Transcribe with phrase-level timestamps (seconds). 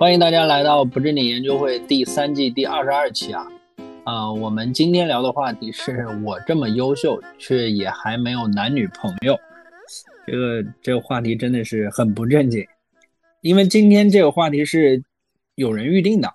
[0.00, 3.46] 欢迎大家来到不正经研究会第三季第二十二期啊！
[4.04, 9.38] 啊，我们今天聊的话题是我这么优秀，却也还没有男女朋友。
[10.26, 12.66] 这个这个话题真的是很不正经，
[13.42, 15.04] 因为今天这个话题是
[15.56, 16.32] 有人预定的，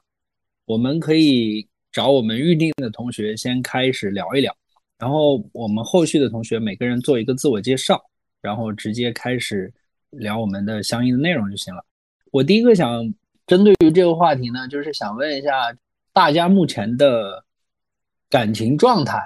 [0.68, 4.56] 我们可以找我们预定的同学先开始聊一聊，
[5.00, 8.00] 然后我们后续的同学每个人做一个自我介绍，
[8.44, 9.74] 然后直接开始
[10.12, 11.84] 聊我们的相应的内容就行了。
[12.30, 13.12] 我第一个想
[13.48, 15.76] 针对于这个话题呢，就是想问一下
[16.14, 17.44] 大家目前的
[18.30, 19.22] 感情状态，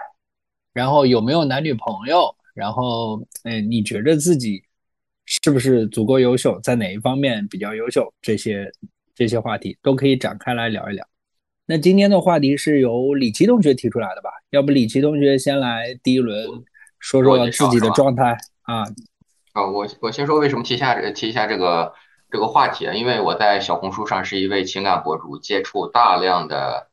[0.73, 2.35] 然后有没有男女朋友？
[2.53, 4.61] 然后，嗯，你觉得自己
[5.25, 8.13] 是不是足够优秀，在哪一方面比较优秀？
[8.21, 8.69] 这些
[9.15, 11.07] 这些话题都可以展开来聊一聊。
[11.65, 14.29] 那今天的话题是由李琦同学提出来的吧？
[14.49, 16.45] 要不李琦同学先来第一轮
[16.97, 18.81] 说说自己的状态啊？
[19.53, 21.93] 啊，我我先说为什么提下提一下这个
[22.31, 22.93] 这个话题啊？
[22.93, 26.89] 因为我在小红书上是一位情感博主，接触大量的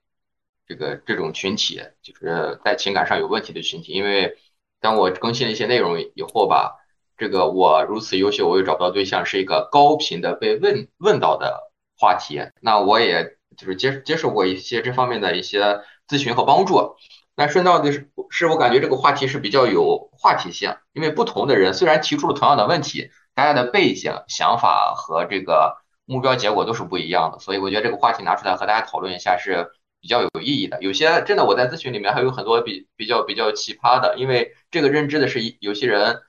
[0.67, 4.37] 这个这种群体，就是在情感上有问题的群体，因为。
[4.79, 6.77] 当我更新了一些内容以后吧，
[7.17, 12.41] 这个我如此优秀，我又找不到对象，是一个高频的被问问到的话题。
[12.61, 16.95] 那我也就是接接受过一些这方面的一些咨询和帮助。
[17.35, 29.71] 那顺道的是，是我感觉这个话题是比较有话题性，因为不同的人虽然提出了同样的问题，大家的背景、想法和这个目标结果都是不一样的，所以我觉得这个话题拿出来和大家讨论一下是。
[29.99, 36.21] 比较有意义的，有些真的我在咨询里面还有很多比比较比较奇葩的，因为这个认知的是有些人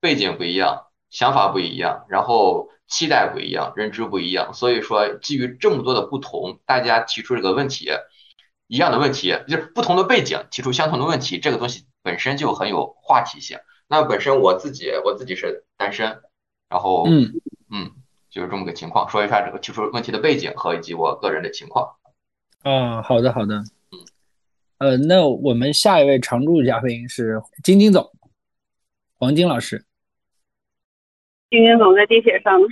[0.00, 7.88] 背景不一样，想法不一样，然后期待不一样，认知不一样，所以说基于这么多的不同，大家提出这个问题，
[8.66, 13.58] 一样的问题就是不同的背景提出相同的问题，这个东西本身就很有话题性。
[13.88, 16.20] 那本身我自己我自己是单身，
[16.72, 17.30] 然后嗯
[17.70, 17.90] 嗯
[18.30, 21.86] 就是这么个情况，说一下这个提出问题的背景和以及我个人的情况。
[22.62, 24.00] 啊，好的好的，嗯
[24.78, 28.10] 呃，那我们下一位常驻嘉宾是晶晶总，
[29.18, 29.84] 黄晶老师。
[31.50, 32.66] 晶晶总在地铁上呢。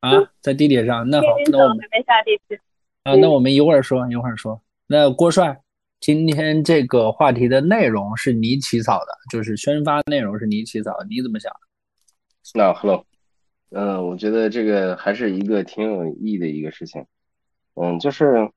[0.00, 0.10] 啊，
[0.42, 2.60] 在地铁上，那好，那我们还没下地铁。
[3.04, 4.60] 啊，那我们一会儿说，一会儿说。
[4.86, 5.58] 那郭帅，
[6.00, 11.50] 今天这个话题的内容是你起草的，就是宣发内容是你起草，的，你怎么想？
[12.54, 13.04] 那 Hello，
[13.70, 17.06] 嗯，我觉得这个还是一个挺有意义的一个事情，
[17.74, 18.50] 嗯，就是。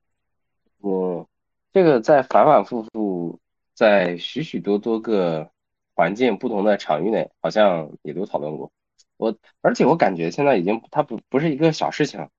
[0.84, 1.30] 我
[1.72, 3.40] 这个在反反复复，
[3.76, 5.52] 在许许多多个
[5.94, 8.72] 环境不同的场域内，好像也都讨论过。
[9.16, 12.30] 我而且我感觉现在已经它不不是一个小事情，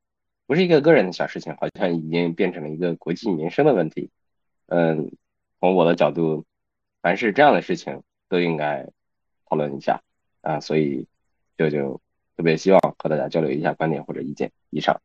[0.49, 4.11] 不是一个个人的小事情，好像已经变成了一个国计民生的问题。
[4.67, 5.13] 嗯，
[5.61, 6.45] 从我的角度，
[7.01, 8.89] 凡是这样的事情都应该
[9.47, 10.03] 讨论一下
[10.41, 11.07] 啊，所以
[11.57, 12.02] 就就
[12.37, 14.51] 特别希望和大家交流一下观点或者意见。
[14.71, 15.01] 以上。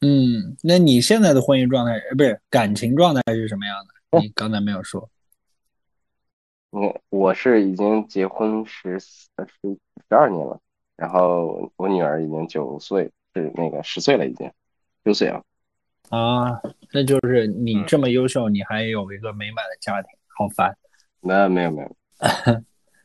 [0.00, 4.20] 嗯，那你现在的婚姻状态，呃，不是感情状态是什么样的？
[4.20, 5.08] 你刚才没有说。
[6.70, 9.26] 我我是已经结婚十十
[9.62, 10.60] 十二年了，
[10.96, 14.52] 然后我女儿已经九岁，是那个十岁了，已经
[15.04, 15.42] 六岁了。
[16.10, 16.60] 啊，
[16.92, 20.76] 那就是你这么优秀，你还有一个美满的家庭，好烦。
[21.20, 21.96] 那没有没有。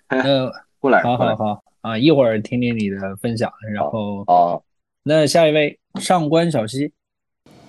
[0.10, 4.64] 那 过来，好好好啊，一会儿听听你的分享，然后哦。
[5.04, 6.92] 那下一位上官小溪，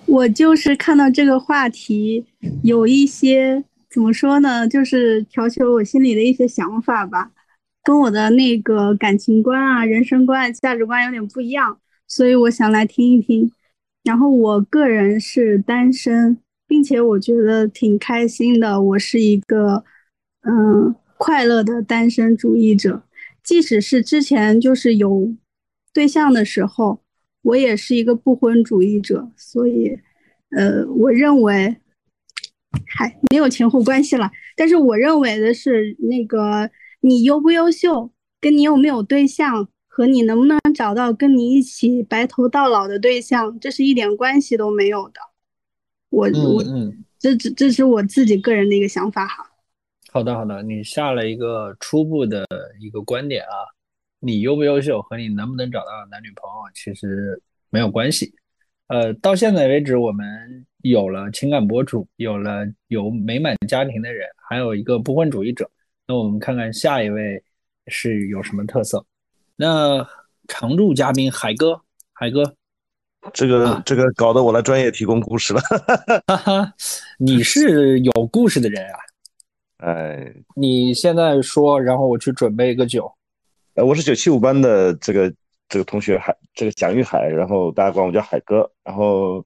[0.05, 2.23] 我就是看到这个话题
[2.61, 7.31] 有一些怎么说呢，就是调起了我心里的一些想法吧，
[7.83, 13.51] 跟我的那个感情观啊、人生观、价值观有点不一样，所以我想来听一听。
[14.03, 16.37] 然后我个人是单身，
[16.67, 19.83] 并且我觉得挺开心的，我是一个
[20.41, 23.01] 嗯快乐的单身主义者，
[23.43, 25.35] 即使是之前就是有
[25.93, 27.01] 对象的时候。
[27.43, 29.99] 我也是一个不婚主义者，所以，
[30.51, 31.75] 呃，我认为，
[32.87, 34.31] 还没有前后关系了。
[34.55, 36.71] 但是我认为的是，那个
[37.01, 38.09] 你优不优秀，
[38.39, 45.19] 跟你有没有对象，和你能不能找到跟你一起白头到老的对象，这是一点关系都没有的。
[46.11, 46.63] 我我
[47.19, 49.51] 这这这是我自己个人的一个想法哈。
[50.13, 52.45] 好的好的，你下了一个初步的
[52.79, 53.65] 一个观点啊。
[54.19, 58.31] 你优不优秀和你能不能找到男女朋友其实没有关系。
[58.89, 65.67] 呃，到现在为止，我们有了情感博主，有了有美满家庭的人，还有一个不婚主义者。
[66.05, 67.43] 那我们看看下一位
[67.87, 69.03] 是有什么特色？
[69.55, 70.07] 那
[70.47, 71.81] 常驻嘉宾海哥，
[72.13, 72.53] 海哥，
[73.33, 75.61] 这个这个搞得我来专业提供故事了。
[76.27, 76.73] 哈哈，
[77.17, 78.99] 你是有故事的人啊？
[79.83, 83.11] 哎，你现在说，然后我去准备一个酒。
[83.73, 85.33] 呃，我是九七五班的这个
[85.67, 89.45] 这个同学海这个蒋玉海，然后大家管我叫海哥，然后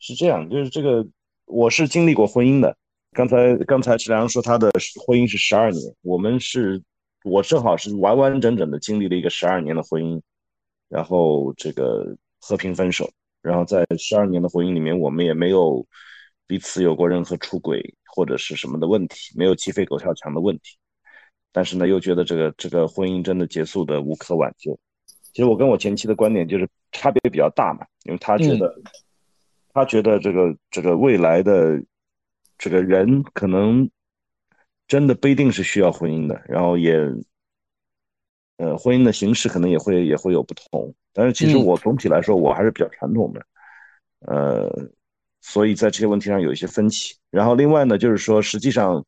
[0.00, 1.06] 是这样，就是这个
[1.44, 2.76] 我是经历过婚姻的。
[3.12, 4.68] 刚才刚才池良说他的
[5.06, 6.82] 婚姻是十二年，我们是，
[7.22, 10.20] 我正好是完完整整的经历了一个十二年的婚姻，
[10.88, 13.08] 然后这个和平分手，
[13.42, 15.86] 然后在十二年的婚姻里面，我们也没有
[16.48, 20.76] 彼此有过任何出轨或者是什么的问题，没有鸡飞狗跳墙的问题，
[21.52, 24.76] 但是呢，又觉得这个这个婚姻真的结束的无可挽救。
[25.32, 28.74] 其实我跟我前妻的观点就是差别比较大嘛，因为她觉得
[29.72, 31.80] 她觉得这个这个未来的。
[32.60, 33.88] 这个人可能
[34.88, 36.92] 真的不一定是需要婚姻的，然后也，
[38.56, 40.92] 呃，婚姻的形式可能也会也会有不同。
[41.12, 43.46] 但是其实我总体来说我还是比较传统的，
[44.26, 44.68] 呃，
[45.40, 47.16] 所以在这些问题上有一些分歧。
[47.30, 49.04] 然后另外呢，就是说实际上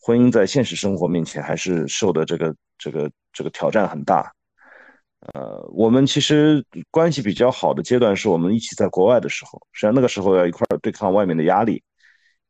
[0.00, 4.32] 婚姻在现实生活面前还是受的这个这个这个挑战很大。
[5.34, 11.82] 呃，我们其实关系比较好的阶段是我们一起在国外的时候，实际上那个时候要一块儿对抗外面的压力。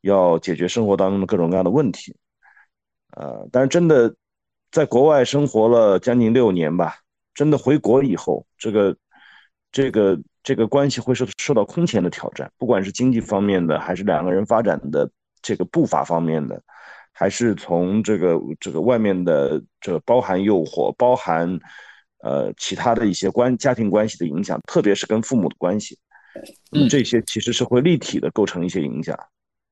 [0.03, 2.13] 要解决生活当中的各种各样的问题，
[3.17, 4.13] 呃，但是真的
[4.73, 6.97] 在国外生活了将近六年吧，
[7.33, 8.97] 真的回国以后，这个
[9.71, 15.09] 这个这个关系会受受到空前的挑战，不管是经济方面的，还是两个人发展的
[15.41, 16.61] 这个步伐方面的，
[17.13, 21.59] 还是从这个这个外面的这包含诱惑，包含
[22.19, 25.99] 呃其他的一些关家庭关系的影响，特别是跟父母的关系，
[26.73, 29.19] 嗯，这些其实是会立体的构成一些影响。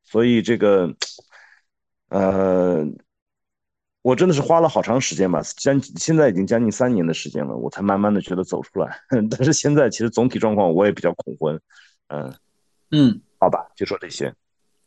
[0.05, 0.93] 所以这个，
[2.09, 2.85] 呃，
[4.03, 8.99] 我真的是花了好长时间吧，将现在已经将近三年的时间了，我才慢慢的觉得走出来。
[9.31, 11.61] 但是现在其实总体状况我也比较恐婚，
[12.09, 12.33] 嗯
[12.91, 14.33] 嗯，好吧，就说这些。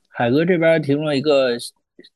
[0.09, 1.57] 海哥这边提供了一个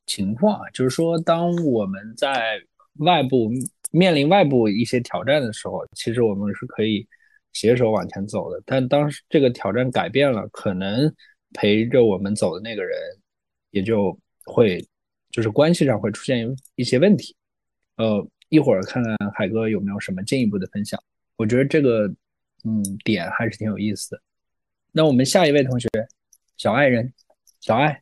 [0.06, 2.62] 情况，就是说，当我们在
[3.00, 3.50] 外部
[3.92, 7.08] 面临外部一些挑战的时候，其实我们是可以
[7.54, 8.62] 携手往前走的。
[8.66, 11.14] 但当时这个挑战改变了，可能。
[11.54, 13.00] 陪着我们走的那个人，
[13.72, 14.86] 也就会
[15.38, 17.36] 就是关系上会出现一些问题。
[17.98, 21.00] 呃，一会儿看看海哥有没有什么进一步的分享。
[21.36, 22.08] 我觉得这个
[22.66, 24.22] 嗯点还是挺有意思的。
[24.92, 25.88] 那我们下一位同学，
[26.58, 27.14] 小爱人，
[27.62, 28.02] 小爱。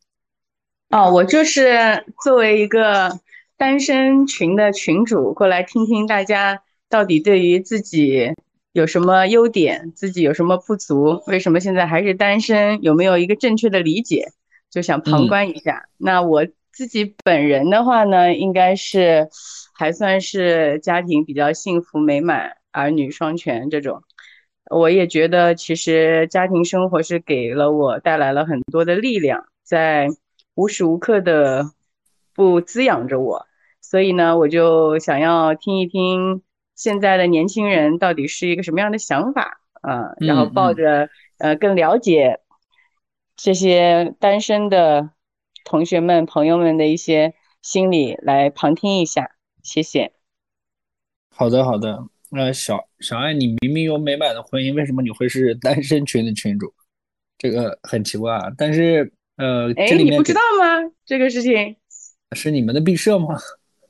[0.92, 3.20] 哦，我就是作为一个
[3.58, 8.32] 单身群的群主过来听听大家到底对于自己。
[8.72, 9.92] 有什么优点？
[9.94, 11.22] 自己有什么不足？
[11.28, 12.82] 为什么现在还是单身？
[12.82, 14.32] 有没有一个正确的理解？
[14.70, 15.90] 就想旁观一下。
[15.98, 19.30] 那我自己本人的话呢，应该是
[19.74, 24.04] 还算是家庭比较幸福美满，儿女双全这种。
[24.70, 30.10] 我也觉得，其实家庭生活是给了我带来了很多的力量，在
[30.54, 31.72] 无时无刻的
[32.34, 33.46] 不滋养着我。
[33.80, 36.42] 所以呢，我就想要听一听。
[36.76, 40.14] 现在的年轻人到底是一个什么样的想法啊？
[40.20, 41.08] 然后抱着
[41.38, 42.42] 呃更了解
[43.38, 45.12] 这些单身的
[45.66, 49.32] 同学们、朋友们的一些心理来旁听一下，
[49.64, 50.14] 谢谢。
[51.30, 52.08] 好的，好的。
[52.30, 56.74] 那小小爱，你明明有美满的婚姻，为什么你会是单身群的群主？
[57.38, 58.52] 这个很奇怪啊。
[58.58, 60.92] 但是呃，哎，你不知道吗？
[61.06, 61.76] 这个事情
[62.32, 63.36] 是你们的毕设吗？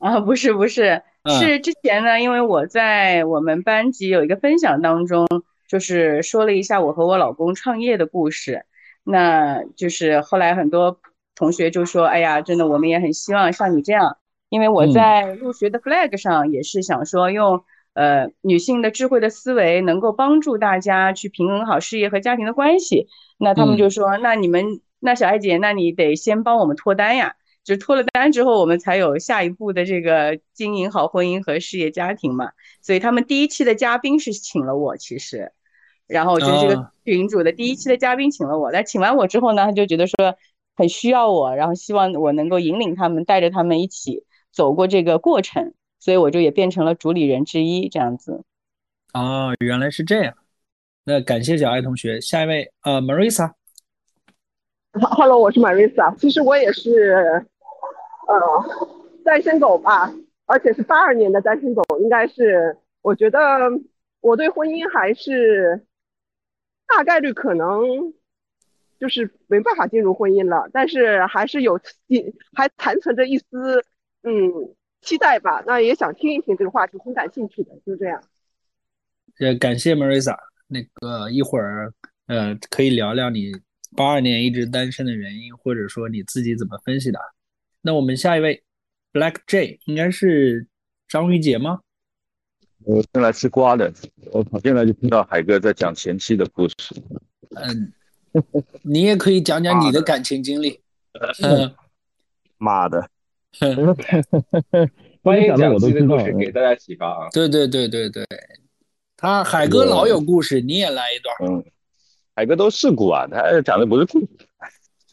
[0.00, 1.02] 啊，不是，不是。
[1.40, 5.26] 是之前呢，因为我在我们班级有一个分享当中，
[5.68, 8.64] 就是说了一下我和我老公创业的故事。
[9.02, 11.00] 那就是后来很多
[11.36, 14.16] 同学就说：“哎呀，真的，我们也很希望像你这样。”
[14.50, 17.62] 因为我在入学的 flag 上也是想说，用
[17.94, 23.06] 呃女性的智慧的思维，能够帮助大家去平衡好事业和家庭的关系。
[23.38, 32.52] 那他们就说：“那你们，那小艾姐，那你得先帮我们脱单呀。”就脱了单之后，我们才有下一步的这个经营好婚姻和事业家庭嘛。
[32.80, 35.50] 所以他们第一期的嘉宾是请了我，其实，
[36.06, 38.70] 然后就是这个群主的第一期的嘉宾请了我。
[38.70, 40.36] 但请完我之后呢，他就觉得说
[40.76, 45.72] 很需要我，然后希望我能够引领他们，带着他们一起走过这个过程。
[45.98, 48.44] 所以我就也变成了主理人之一，这样子。
[49.14, 50.34] 哦，原来是这样。
[51.04, 53.52] 那感谢小爱同学，下一位呃，Marisa。
[54.92, 56.14] Hello，我是 Marisa。
[56.16, 57.44] 其实我也是。
[58.28, 58.34] 呃，
[59.24, 60.12] 单身狗吧，
[60.46, 63.38] 而且是八二年的单身狗，应该是，我觉得
[64.20, 65.86] 我对婚姻还是
[66.88, 68.12] 大概率可能
[68.98, 71.80] 就是没办法进入婚姻了，但是还是有
[72.54, 73.84] 还残存着一丝
[74.22, 74.32] 嗯
[75.00, 75.62] 期待吧。
[75.66, 78.22] 那也想听一听这个话题，挺感兴趣的，就这样。
[79.38, 80.36] 呃，感谢 Marisa，
[80.66, 81.92] 那个一会儿
[82.26, 83.52] 呃可以聊聊你
[83.94, 87.18] 八二年一直单身的原因，或者说你自己怎么分析的。
[87.82, 88.62] 那我们下一位
[89.12, 90.66] ，Black J 应该是
[91.06, 91.80] 张玉杰吗？
[92.84, 93.92] 我进来吃瓜的，
[94.32, 96.74] 我跑进来就听到海哥在讲前妻的故事。
[97.54, 97.92] 嗯，
[98.82, 100.80] 你也可以讲讲你的感情经历。
[101.42, 101.74] 嗯，
[102.58, 103.08] 妈的，
[105.22, 107.28] 欢迎讲的我的故事，给大家启发啊。
[107.32, 108.26] 对对对对对，
[109.16, 111.34] 他海哥老有故事，你也来一段。
[111.50, 111.64] 嗯，
[112.34, 114.28] 海哥都事故啊，他讲的不是故事。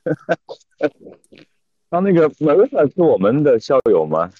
[1.89, 4.32] 他那个 Marissa 是我们的校友吗？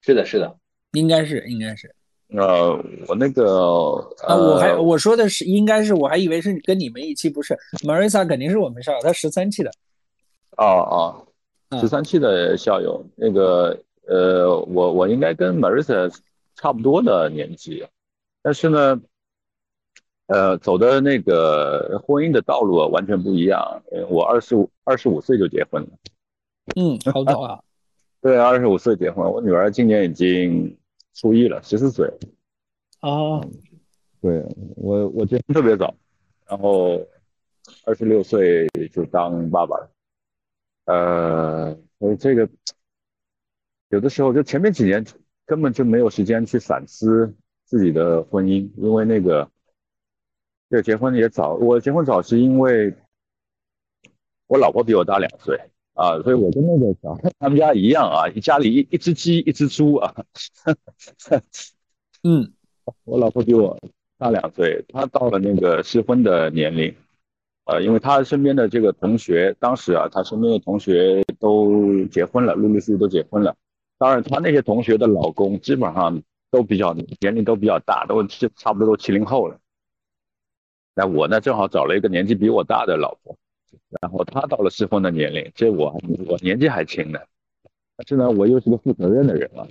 [0.00, 0.56] 是的，是的，
[0.92, 1.94] 应该是，应该是。
[2.36, 3.94] 呃，我那个
[4.26, 7.56] 啊，我还呃我说的是，应该是，我还以为是跟你们一期，不是。
[7.84, 9.70] Marissa 肯定是我们校友，她十三期的。
[10.58, 11.26] 哦哦，
[11.70, 16.14] 嗯十三期的校友，那个呃，我我应该跟 Marissa
[16.54, 17.86] 差不多的年纪，
[18.42, 19.00] 但是呢，
[20.26, 23.82] 呃，走的那个婚姻的道路啊完全不一样。
[23.90, 25.88] 呃我二十五二十五岁就结婚了，
[26.76, 27.58] 嗯，好早啊。
[28.20, 30.76] 对，二十五岁结婚，我女儿今年已经
[31.14, 32.06] 初一了，十四岁。
[33.00, 33.40] 啊，
[34.20, 34.44] 对
[34.76, 35.94] 我我结婚特别早，
[36.46, 37.06] 然后
[37.84, 39.90] 二十六岁就当爸爸了，
[40.86, 42.48] 呃，所以这个
[43.90, 45.06] 有的时候就前面几年
[45.46, 47.32] 根本就没有时间去反思
[47.64, 49.48] 自己的婚姻，因为那个
[50.68, 52.92] 这个结婚也早，我结婚早是因为
[54.48, 55.56] 我老婆比我大两岁
[55.98, 60.14] 啊，所以我跟那个小孩他们家一样啊，家里一一只鸡一只猪啊，
[62.22, 62.52] 嗯
[63.04, 63.76] 我老婆比我
[64.16, 66.94] 大两岁，她到了那个适婚的年龄，
[67.64, 73.56] 呃，因为她身边的这个同学，当时啊，她身边的同学都结婚了，陆陆续续都结婚了。
[73.98, 79.58] 当然，她那些同学的老公基本上都比较年龄都比较大，都是差不多都七零后了。
[80.94, 83.36] 那我呢，正好找了一个年纪比我大的老婆，
[84.00, 87.18] 然后他到了适婚的年龄，这我还我年纪还轻呢，
[87.96, 89.66] 但是呢，我又是个负责任的人啊，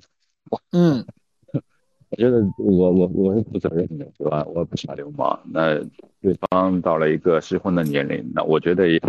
[0.71, 1.05] 嗯
[2.09, 4.43] 我觉得我我我是负责任的，对吧？
[4.45, 5.39] 我不耍流氓。
[5.51, 5.77] 那
[6.21, 9.01] 对方到了一个适婚的年龄，那我觉得也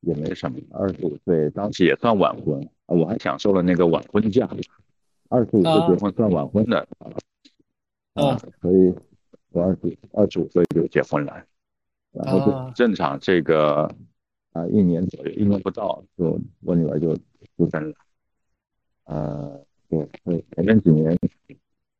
[0.00, 0.58] 也没什么。
[0.70, 4.48] 二十五岁当时也算晚婚，我还享受了那个晚婚假。
[5.28, 6.78] 二十五岁结婚算晚婚的
[8.14, 8.94] 啊，啊所以
[9.52, 11.44] 我二十二十五岁就结婚了，
[12.12, 13.94] 然后啊就正常这个
[14.52, 17.14] 啊一年左右，一年不到就我女儿就
[17.56, 17.94] 出生了。
[19.04, 21.16] 呃，对，所以前面几年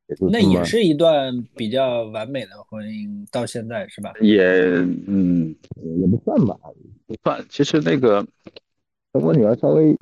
[0.07, 4.13] 也就那也是一段比较完美的婚姻，到现在是吧？
[4.21, 4.43] 也
[5.07, 5.55] 嗯
[6.01, 6.57] 也不算吧，
[7.07, 7.45] 不算。
[7.49, 8.27] 其实那个
[9.13, 9.97] 等我女儿稍微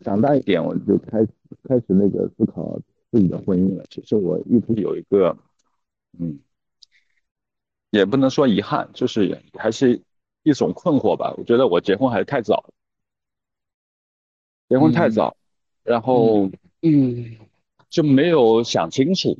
[0.00, 1.28] 长大一点，我就开始
[1.68, 2.78] 开始那个思考
[3.10, 3.84] 自己的婚姻了。
[3.90, 5.36] 其实我一直有一个
[6.18, 6.38] 嗯，
[7.90, 10.00] 也不能说遗憾，就是还是
[10.44, 11.34] 一种困惑吧。
[11.36, 12.70] 我觉得我结婚还是太早，
[14.68, 15.36] 结婚太早，
[15.82, 16.48] 然后
[16.82, 17.36] 嗯
[17.90, 19.36] 就没有想清楚。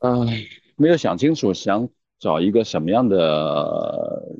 [0.00, 0.26] 嗯、
[0.74, 4.34] 没有想清楚，想找一个什么样的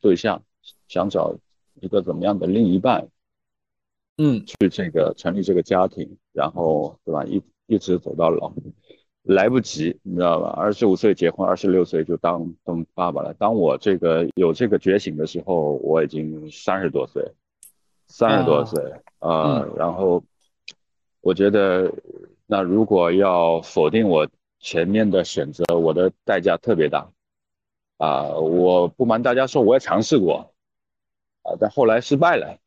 [0.00, 0.42] 对象，
[0.88, 1.36] 想找
[1.82, 3.08] 一个怎么样的另一半，
[4.16, 7.24] 嗯去这个成立这个家庭，然后对吧？
[7.26, 8.52] 一一直走到老，
[9.22, 10.48] 来不及，你知道吧？
[10.56, 13.32] 二十五岁结婚，二十六岁就当当爸爸了。
[13.34, 17.24] 当我这个有这个觉醒的时候，我已经三十多岁，
[18.08, 18.82] 三十多岁
[19.20, 20.22] 啊、呃然后
[21.20, 21.92] 我觉得，
[22.46, 24.26] 那如果要否定我
[24.58, 27.08] 前面的选择，我的代价特别大
[27.98, 28.30] 啊！
[28.30, 30.52] 我不瞒大家说，我也尝试过
[31.42, 32.58] 啊，但后来失败了。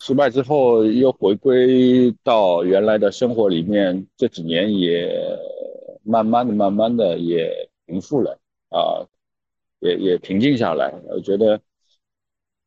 [0.00, 5.14] 失败之后又回归到原来的生活里面，这几年也
[6.04, 9.02] 慢慢的、慢慢的也平复了啊，
[9.80, 10.92] 也也平静下来。
[11.08, 11.60] 我觉得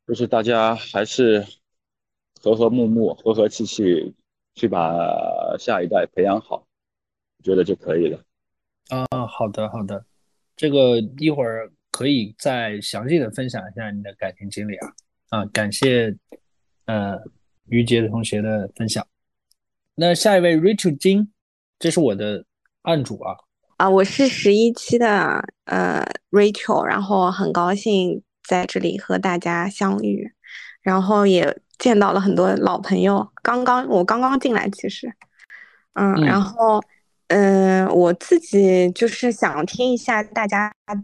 [0.06, 1.46] 就是大家还是
[2.40, 4.14] 和和睦睦、和和气气
[4.54, 6.66] 去把下一代培养好，
[7.38, 8.20] 我觉得就可以了。
[8.88, 10.04] 啊，好的好的，
[10.56, 14.92] 这个一会儿可以再详细的分享一下你的感情经历啊
[15.28, 16.16] 啊，感谢
[16.86, 17.18] 呃
[17.66, 19.06] 于杰同学的分享。
[19.94, 21.32] 那下一位 Rachel 金，
[21.78, 22.44] 这是我的
[22.82, 23.36] 案主啊，
[23.76, 30.32] 啊，我是十一期的呃 Rachel，然后很高兴在这里和大家相遇，
[30.80, 33.28] 然后也见到了很多老朋友。
[33.42, 35.12] 刚刚我刚刚进来，其实，
[35.94, 36.82] 嗯，嗯然后
[37.28, 41.02] 嗯、呃我自己就是想听一下大家嗯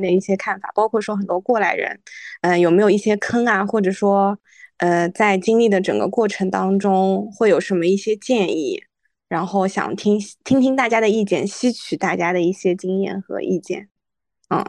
[0.00, 2.00] 的一些看法，包括说很多过来人，
[2.40, 4.36] 嗯、有没有一些坑啊，或者说
[4.78, 8.82] 呃在经历的整个过程当中会有什么一些建议？
[9.28, 13.88] 然后想听听听大家的意见，吸取大家的一些经验和意见。
[14.48, 14.60] 嗯，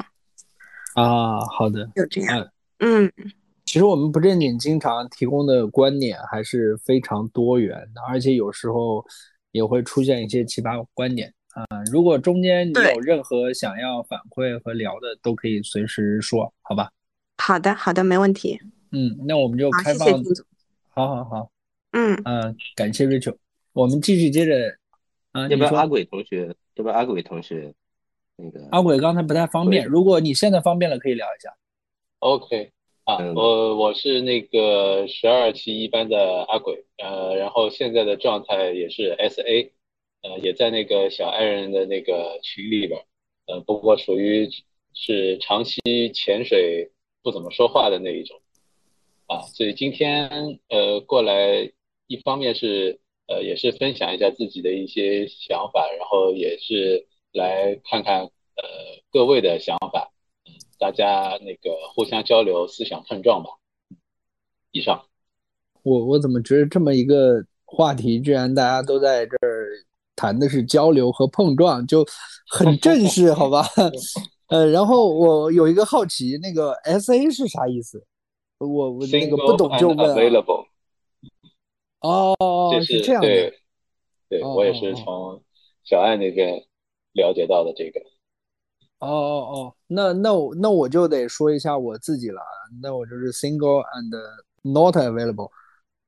[0.96, 2.50] 啊，好的，就这样。
[2.80, 3.32] 嗯，嗯
[3.66, 9.06] 其实我们不正经经常提供的观点还是非常多元的，而且有时候
[9.52, 11.66] 也会出现一些奇葩观点啊。
[11.92, 16.90] 如果中间你有任何想要反馈和聊的，都可以随时说，好吧？
[17.38, 18.60] 好的，好的，没问题。
[18.92, 20.08] 嗯，那我们就，开放。
[20.90, 21.52] 好好好，
[21.92, 23.36] 嗯，嗯、感谢 Rachel，
[23.78, 24.76] 我们继续接着
[25.34, 26.48] 啊，要不要阿鬼同学？
[26.74, 27.72] 要不要阿鬼同学？
[28.36, 31.56] 那个阿鬼刚才不太方便，如果你现在方便了，可以聊一下。
[32.18, 32.72] OK
[33.04, 39.70] 啊，嗯我我是那个十二期一班的阿鬼，呃，然后现在的状态也是 SA，
[40.24, 43.04] 呃，也在那个小爱人的那个群里边儿，
[43.46, 44.50] 呃，不过属于
[44.96, 45.80] 是长期
[46.12, 46.90] 潜水
[47.22, 48.42] 不怎么说话的那一种，
[49.28, 51.72] 啊，所以今天呃过来，
[52.08, 58.64] 一方面是呃也是分享一下自己的一些想法，然后也是来看看呃
[59.12, 60.12] 各位的想法。
[60.80, 63.50] 大家那个互相交流、思想碰撞吧。
[64.72, 65.06] 以上，
[65.82, 69.70] 我我怎么觉得这么一个话题，居然大家都在这儿
[70.16, 72.06] 谈的是交流和碰撞，就
[72.48, 73.66] 很正式，好吧？
[74.50, 78.06] 呃，然后我有一个好奇，那个 S A 是啥意思？
[78.60, 80.16] 我我那个不懂就问啊。
[82.08, 83.28] available，哦，这是这样的。
[83.28, 83.54] 对，
[84.30, 85.44] 对哦我也是哦哦从
[85.84, 86.64] 小爱那边
[87.14, 88.00] 了解到的这个。
[89.00, 92.42] 哦哦哦，那那我那我就得说一下我自己了，
[92.82, 94.12] 那我就是 single and
[94.64, 95.50] not available。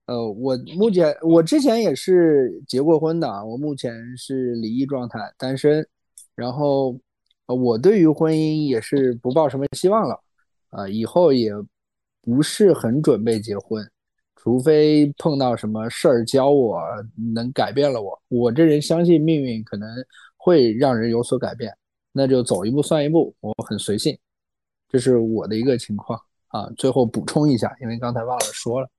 [0.08, 5.88] 呃，我目前我之前也是结过婚的啊，我目前是离异状态，单身。
[6.34, 6.98] 然后，
[7.48, 10.20] 呃，我对于婚姻也是不抱什么希望了，
[10.70, 11.52] 啊、以后也
[12.22, 13.86] 不是很准备结婚，
[14.42, 16.82] 除非碰到什么事儿教我
[17.34, 18.18] 能改变了我。
[18.30, 19.88] 我这人相信命运可能
[20.38, 21.76] 会让人有所改变。
[22.14, 24.18] 那就走一步算一步，我很随性，
[24.88, 26.70] 这是我的一个情况啊。
[26.78, 28.90] 最后补充一下，因为刚才忘了说了。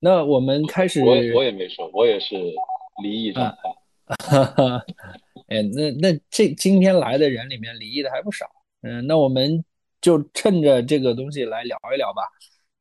[0.00, 2.34] 那我们开始，我我也没说，我也是
[3.02, 3.56] 离异状态。
[4.26, 4.84] 哈哈，
[5.48, 8.46] 哎，那那这今天来的人里面离异的还不少，
[8.82, 9.64] 嗯，那我们
[10.00, 12.22] 就趁着这个东西来聊一聊吧。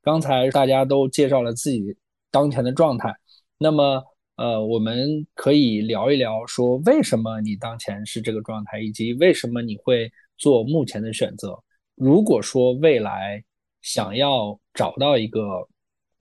[0.01, 1.95] 刚才大家都介绍了自己
[2.31, 3.13] 当前的状态，
[3.57, 4.03] 那么
[4.35, 11.55] 呃，我们可以聊一聊，说为什么你当前是这个状态，以及为什么你会做目前的选择。
[11.95, 13.43] 如果说未来
[13.81, 15.67] 想要找到一个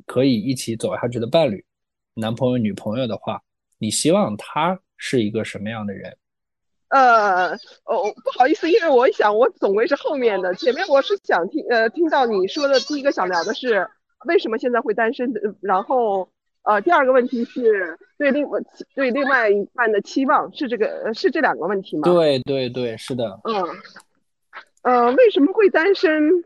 [0.04, 1.64] 可以一起走下去的伴侣，
[2.12, 3.42] 男朋友、女朋友的话，
[3.78, 6.14] 你希望他是一个什么样的人？
[6.90, 7.52] 呃，
[7.84, 13.88] 哦，不好意思，因为我想我总归是后面的，前面我是想听，呃，听到你说的第一个想聊的是
[14.26, 16.28] 为什么现在会单身，呃然后，
[16.62, 18.46] 呃，第二个问题是对另
[18.94, 22.02] 对另外一半的期望，是这个呃是这两个问题吗？
[22.02, 23.64] 对对对，是的，嗯，
[24.82, 26.44] 呃，为什么会单身？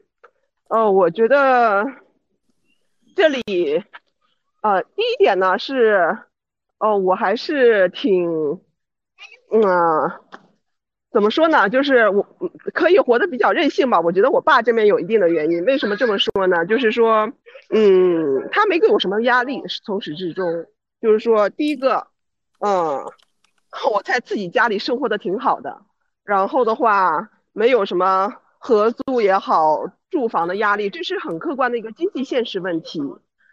[0.69, 1.85] 呃，我觉得
[3.17, 3.83] 这里，
[4.61, 6.19] 呃，第一点呢是，
[6.79, 8.61] 呃，我还是挺，
[9.57, 10.11] 嗯、
[11.13, 11.69] 怎么说呢？
[11.69, 12.27] 就是我
[12.73, 14.01] 可以活得比较任性吧。
[14.01, 15.65] 我觉得我爸这边有一定的原因。
[15.65, 16.67] 为什么这么说呢？
[16.67, 17.31] 就是说，
[17.71, 20.67] 嗯，他没给我什么压力，从始至终。
[21.01, 22.09] 就是说，第一个，
[22.59, 22.99] 嗯，
[23.95, 25.83] 我在自己家里生活的挺好的。
[26.25, 33.01] 然后的话，没有什么合租也好，住房的压力，这是很客观的一个经济现实问题。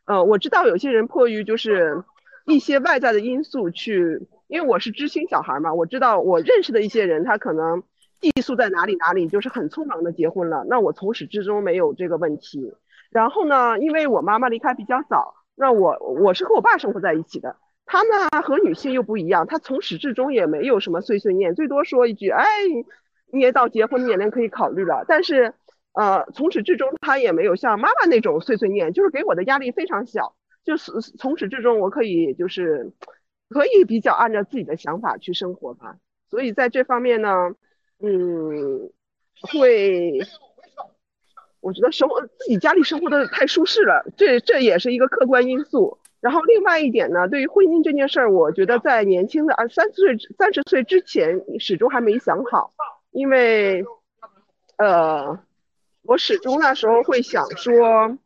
[0.05, 2.03] 呃，我知道有些人迫于就是
[2.45, 7.81] 一些外在的因素去，因为我是知青小孩嘛，我知道我认识的一些人，他可能
[8.19, 10.65] 寄宿在哪里哪里，就是很匆忙的结婚了。
[10.67, 12.73] 那我从始至终没有这个问题。
[13.11, 17.55] 然后呢，因为我妈妈离开比较早，那我我是和我爸生活在一起的。
[17.85, 22.45] 他呢和女性又不一样，他从始至终也没有什么碎碎念，最多说一句，哎，
[23.31, 25.05] 你也到结婚年龄可以考虑了。
[25.07, 25.53] 但是，
[25.93, 30.35] 呃，从始至终他也没有像妈妈那种碎碎念，就是给我的压力非常小，
[30.65, 32.91] 就是从始至终我可以就是
[33.51, 35.97] 可以比较按照自己的想法去生活吧。
[36.29, 37.53] 所以在这方面呢，
[37.99, 38.89] 嗯，
[39.41, 40.19] 会。
[41.59, 45.99] 我觉得生活自己家里生活的太舒适了，这这也是一个客观因素。
[46.19, 52.73] 然后另外一点呢，对于婚姻这件事儿，我觉得在年轻的啊三十岁三十岁之前，始终还没想好，
[53.11, 53.85] 因为，
[54.77, 55.37] 呃，
[56.01, 58.17] 我始终那时候会想说，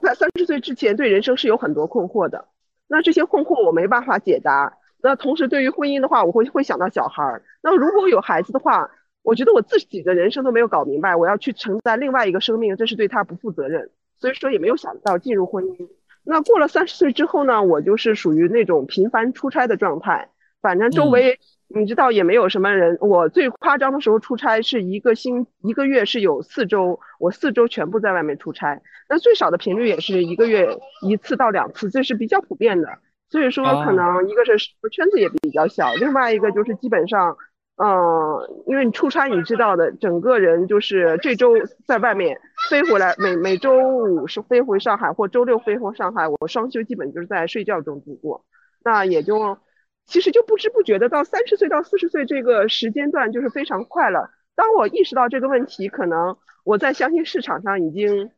[0.00, 2.46] 在三十岁之前对人生是有很多困惑的，
[2.88, 4.78] 那这些困惑我没办法解答。
[5.02, 7.42] 那同时对于婚姻的话，我会会想到小孩儿。
[7.62, 8.90] 那如果有孩子的话，
[9.22, 15.88] 我觉得我自己的人生都没有搞明白，我要去承担另外一个生命，这是对他不负责任，所以说也没有想到进入婚姻。
[16.24, 22.96] 那过了三十岁之后呢，我就是属于那种频繁出差的状态，反正周围你知道也没有什么人。
[23.00, 28.80] 我最夸张的时候出差是一个星一个月是有四周，我四周全部在外面出差。
[29.08, 32.88] 那最少的频率也是一个月一次到两次，这是比较普遍的。
[33.28, 34.56] 所以说可能一个是
[34.90, 37.36] 圈子也比较小，另外一个就是基本上。
[37.78, 41.52] 嗯，因为你出差，你知道的，整个人就是这周
[41.86, 48.46] 在外面飞回来，每每周五是飞回上海，或周六飞回上海，我双休基本就是在睡觉中度过。
[48.82, 49.58] 那也就
[50.06, 54.30] 其实就不知不觉的到三十岁到四十岁这个时间段就是非常快了。
[54.54, 58.30] 当我意识到这个问题，可能我在相亲市场上已经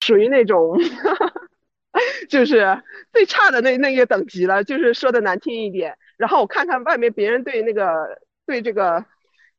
[0.00, 0.78] 属于那种
[2.30, 5.96] 就是最差的那那个等级了，就是说的难听一点。
[6.16, 8.18] 然后我看看外面别人对那个。
[8.48, 9.04] 对这个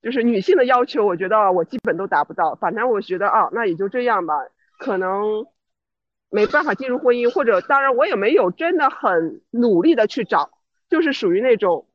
[0.02, 2.56] 就是女性的要求，我觉得我基本都达不到。
[2.56, 4.34] 反正我觉得啊，那也就这样吧，
[4.80, 5.46] 可能
[6.32, 10.50] 没办法进入婚姻，或者当然我也没有真的很努力的去找，
[10.90, 11.86] 就是属于那种，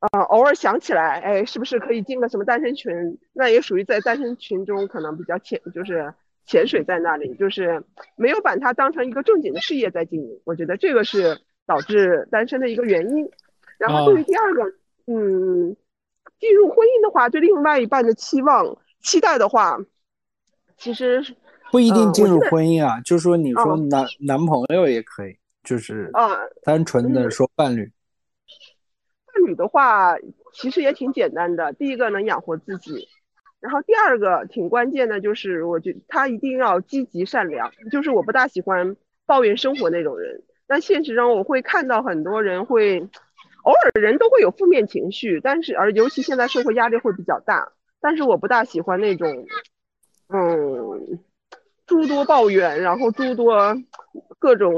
[0.00, 2.92] 呃，偶尔想起来，哎，是不是可以进个什么单身群？
[3.32, 6.12] 那也属于在单身群中可能比较浅，就是
[6.46, 7.82] 潜水在那里，就是
[8.16, 10.40] 没有把它当成一个正经的事业在经营。
[10.44, 13.30] 我觉得这个是导致单身的一个原因。
[13.78, 14.62] 然后对于第二个，
[15.06, 15.76] 嗯。
[16.38, 19.76] 进入婚姻的话，对另外一半的期望、期待的话，
[20.76, 21.20] 其实
[21.72, 23.00] 不一定进入婚姻啊。
[23.00, 27.82] 就是说，你说男男朋友也可以，就是啊，单纯的说伴侣。
[27.82, 27.90] 伴
[29.46, 30.16] 女的话，
[30.52, 31.72] 其实也挺简单的。
[31.72, 33.08] 第一个能养活自己，
[33.60, 37.70] 然后第二个挺关键的，就是我觉他一定要积极善良。
[37.90, 38.96] 就是我不大喜欢
[39.26, 40.42] 抱怨生活那种人。
[40.66, 43.08] 但现实中，我会看到很多人会。
[43.64, 47.70] 偶尔人都会有负面情绪，但是而尤其现在社会压力会比较大，
[48.00, 49.46] 但是我不大喜欢那种，
[50.28, 51.18] 嗯，
[51.84, 53.76] 诸多抱怨，然后诸多
[54.38, 54.72] 各种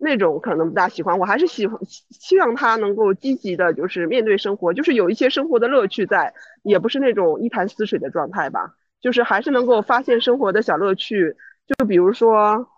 [0.00, 1.18] 那种可能不大喜欢。
[1.18, 11.36] 我还是喜欢希望他能够积极的，就是面对生活，就是有一些生活的乐趣在，也不是那种一潭死水的状态吧，就是还是能够发现生活的小乐趣，
[11.66, 12.68] 就比如说。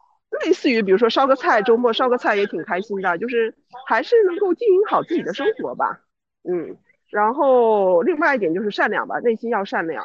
[0.47, 3.55] 类似于，比如说烧个菜，周末烧个菜也挺开心的，就是
[3.87, 6.01] 还是能够经营好自己的生活吧。
[6.43, 6.75] 嗯，
[7.11, 10.03] 然后另外一点就是善良吧，内心要善良，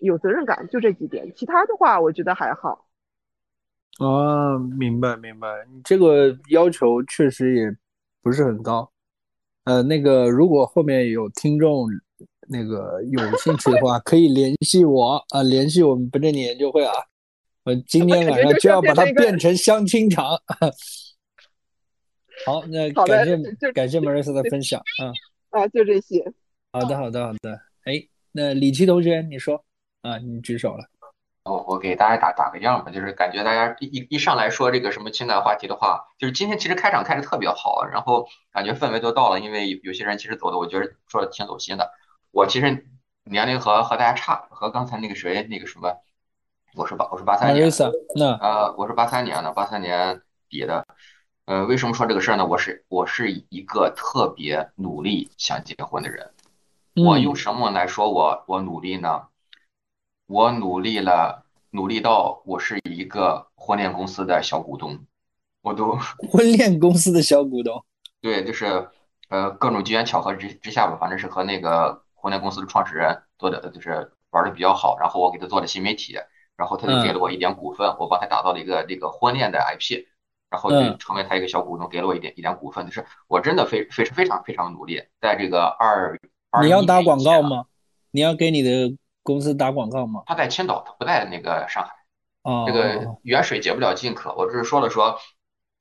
[0.00, 1.32] 有责任感，就这几点。
[1.36, 2.85] 其他的话，我觉得还好。
[3.98, 7.74] 哦，明白明白，你这个要求确实也
[8.22, 8.90] 不是很高。
[9.64, 11.88] 呃，那个如果后面有听众
[12.48, 16.92] 那个有兴趣的话，可以联系我啊，联系我们不正经研究会啊。
[17.64, 20.40] 我今天晚上就要把它变成相亲场。
[22.46, 25.10] 好，那感谢感谢 Marissa 的分享啊。
[25.50, 26.22] 啊，就这些。
[26.70, 27.58] 好的，好的，好的。
[27.84, 27.94] 哎，
[28.30, 29.64] 那李琦同学，你说
[30.02, 30.84] 啊，你举手了。
[31.46, 41.92] 哦，我给大家打打个样吧，就是感觉大家一一一上来说这个什么情感话题的话，就是今天其实开场开的特别好，然后感觉氛围都到了，因为有有些人其实走的，我觉得说的挺走心的。
[42.32, 42.86] 我其实
[43.24, 45.96] 年龄和和大家差，和刚才那个谁那个什么。
[46.74, 47.64] 我是八，我是八三年，
[48.14, 50.86] 那啊，我是八三年的，八三年底的。
[51.46, 52.44] 呃，为什么说这个事儿呢？
[52.44, 56.32] 我是我是一个特别努力想结婚的人。
[56.94, 59.22] 我用什么来说我我努力呢？
[60.26, 64.98] 我努力了，努力到我是一个婚恋公司的小股东，
[65.62, 65.96] 我都
[66.30, 67.84] 婚恋公司的小股东。
[68.20, 68.88] 对，就是
[69.28, 76.16] 呃各种机缘巧合之之下吧，反正是和那个婚恋公司的创始人做的，就是玩的比较好，然后我给他做了新媒体。
[76.58, 80.06] 然后他就给了我一点股份，我帮他打造了一个这个婚恋的 IP，
[80.48, 82.86] 然后就成为他一个小股东，给了我一点一点股份。
[82.86, 86.18] 就是我真的非非常非常非常努力，在这个二
[86.50, 87.66] 二你要打广告吗？
[88.10, 90.22] 你要给你的公司打广告吗？
[90.24, 91.92] 他在青岛，他不在那个上海。
[92.42, 92.64] 哦。
[92.64, 95.18] 这个远水解不了近渴，我只是说了说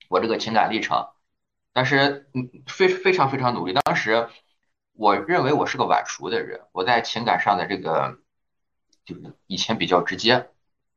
[0.09, 1.07] 我这个情感历程，
[1.71, 3.73] 但是嗯，非非常非常努力。
[3.73, 4.27] 当时
[4.93, 8.17] 我认为我是个晚熟的人，我在情感上的这个
[9.05, 10.49] 就是以前比较直接。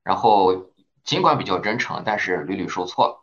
[0.03, 0.71] 然后
[1.05, 3.21] 尽管比较真诚，但是屡屡受挫。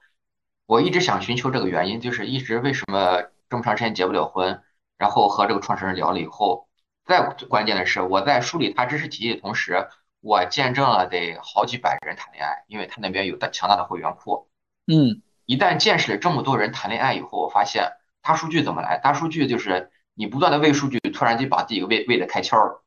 [0.68, 4.62] 我一直想寻求这个原因，就是一直为什么这么长时间结不了婚。
[4.98, 6.65] 然后和这个创始人聊了以后，
[7.06, 9.88] 再关键的是我在梳理他知识体系的同时，
[10.22, 14.50] 我见证了得好几百人谈恋爱，因为他那边有大强大的会员库。
[14.88, 17.92] 嗯，一旦见识了这么多人谈恋爱以后，我发现
[18.22, 18.98] 大数据怎么来？
[18.98, 22.84] 大数据就是你不断的喂数据，突然就把自己喂喂的开窍了。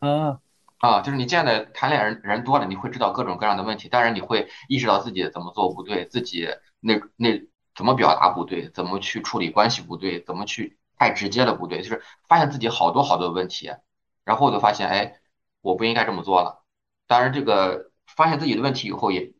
[0.00, 0.40] 啊。
[0.78, 6.48] 啊，就是你见的谈恋爱人人多了，你会知道各种各样的问题，当然你会意识到自己怎么做不对，自己
[6.78, 7.42] 那那
[7.74, 13.72] 怎么表达不对，怎么去处理关系不对，怎么去太直接了不对，就是发现自己好多好多问题，
[14.24, 15.20] 然后我就发现，哎，
[15.60, 16.62] 我不应该这么做了。
[17.06, 19.32] 当然，这个发现自己的问题以后，也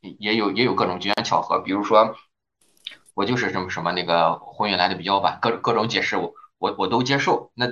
[0.00, 2.16] 也有也有各种机缘巧合，比如说
[3.14, 7.66] 我就是什么什么那个婚姻来的比较晚，各各种解释我我我都接受，那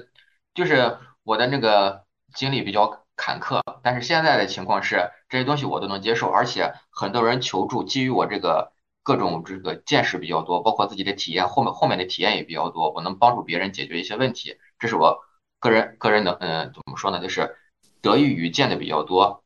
[0.54, 3.04] 就是我的那个经历比较。
[3.22, 8.72] 坎坷，但是现在的情况是这些东西我都能接受，而且很多人求助，基于我这个
[9.02, 15.20] 各种这个见识比较多，包括自己的体验，后面后面的体验也比较多，我能帮助别人解决一些问题，这是我
[15.58, 17.56] 个人个人的，嗯，怎么说呢，就是
[18.02, 19.42] 得益于见的比较多，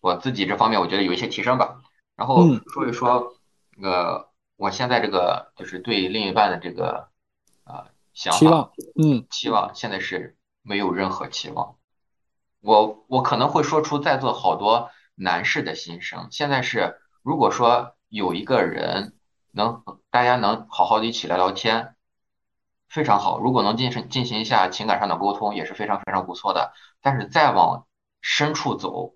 [0.00, 1.80] 我自己这方面我觉得有一些提升吧。
[2.16, 3.34] 然后说一说，
[3.82, 7.08] 呃，我现在这个就是对另一半的这个
[7.64, 11.76] 啊想法，嗯，期望现在是没有任何期望。
[12.60, 16.28] 我我可能会说出在座好多男士的心声。
[16.30, 19.14] 现在是，如果说有一个人
[19.52, 21.94] 能大家能好好的一起聊聊天，
[22.88, 23.38] 非常好。
[23.38, 26.72] 如果能进行进行一下情感上的沟通，也是非常非常不错的。
[27.00, 27.86] 但是再往
[28.20, 29.14] 深处走，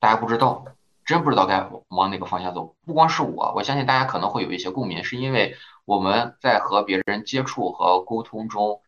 [0.00, 0.64] 大家不知道，
[1.04, 2.74] 真不知道该往哪个方向走。
[2.84, 8.82] 不光是我，我相信大家可能会有一些共鸣，是因为我们在和别人接触和沟通中，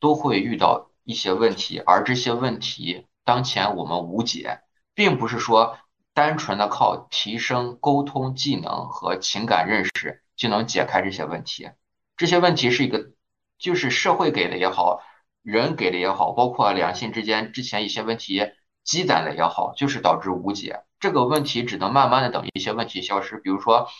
[0.00, 3.06] 都会遇到一些问题，而这些问题。
[3.24, 4.60] 当前我们无解，
[4.94, 5.78] 并不是说
[6.16, 11.68] 单纯的靠提升沟通技能和情感认识就能解开这些问题。
[12.16, 13.10] 这些问题是一个，
[13.58, 15.02] 就是社会给的也好，
[15.42, 18.50] 人给的也好，包括两性之间之前一些问题
[18.82, 20.84] 积攒的也好，就是导致无解。
[20.98, 23.36] 这个问题只能慢慢的等一些问题消失。
[23.36, 23.90] 比如说，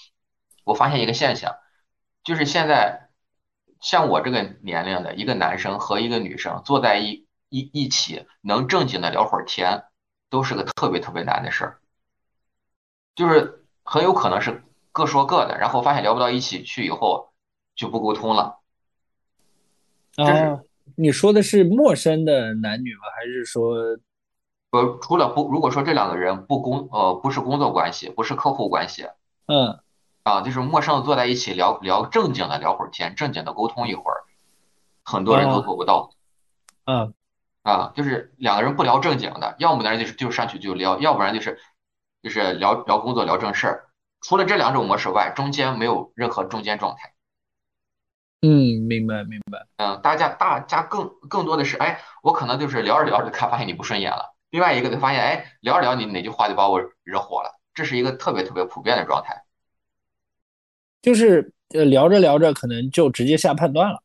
[0.64, 1.54] 我发现一个现象，
[2.24, 3.10] 就是现在
[3.82, 7.26] 像我这个年龄的一个男生和一个女生坐在一。
[7.48, 9.84] 一一起能正经的聊会儿天，
[10.28, 11.80] 都是个特别特别难的事儿，
[13.16, 17.30] 就是很有可能是各说各的，然后发现聊不到一起去以后
[17.74, 18.60] 就不沟通了。
[20.16, 20.60] 啊，
[20.94, 23.00] 你说的是陌生的男女吗？
[23.16, 23.74] 还是说，
[24.70, 29.08] 呃，除了不，如果说这两个人不工，呃，不是工作关系，不是客户关系，
[29.46, 29.80] 嗯，
[30.22, 34.22] 啊，就是陌生的坐在一起聊聊正经的聊会儿天，正经的沟通一会儿，
[35.02, 36.10] 很多人都做不到。
[36.84, 37.12] 嗯。
[37.62, 41.58] 啊，就是两个人不聊正经的，要么呢就是就上去就聊，要不然就是
[42.26, 43.84] 就是聊聊工作聊正事儿。
[44.20, 47.12] 除了这两种模式外，中间没有任何中间状态。
[48.42, 49.64] 嗯，明白明白。
[49.76, 57.60] 嗯，大家大家更更多的是，哎，我可能就是聊着聊着，看发现你不顺眼了；另外一个就发现，哎，聊着聊你哪句话就把我惹火了。
[57.72, 59.44] 这是一个特别特别普遍的状态。
[61.00, 64.02] 就是呃聊着聊着，可能就直接下判断了。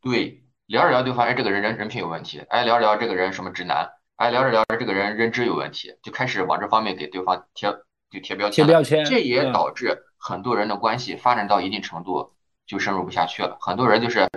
[0.00, 0.38] 对。
[0.66, 7.70] 聊着聊就发现这个人人人品有问题，哎，聊着聊这个人什么直男，哎，聊着聊着这个人认知有问题，就开始往这方面给对方贴
[8.10, 12.32] 就贴标签，贴标签，这也导致很多人的关系发展到一定程度
[12.66, 13.56] 就深入不下去了。
[13.60, 14.28] 很多人就是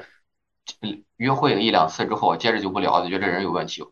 [1.17, 3.83] 约会了一两次之后，接着就不聊了，觉得这人有问题，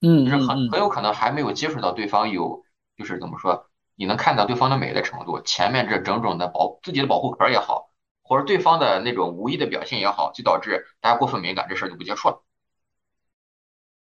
[0.00, 2.64] 嗯，就是很很有可能还没有接触到对方有，
[2.96, 7.90] 就是怎么说，你能看到对方的美的程度，前面这种种的保自己的保护壳也好。
[8.28, 12.42] 或者对方的那种无意的表现也好，就导致大家过分敏感，这事儿就不接触了。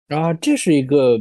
[0.09, 1.19] 啊，这是一个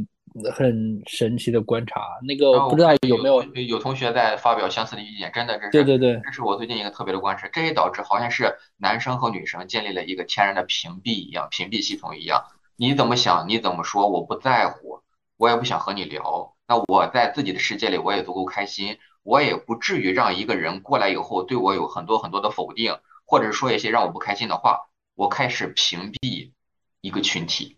[0.52, 2.00] 很神奇的观察。
[2.26, 5.30] 那个不知道有没有有同学在发表相似的意见？
[5.32, 7.48] 真的，这是对对对，这是我最近一个特别的观察。
[7.48, 12.44] 这也导致好像是男生和女生建立了一个天然的屏蔽一样，屏蔽系统一样。
[12.76, 15.00] 你怎么想，你怎么说，我不在乎，
[15.36, 16.54] 我也不想和你聊。
[16.68, 18.98] 那我在自己的世界里，我也足够开心。
[19.24, 24.78] 我也不至于让一个人过来以后对我有很多很多的否定，或者说一些让我不开心的话。
[25.16, 26.52] 我开始屏蔽
[27.00, 27.75] 一个群体。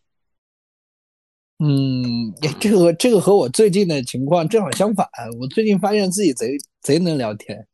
[1.58, 5.08] 嗯，这个这个和我最近的情况正好相反。
[5.40, 7.66] 我最近发现自己贼贼能聊天。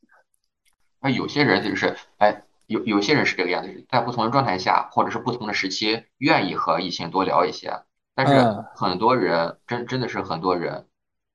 [1.01, 7.83] 那，有些人就是，哎，有有些人是这个样子，在不同的状态下，或者是不同的时期，愿意和异性多聊一些。
[8.14, 8.33] 但是
[8.75, 10.87] 很多人，真真的是很多人，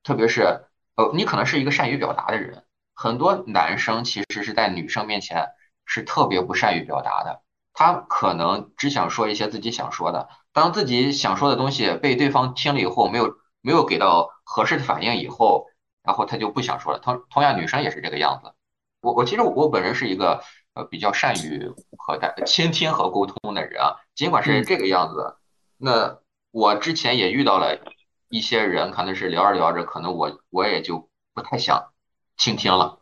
[0.02, 0.64] 特别是。
[0.96, 5.46] 呃，你可能是一个善于表达的人，很多男生其实是在女生面前
[5.86, 7.40] 是特别不善于表达的，
[7.72, 15.66] 他可能只想说一些自己想说的，当自己想说的东西被对方听了以后，没有没有给到合适的反应以后，
[16.02, 16.98] 然后他就不想说了。
[16.98, 18.52] 同同样，女生也是这个样子。
[19.00, 20.42] 我我其实我本人是一个
[20.74, 25.36] 呃比较善于和大倾听和沟通的人啊，尽管是这个样子，
[25.76, 26.18] 那
[26.50, 27.78] 我之前也遇到了。
[28.32, 31.90] 一些人可能是聊着聊着，可能我我也就不太想
[32.36, 32.99] 倾听了。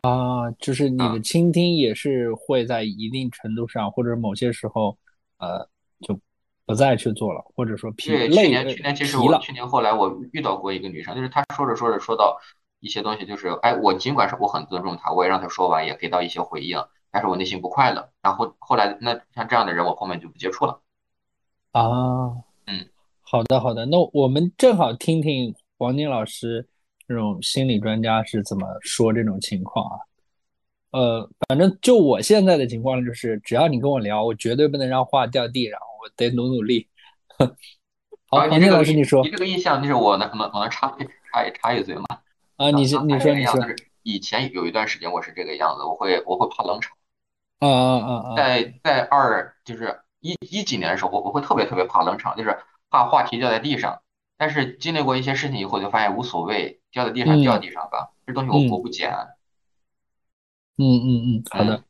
[0.00, 4.96] 啊，就是你的倾听也是会在一定程度上，或者某些时候，
[5.38, 5.68] 呃，
[6.00, 6.18] 就
[6.64, 8.30] 不再去做了，或者说疲累。
[8.30, 12.38] 去年去年其实我去年后来我遇到过一个女生，就是她说着说着说到
[12.80, 18.08] 一些东西，就是哎，我尽管是我很尊重她，我也让她说完，也给到一些回应，但是我内心不快乐。
[18.22, 20.80] 然后后来那像这样的人，我后面就不接触了。
[21.72, 21.82] 啊。
[22.66, 22.88] 嗯
[23.20, 26.68] 好的，好的，那我们正好听听黄金老师
[27.12, 29.96] 这种心理专家是怎么说这种情况啊？
[30.92, 36.88] 呃，反正就我现在的情况就是，只要你跟我聊，我绝对不能让话掉地上，我得努努力。
[38.28, 40.88] 好，黄金老师，你说，你这个印象就是我能能我能插
[41.30, 42.04] 插插一嘴吗？
[42.56, 43.54] 啊，你是你说你说，
[44.02, 46.96] 以前有一段时间我是这个样子，我会我会怕冷场。
[47.58, 48.36] 啊啊啊啊！
[48.36, 52.58] 在在二就是一一几年的时候，我我会特别特别怕冷场，就是
[52.90, 54.00] 怕话题掉在地上。
[54.42, 59.08] 但是经历过一些事情以后，就发现无所谓，掉在地上掉地上吧，这东西我我不捡。
[60.78, 61.84] 嗯嗯嗯，好的。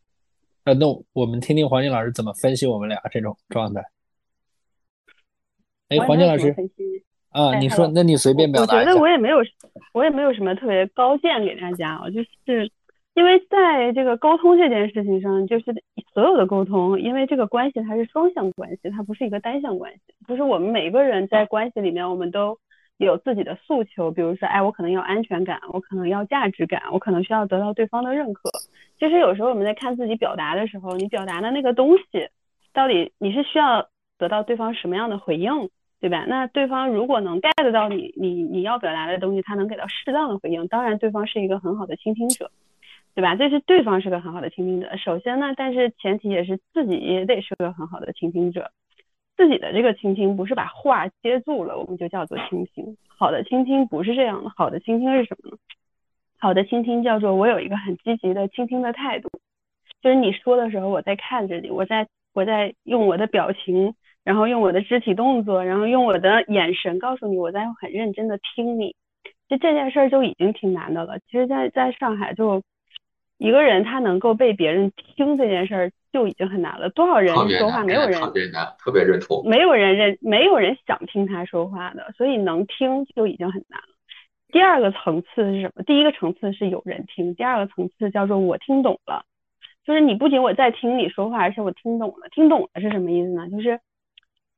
[0.65, 3.83] 呃，那我们听听黄静老师怎么分析我们俩这种状态。
[5.89, 6.55] 哎，黄静老师，
[7.31, 9.39] 啊，你说，那你随便表达我觉得我也没有，
[9.95, 12.71] 我也没有什么特别高见给大家，我就是
[13.15, 15.65] 因为在这个沟通这件事情上，就是
[16.15, 22.59] 所有的沟通，因为这个关系它是双向关系，它不是一个单向关系，就是我们每个人在关系里面，我们都
[22.97, 28.51] 有自己的诉求，比如说，哎，我可能要安全感，我可能要价值感，我可能需要得到对方的认可。
[28.99, 32.29] 其实有时候我们在看自己表达的时候，你表达的那个东西，
[32.73, 35.51] 到底你是需要得到对方什么样的回应？
[36.01, 36.25] 对吧？
[36.27, 42.51] 那对方如果能 get 到你你你要表达的东西，他能给到适当的回应，当然对方是一个很好的倾听者，
[43.15, 43.37] 对吧？
[43.37, 44.97] 这是对方是个很好的倾听者。
[44.97, 48.71] 首先呢，但是前提也是自己也得是个很好的倾听者。
[49.37, 52.97] 自己的这个倾听不是把话接住了，我们就叫做倾听。
[53.09, 55.57] 好的倾听不是这样的，好的倾听是什么呢？
[56.39, 59.29] 好的倾听叫做我有一个很积极的倾听的态度，
[60.03, 63.95] 就是你说的时候，我在看着你，我在我在用我的表情。
[64.25, 68.95] 然后用我的肢体动作，然后用我的眼神告诉你我在很认真的听你，
[69.49, 71.19] 就这件事儿就已经挺难的了。
[71.29, 72.63] 其实，在在上海就
[73.39, 76.89] 一个人他能够被别人听这件事儿就已经很难了。
[76.91, 83.89] 多少人说话没有人特别难，特别认同，没有人认，没有人想听他说话的，所以能听就已经很难了。
[84.53, 85.83] 第二个层次是什么？
[85.85, 89.25] 第一个层次是有人听，第二个层次叫做我听懂了，
[89.85, 92.29] 就是你不仅我在听你说话，而且我听懂了。
[92.31, 93.49] 听懂了是什么意思呢？
[93.51, 93.81] 就是。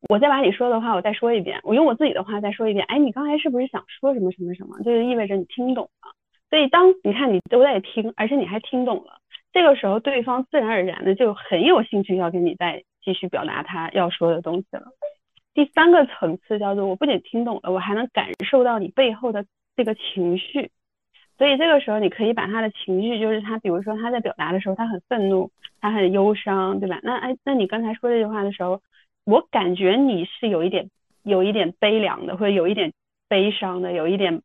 [0.07, 2.85] 我再把你说的话我再说一遍，我用我自己的话再说一遍。
[2.89, 4.77] 哎，你刚才是不是想说什么什么什么？
[4.85, 6.14] 这就意味着你听懂了。
[6.55, 9.19] 所以当你看你都在听，而且你还听懂了，
[9.53, 14.85] 这个时候对方自然而然的就很有兴趣要跟你再继续表达他要说的东西了。
[15.53, 20.71] 第三个层次叫做我不仅听懂了，我还能感受到你背后的这个情绪。
[21.37, 27.01] 所以这个时候你可以把他的情绪，就是他比如说他在表达的时候他很愤怒，他很忧伤，对吧？
[27.03, 28.81] 那哎，那你刚才说这句话的时候。
[29.25, 30.89] 我感觉你是有一点，
[31.25, 32.93] 有一点悲凉的，或者有一点
[33.27, 34.41] 悲伤的，有一点，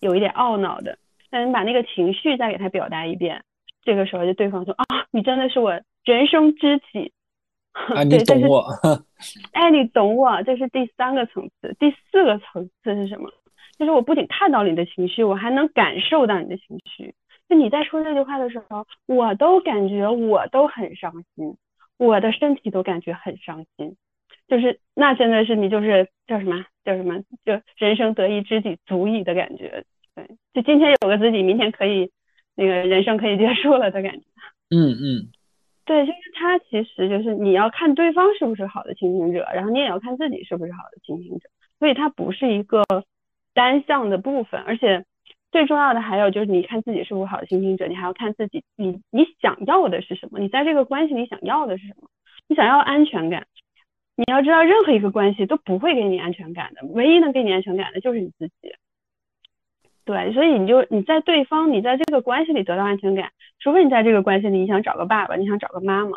[0.00, 0.98] 有一点懊恼的。
[1.30, 3.42] 那你把那个情绪再给他表达一遍，
[3.82, 7.12] 这个时候就对方说啊，你真的是我人生知己。
[7.72, 8.66] 啊， 你懂我。
[9.52, 11.76] 哎，你懂我，这是第三个层次。
[11.78, 13.30] 第四个层次是什么？
[13.78, 17.14] 就是我不仅看到你的情绪，我还能感受到你的情绪。
[17.48, 21.56] 就你在说这句话的时候，我都感觉我都很伤心，
[21.96, 23.96] 我的身体都感觉很伤心。
[24.48, 29.84] 就是那真的是你就是叫什么叫什么就人生得一知己足矣的感觉，
[30.18, 32.10] 对，就今天有个自己，明天可以
[32.56, 34.26] 那个人生可以结束了的感觉。
[34.74, 35.30] 嗯嗯，
[35.84, 42.82] 对，就是他其实就是你要看对方是不是好的倾听者，然后你也要看自己是不是好的倾听者，所以它不是一个
[43.54, 45.04] 单向的部分，而且
[45.52, 52.08] 最重要的还有就是你看自己是不是好的倾听者，你还要看自己你你想要的是什么，你在这个关系里想要的是什么，
[52.48, 53.46] 你想要安全感。
[54.16, 58.74] 你要知道，任何一个关系都不会给你安全感的，唯一能给你安全感的就是你自己。
[60.08, 66.16] 对，所以你就你在对方，你在这个关系里得到安全感，除非你在这个关系里你想找个爸爸，你想找个妈妈，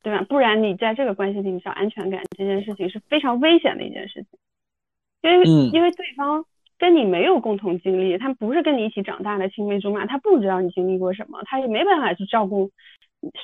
[0.00, 0.24] 对吧？
[0.28, 4.38] 不然你在这个关系里你找安全感这件事情是非常危险的一件事情，
[5.22, 6.44] 因为因为对方
[6.78, 12.70] 跟你没有共同经历，他不是跟你一起长大的青梅竹马，他不知道你经历过什么，他也没办法去照顾，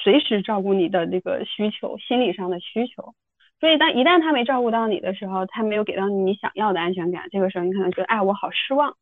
[0.05, 3.15] 随时照顾你的那个需求，心理上的需求。
[3.59, 8.95] 所以，当一旦他没照顾到你的时候，他没有给到你你想要的安全感，这个时候你可能觉得，哎，我好失望，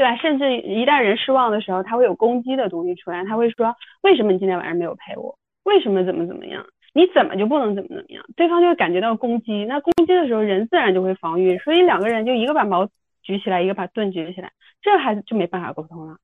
[0.00, 0.16] 对吧？
[0.16, 5.36] 甚至一旦人失望的时候，他会有攻击的东西出来，他会说，为什么你今天晚上没有陪我？
[5.64, 6.64] 为什么怎么怎么样？
[6.94, 8.24] 你怎么就不能怎么怎么样？
[8.34, 12.88] 对方就会感觉到攻击，那攻击的时候，人自然就会防御，所以两个人就一个把矛
[13.22, 16.16] 举起来，一个把盾举起来，这还就没办法沟通了。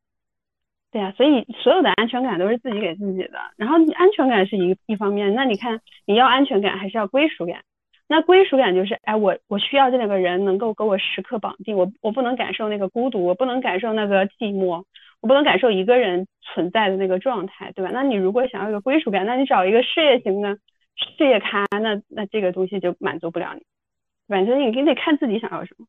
[0.90, 3.38] 对呀，所以所有的安全感都是自己给自己的。
[3.58, 7.60] 然后安全感是一一方面，那你看你要安全感还是要归属感？
[8.08, 14.84] 那归属感就是，哎，我我需要这两个人能够给我时刻绑定，我我不能感受那个孤独，我不能感受那个寂寞，
[15.20, 17.90] 我不能感受一个人存在的那个状态，对吧？
[17.92, 20.56] 那你如果想要一个归属感，那你找一个事业型的
[20.96, 23.62] 事业咖，那那这个东西就满足不了你。
[24.28, 25.86] 反正你你得看自己想要什么。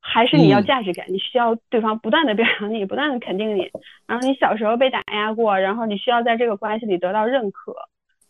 [0.00, 3.68] 还是你要价值感，你需要对方不断的表扬你，不断的肯定你。
[4.06, 7.74] 然后你小时候被打压过，然后你需要在这个关系里得到认可。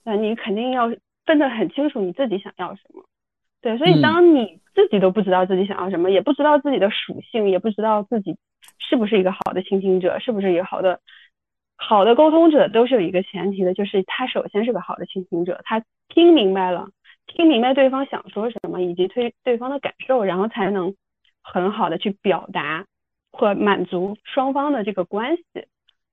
[0.02, 0.90] 那你肯定要
[1.24, 3.04] 分得很清楚你自己想要什么。
[3.60, 8.36] 对，所以当你自己都不知道自己想要什么，也不知道自己的属性，也不知道自己
[8.78, 11.00] 是不是一个好的倾听者，是不是一个好的
[11.76, 16.88] 好的沟通者都是有一个前提的，就是他首先是个好的倾听者，他听明白了，
[17.26, 20.94] 听明白对方想说什么以及对对方的感受，然后才能
[21.42, 22.86] 很好的去表达
[23.32, 25.42] 或满足双方的这个关系。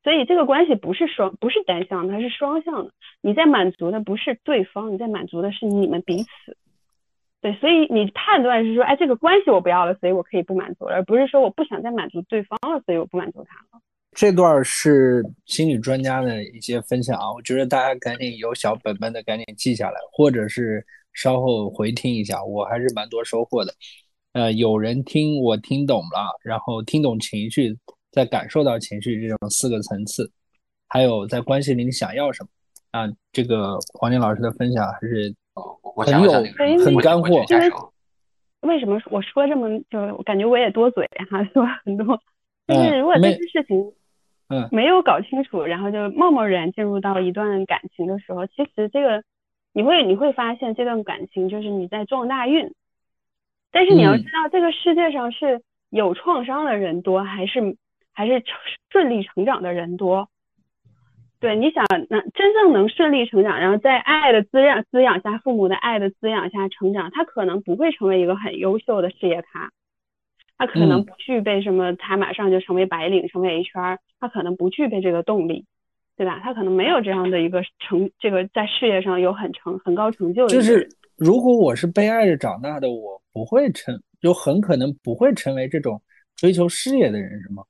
[0.03, 2.91] 所以这个关系不是双不是单向的，它是双向的。
[3.21, 6.57] 你在满足的不是对方，你在满足的是你们彼此。
[7.41, 13.81] 对，所以你判断是说，哎，这个关系我不要了，所以我可以不满足了，而不是说我不想再满足对方了，所以我不满足他了。
[14.13, 20.83] 这段是心理专家的一些分享啊，我觉得大家赶紧有小本本的赶紧记下来，或者是
[21.13, 23.73] 稍后回听一下，我还是蛮多收获的。
[24.31, 27.77] 呃，有人听我听懂了，然后听懂情绪，
[28.11, 30.31] 再感受到情绪这种四个层次，
[30.88, 32.49] 还有在关系里你想要什么
[32.91, 33.07] 啊？
[33.31, 35.36] 这个黄金老师的分享还是
[36.57, 37.43] 很有很干货。
[38.61, 42.19] 为什么我说这么就我感觉我也多嘴哈，说很多，
[42.67, 43.93] 就是如果这些事情。
[44.47, 49.23] 嗯，没有搞清楚，然后就贸贸然进入到一段感情的时候，其实这个
[49.73, 52.71] 你会你会发现这段感情就是你在撞大运，
[53.71, 57.75] 但是你要知道这个世界上是有创伤的人多还是
[58.13, 58.43] 还是
[58.91, 60.29] 顺利成长的人多？
[61.45, 69.69] 对，你想能真正能顺利成长，然后在爱的滋养滋养下，父母的爱的滋养下成长，他可能不会成为一个很优秀的事业咖。
[70.57, 75.65] 他可能不具备什么，他马上就成为白领，成为 HR，他可能不具备这个动力，
[76.17, 76.39] 对吧？
[76.41, 80.49] 他可能没有这样的一个成，这个在事业上有很成很高成就的。
[80.51, 86.01] 就是如果我是被爱着长大的，我不会成，就很可能不会成为这种
[86.35, 87.61] 追求事业的人，是吗？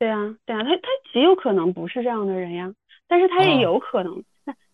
[0.00, 2.72] 对啊，对啊，他他极有可能不是这样的人呀，
[3.10, 4.22] 但是他也有可能。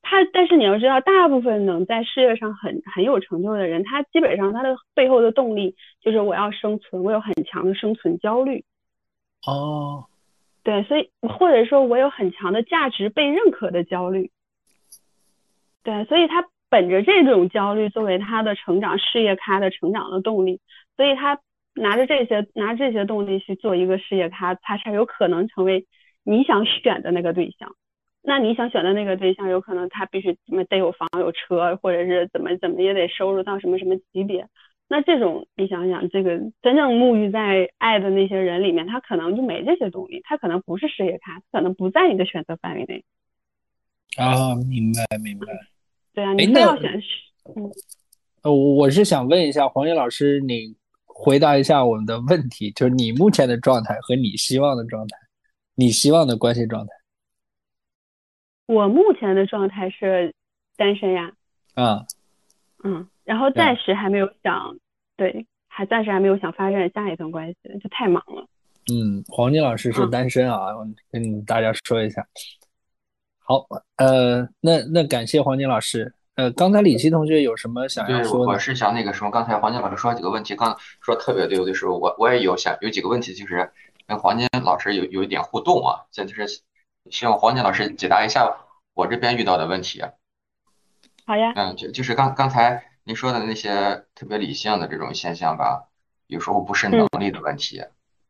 [0.08, 8.64] 他，但是你要知道，大部分能在事业上很很有成就的人，他基本上他的背后的动力就是我要生存，我有很强的生存焦虑。
[9.44, 10.06] 哦，
[10.62, 14.30] 对，所以或者说我有很强的价值被认可的焦虑。
[15.82, 20.60] 对，所以他本着这种焦虑作为他的成长事业咖的成长的动力，
[20.96, 21.40] 所以他
[21.74, 25.84] 拿着这些拿这些动力去做一个事业咖，他才有可能成为
[26.22, 27.74] 你想选的那个对象。
[28.28, 34.44] 那你想选的那个对象，有可能他必须怎么得有房有车，或者是怎么怎么也得收入到什么什么级别。
[34.88, 43.04] 那这种你想想，这个真正沐浴在爱的那些人里面，他可能就没这些东西，他可能不是事业咖，他可能不在你的选择范围内。
[44.16, 45.46] 啊，明白明白。
[46.12, 47.00] 对啊，你非要选
[47.54, 47.70] 嗯。
[48.42, 50.74] 呃，我是想问一下黄英老师，你
[51.04, 55.16] 回答一下我们的问题，就是你目前的状态和你希望的状态，
[55.76, 56.92] 你希望的关系状态。
[58.66, 60.34] 我目前的状态是
[60.76, 61.32] 单身呀，
[61.74, 62.04] 啊，
[62.82, 64.76] 嗯，然后暂时还没有想，
[65.16, 68.44] 对，还暂时还没有想发展下一段关系，就太忙了。
[68.92, 70.68] 嗯，黄金老师是单身啊，
[71.12, 72.26] 跟大家说一下。
[73.38, 73.64] 好，
[73.96, 76.12] 呃，那那感谢黄金老师。
[76.34, 78.52] 呃，刚才李琦同学有什么想要说的？
[78.52, 83.70] 我是想那个什么，刚才黄金老师说几个问题，刚说特别对，有的时候我我也有想有几个问题，就是
[84.08, 86.60] 跟黄金老师有有一点互动啊，这就是。
[87.10, 88.56] 希望黄金老师解答一下
[88.94, 90.02] 我这边遇到的问题。
[91.26, 91.52] 好呀。
[91.56, 95.88] 嗯，就就是刚刚才您说的那些特别理性的这种现象吧，
[96.26, 97.84] 有时候不是能力的问题，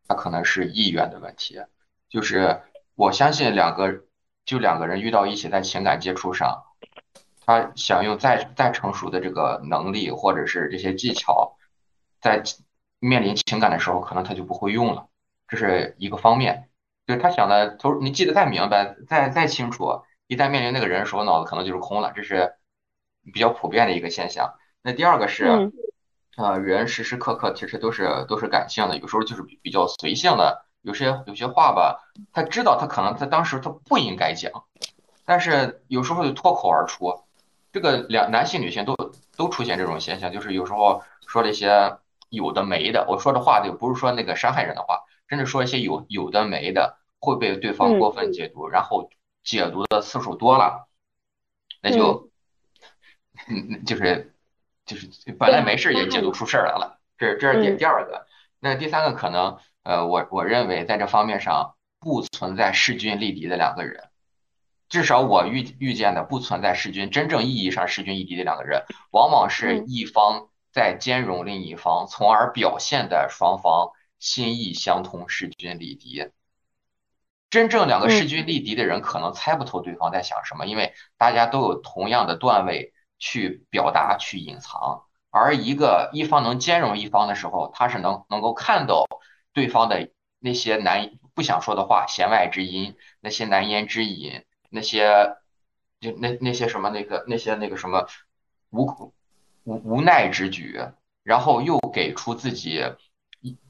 [0.06, 1.60] 它可能是意愿的问题。
[2.08, 2.62] 就是
[2.94, 4.04] 我相信两个
[4.44, 6.62] 就两个人遇到一起在情感接触上，
[7.44, 11.56] 他想用再再成熟的这个能力或者是这些技巧，
[12.20, 12.42] 在
[12.98, 15.08] 面临情感的时候，可能他就不会用了，
[15.48, 16.68] 这是一个方面。
[17.06, 22.54] 就是他想的，头你记得再明白、再再清楚，一旦面临那个人的时候，脑子可能就是空了，这是
[23.32, 24.54] 比较普遍的一个现象。
[24.82, 25.70] 那第二个是，
[26.36, 32.00] 呃，人时时刻刻其实都是都是感性的，有时候就是比较随性的，有些有些话吧，
[32.32, 34.50] 他知道他可能他当时他不应该讲，
[35.24, 37.22] 但是有时候就脱口而出。
[37.72, 38.96] 这个两男性女性都
[39.36, 41.98] 都出现这种现象，就是有时候说了一些
[42.30, 45.02] 有的没的，我说的话就不是说那个伤害人的话。
[45.28, 49.10] 甚至说一些有有的没的会被对方过分解读，然后
[49.42, 50.88] 解读的次数多了，
[51.82, 52.30] 那就，
[53.48, 54.34] 嗯， 就是
[54.84, 55.08] 就是
[55.38, 57.00] 本来没事也解读出事儿来了。
[57.18, 58.26] 这这是点第二个，
[58.60, 64.10] 那第三个可能，呃，我我认为在这方面上不存在势均力敌的两个人，
[64.88, 73.90] 至少我遇遇见的不存在势均真正意义上势均力敌的两个人，往往是一方在兼容另一方，从而表现的双方。
[74.18, 76.30] 心意相通，势均力敌。
[77.48, 85.04] 真正两个势均力敌的人，可能猜不透对方在想什么，因为大家都有同样的段位去表达、去隐藏。
[85.30, 89.04] 而一个一方能兼容一方的时候，他是能能够看到
[89.52, 95.36] 对方的那些难不想说的话、弦外之音、那些难言之隐、那些
[96.00, 98.08] 就那那些什么那个那些那个什么
[98.70, 99.12] 无
[99.64, 100.80] 无无奈之举，
[101.22, 102.82] 然后又给出自己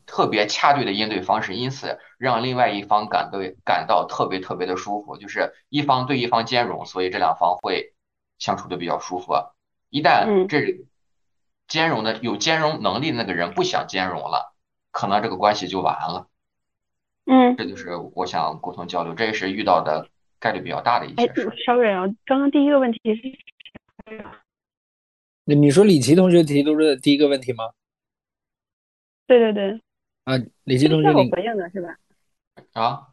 [0.07, 7.93] 特别恰对的应对方式，因此让另外一方感对感到特别特别的舒服，就是一方对一方兼容，所以这两方会
[8.39, 9.35] 相处的比较舒服。
[9.91, 10.87] 一旦这
[11.69, 14.55] 兼容的有兼容能力的那个人不想兼容了，
[14.93, 16.29] 可能这个关系就完了。
[17.25, 21.53] 嗯，这就是我想沟通交流，这也是遇到的概率比较大的一哎些事。
[21.65, 23.23] ，sorry 啊，刚刚第一个问题是
[25.45, 27.71] 那你说李琦同学提出的第一个问题吗？
[29.27, 29.81] 对对对，
[30.27, 31.97] 啊，李琦同学，你回应的是吧？
[32.73, 33.07] 啊，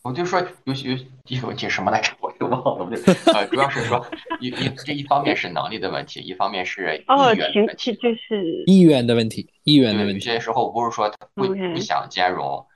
[0.00, 2.86] 我就说有有第一个问题什么来着，我又忘了。
[2.86, 2.96] 我就
[3.30, 4.06] 呃，主要是说
[4.40, 7.94] 一一这一方面是能力的问题，一方面是哦，意愿的情问题。
[7.96, 10.26] 就是意愿的问题，意愿的，问题。
[10.30, 12.66] 有些时候不是说他不不想兼容，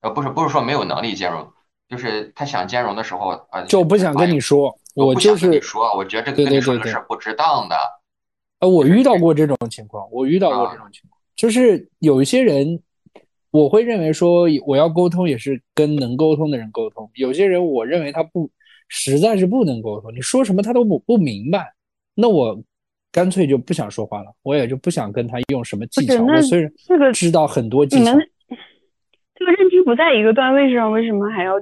[0.00, 1.52] 呃，不是不是说没有能力兼容，
[1.86, 7.76] 就是他想兼容的时候，呃，就不想跟你说，我就我不想跟你是，说，我觉得这个对跟你说对对对这个事儿不值当的。
[8.60, 12.78] 呃，我遇到过这种情况，我遇到过啊这种情况，就是有一些人，
[13.50, 18.50] 我会认为说我要沟通也是跟能沟通的人沟通，有些人我认为他不，
[18.88, 21.72] 实在是不能沟通，你说什么他都不不明白，
[22.14, 22.62] 那我
[23.10, 26.22] 干脆就不想说话了，我也就不想跟他用什么技巧。
[26.22, 28.30] 我虽然这个知道很多技巧你们，
[29.34, 31.54] 这个认知不在一个段位上，为什么还要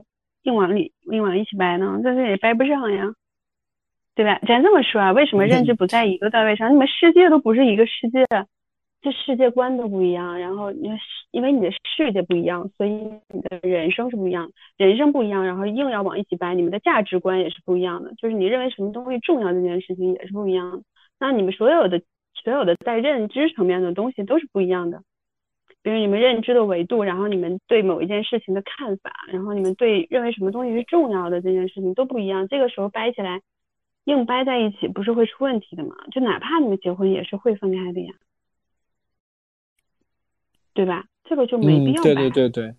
[0.42, 2.00] 硬往里硬往一起掰呢？
[2.02, 3.04] 这是也掰不上呀，
[4.16, 4.40] 对吧？
[4.48, 6.68] 咱这么说啊，为什么认知不在一个段位上？
[6.72, 8.26] 你们世界都不是一个世界，
[9.00, 10.90] 这世界观都不一样，然后你
[11.30, 20.82] 因为你的世界不一样，所以你的人生是不一样，人生不一样，然后硬要往一起掰，你们的价值观也是不一样的，就是你认为什么东西重要这件事情也是不一样的。
[21.20, 22.02] 那你们所有的
[22.42, 25.02] 所有的在认知层面的东西都是不一样的。
[25.80, 32.48] 比如你们认知的维度，然后你们对某一件事情的看法，然后你们对认为什么东西是重要的这件事情都不一样。
[32.48, 33.40] 这个时候掰起来，
[34.04, 35.94] 硬掰在一起，不是会出问题的吗？
[36.10, 38.12] 就哪怕你们结婚也是会分开的呀，
[40.78, 41.04] 对吧？
[41.28, 42.04] 这个就没必嗯，要嗯。
[42.04, 42.74] 对对对对。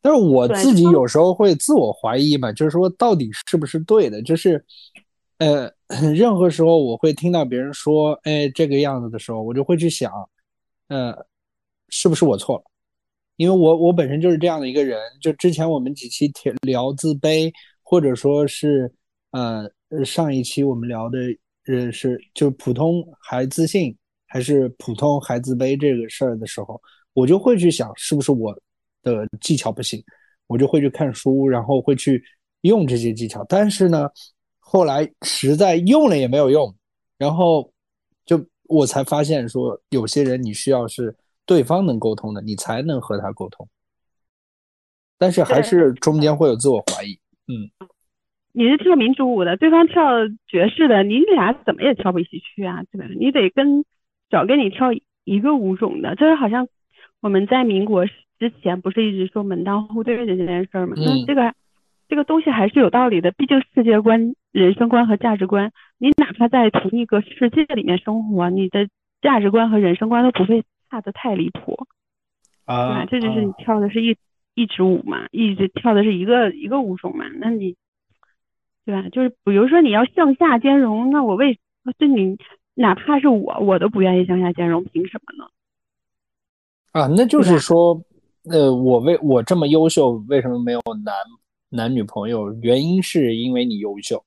[0.00, 4.20] 但是我自己有时候会自我怀疑嘛，就是说到底是不是对的？
[4.22, 4.64] 就是，
[5.38, 5.72] 呃，
[6.12, 10.10] 任何时候我会听到别人说，哎，这个样子的时候，我就会去想，
[10.88, 11.16] 呃，
[11.90, 12.64] 是不是我错了？
[13.36, 14.98] 因为我我本身就是这样的一个人。
[15.20, 17.52] 就之前我们几期聊聊自卑，
[17.84, 18.92] 或者说是
[19.30, 21.18] 呃呃上一期我们聊的
[21.68, 23.96] 呃是就普通还自信
[24.26, 26.80] 还是普通还自卑这个事儿的时候，
[27.14, 28.54] 我就会去想是不是我
[29.02, 30.02] 的技巧不行，
[30.46, 32.22] 我就会去看书，然后会去
[32.62, 33.44] 用这些技巧。
[33.48, 34.08] 但是呢，
[34.58, 36.74] 后来实在用了也没有用，
[37.18, 37.70] 然后
[38.24, 43.68] 就我才发现说，有些人你需要是对方能沟通的，你才能和他沟通。
[45.18, 47.12] 但是还是中间会有自我怀疑，
[47.46, 47.70] 嗯，
[48.52, 50.02] 你是跳民族舞的，对方跳
[50.48, 53.06] 爵士的，你俩怎么也跳不一起去啊，对吧？
[53.18, 53.84] 你得跟
[54.30, 54.88] 找跟你跳
[55.24, 56.66] 一个舞种的，这好像
[57.22, 58.04] 我们在民国
[58.38, 60.94] 之前不是一直说门当户对这件事儿吗？
[60.96, 61.54] 那嗯这个
[62.08, 68.88] 这个东西还是有道理的，毕竟世界观、人生观和价值观，你哪怕在同一个世界里面生活，你的
[69.22, 71.86] 价值观和人生观都不会差的太离谱，
[72.66, 74.16] 啊？，这就是你跳的是一
[74.54, 77.76] 一支舞嘛，一直跳的是一个一个舞种嘛，那你
[78.84, 79.08] 对吧？
[79.10, 81.58] 就是比如说你要向下兼容，那我为
[81.98, 82.36] 就你
[82.74, 85.48] 哪怕是我，我都不愿意向下兼容，凭什么呢？
[86.92, 88.02] 啊，那就是说，
[88.44, 91.14] 呃，我为我这么优秀，为什么没有男
[91.70, 92.52] 男女朋友？
[92.60, 94.22] 原因是因为你优秀，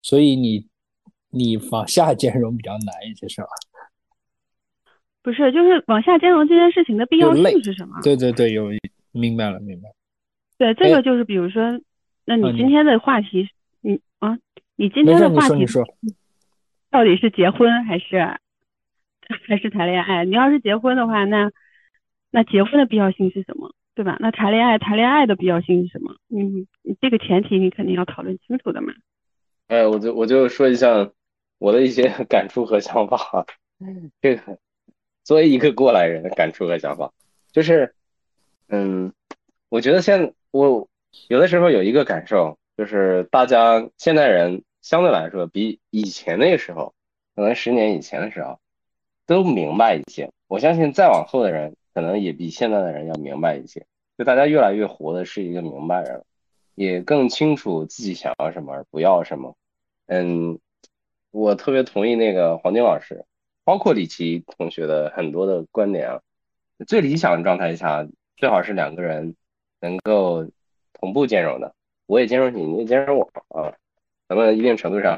[0.00, 0.66] 所以你
[1.30, 3.48] 你往下兼容比较难一些，是吧？
[5.22, 7.98] 不是，就是往下兼容这件事情的必要性是什么？
[8.02, 8.68] 对对对，有
[9.10, 9.94] 明白了明白了。
[10.58, 11.62] 对，这哎个就是比如说，
[12.26, 13.48] 那你今天的话题，
[13.80, 14.38] 你啊，
[14.76, 15.84] 你今天的话题说你说，
[16.90, 18.38] 到底是结婚还是
[19.48, 20.24] 还是谈恋爱？
[20.24, 21.50] 你要是结婚的话，那
[22.30, 23.74] 那结婚的必要性是什么？
[23.94, 24.16] 对吧？
[24.20, 26.16] 那谈恋爱，谈恋爱的必要性是什么？
[26.28, 28.92] 嗯你这个前提你肯定要讨论清楚的嘛。
[29.68, 31.10] 哎，我就我就说一下
[31.58, 33.46] 我的一些 感触和想法。
[34.20, 34.58] 这个
[35.24, 37.12] 作为一个过来人的感触和想法，
[37.52, 37.94] 就是，
[38.68, 39.12] 嗯，
[39.68, 40.88] 我觉得现我
[41.28, 46.94] 有的时候有一个感受，就是大家现代人相对来说比以前那个时候，
[47.34, 48.58] 可能十年以前的时候，
[49.26, 50.30] 都明白一些。
[50.48, 53.86] 我相信再往后的人，可能也比现在的人要明白一些。
[54.18, 56.24] 就大家越来越活的是一个明白人。
[56.76, 59.54] 也更清楚自己想要什么而不要什么。
[60.06, 60.58] 嗯，
[61.30, 63.24] 我特别同意那个黄金老师，
[63.62, 66.20] 包括李琦同学的很多的观点啊。
[66.84, 69.36] 最理想的状态下，最好是两个人
[69.80, 70.50] 能够
[70.94, 71.72] 同步兼容的，
[72.06, 73.72] 我也兼容你，你也兼容我啊。
[74.28, 75.16] 咱们一定程度上，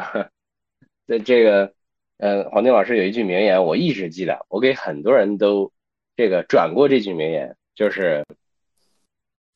[1.09, 1.73] 在这个
[2.19, 5.73] 呃，黄丁老师有一句名言，我一直记得，我给很多人都
[6.17, 8.25] 这个转过这句名言，就是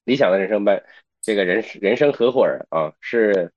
[0.04, 0.82] 理想的人生伴，
[1.22, 3.52] 这个人人生合伙人啊，是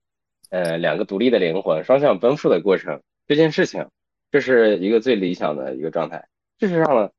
[0.50, 3.02] 呃两个独立的灵魂双向奔赴的过程。
[3.26, 3.88] 这件事情，
[4.30, 6.28] 这是一个最理想的一个状态。
[6.60, 7.10] 事实上呢，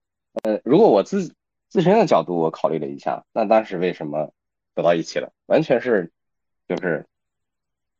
[0.43, 1.33] 呃，如果我自
[1.69, 4.31] 自身的角度我考虑了一下，那当时为什么
[4.75, 5.31] 走到一起了？
[5.45, 6.11] 完全是
[6.67, 7.05] 就是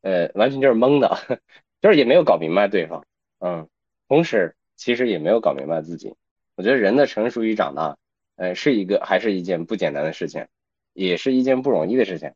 [0.02, 1.40] 呃，完全就是懵的，
[1.82, 3.06] 就是也没有搞明白对方，
[3.40, 3.68] 嗯，
[4.08, 6.16] 同时其实也没有搞明白自己。
[6.56, 7.98] 我觉得人的成熟与长大，
[8.36, 10.48] 呃，是一个还是一件不简单的事情，
[10.94, 12.34] 也是一件不容易的事情。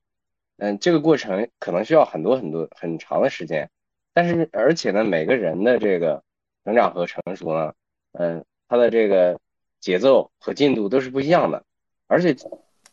[0.57, 3.70] 嗯，这个过程可能需要很多很多很长的时间。
[4.13, 6.24] 但是，而且呢，每个人的这个
[6.65, 7.74] 成长和成熟呢，
[8.11, 9.39] 嗯，他的这个
[9.80, 11.63] 节奏和进度都是不一样的。
[12.07, 12.36] 而且，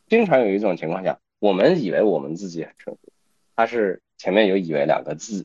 [0.08, 3.00] 经常有一种情况下，我们以为我们自己很成熟，
[3.56, 5.44] 他是前面有“以为”两个字，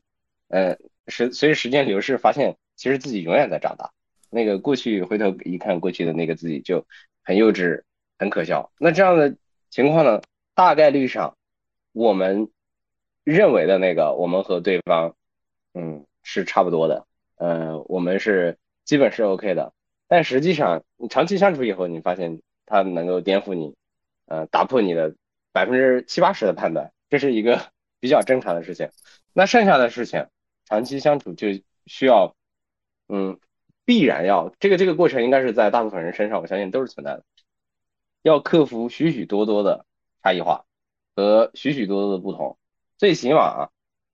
[0.50, 0.78] 嗯，
[1.08, 3.92] 时随着时间流逝，发现其实自己永远在长大。
[4.32, 6.88] 那个过去回头一看，过去的那个自己就
[7.22, 7.84] 很幼稚、
[8.18, 8.72] 很可笑。
[8.80, 9.36] 那这样的
[9.70, 10.20] 情况呢，
[10.56, 11.38] 大概率上，
[11.92, 12.50] 我们
[13.24, 15.16] 认为的那个我们和对方。
[15.74, 17.06] 嗯，是差不多的。
[17.36, 19.74] 呃，我们是基本是 OK 的，
[20.08, 23.76] 但实际上你长期相处以后，你发现他能够颠覆你，
[24.26, 25.16] 呃，打破你的
[25.54, 27.62] 百分之七八十的判断，这是一个
[28.02, 28.90] 比较正常的事情。
[29.34, 30.28] 那剩下的事情，
[30.66, 31.48] 长期相处就
[31.86, 32.36] 需要，
[33.12, 33.38] 嗯，
[33.86, 37.24] 必然要这个这个过程应该是在大部分人身上，我相信都是存在的，
[38.24, 39.86] 要克服许许多多的
[40.24, 40.66] 差异化
[41.16, 42.58] 和许许多多的不同，
[42.98, 43.70] 最起码啊，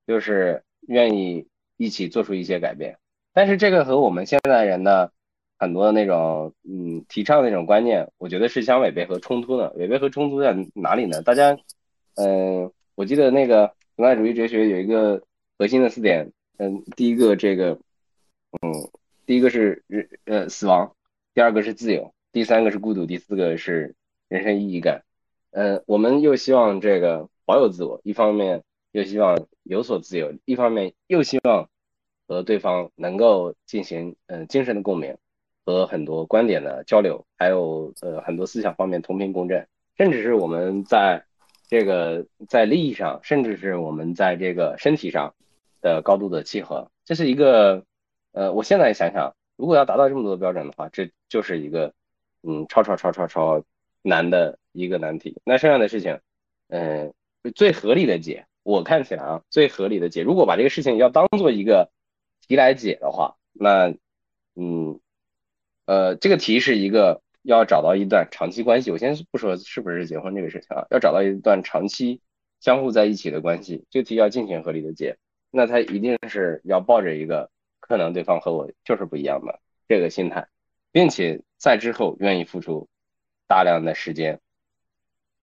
[0.06, 0.64] 就是。
[0.88, 1.46] 愿意
[1.76, 2.98] 一起做出一些改变，
[3.34, 5.12] 但是这个和我们现在人的
[5.58, 9.70] 很多的那种嗯提倡的那种观念，我觉得是相违背和冲突的。
[9.74, 11.22] 违背和冲突在哪里呢？
[11.24, 11.58] 大家
[12.16, 15.22] 嗯，我记得那个存在主义哲学有一个
[15.58, 17.78] 核心的四点，嗯，第一个这个
[18.52, 18.90] 嗯，
[19.26, 19.84] 第一个是
[20.26, 20.96] 呃死亡，
[21.34, 23.96] 第二个是自由，第三个是孤独，第四个是
[24.28, 25.04] 人生意义感。
[25.52, 28.64] 呃，我们又希望这个保有自我，一方面。
[28.94, 31.70] 又希望有所自由，一方面又希望
[32.26, 35.16] 和对方能够进行嗯精神的共鸣
[35.66, 39.68] 和很多观点的交流，还有呃很多思想方面同频共振，
[39.98, 41.26] 甚至是我们在
[41.68, 45.36] 这个在利益上，甚至是我们在这个身体上
[45.82, 47.84] 的高度的契合，这是一个
[48.38, 51.94] 呃我现在想想，如果要达到这么多标准的话，这就是一个
[52.44, 53.64] 嗯超超超超超
[54.04, 55.42] 难的一个难题。
[55.44, 56.20] 那剩下的事情，
[56.68, 57.14] 嗯
[57.56, 58.46] 最合理的解。
[58.62, 61.90] 我看起来啊，最合理的解，如果把这个事情要当做一个
[62.46, 63.96] 题来解的话，那，
[64.56, 65.00] 嗯，
[65.86, 68.92] 呃，这个题是一个要找到一段长期关系。
[68.92, 72.20] 我先不说是不是结婚这个事情啊，要找到一段长期
[72.60, 75.18] 相互在一起的关系，这题要进行合理的解，
[75.50, 80.48] 那他一定是要抱着一个可能对方和我就是不一样的这个心态，
[80.92, 82.88] 并且在之后愿意付出
[83.48, 84.40] 大量的时间，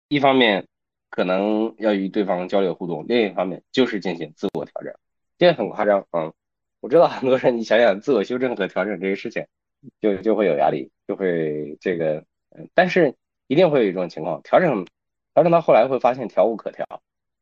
[0.07, 0.67] 一方面。
[1.07, 4.93] 可能要与对方交流互动，另一方面就是进行自我调整，
[5.37, 6.33] 这很夸张啊！
[6.81, 9.45] 我知道很多人，你想想自我修正和调整这些事情，
[10.01, 13.15] 就就会有压力，就会这个，嗯但是
[13.47, 14.85] 一定会有一种情况，调整
[15.33, 16.85] 调整到后来会发现调无可调，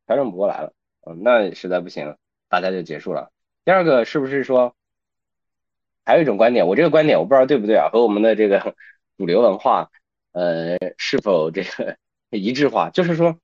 [0.06, 0.72] 调整不过来了，
[1.04, 2.16] 嗯，那实在不行，
[2.48, 3.32] 大家就结束了。
[3.64, 4.74] 第二个是不是说，
[6.04, 8.76] 还有一种观点，我这个观点我不知道对不对啊，和我们的这个
[9.16, 9.90] 主流文化，
[10.32, 11.96] 呃，是否这个
[12.30, 12.90] 一致化？
[12.90, 13.38] 就是说。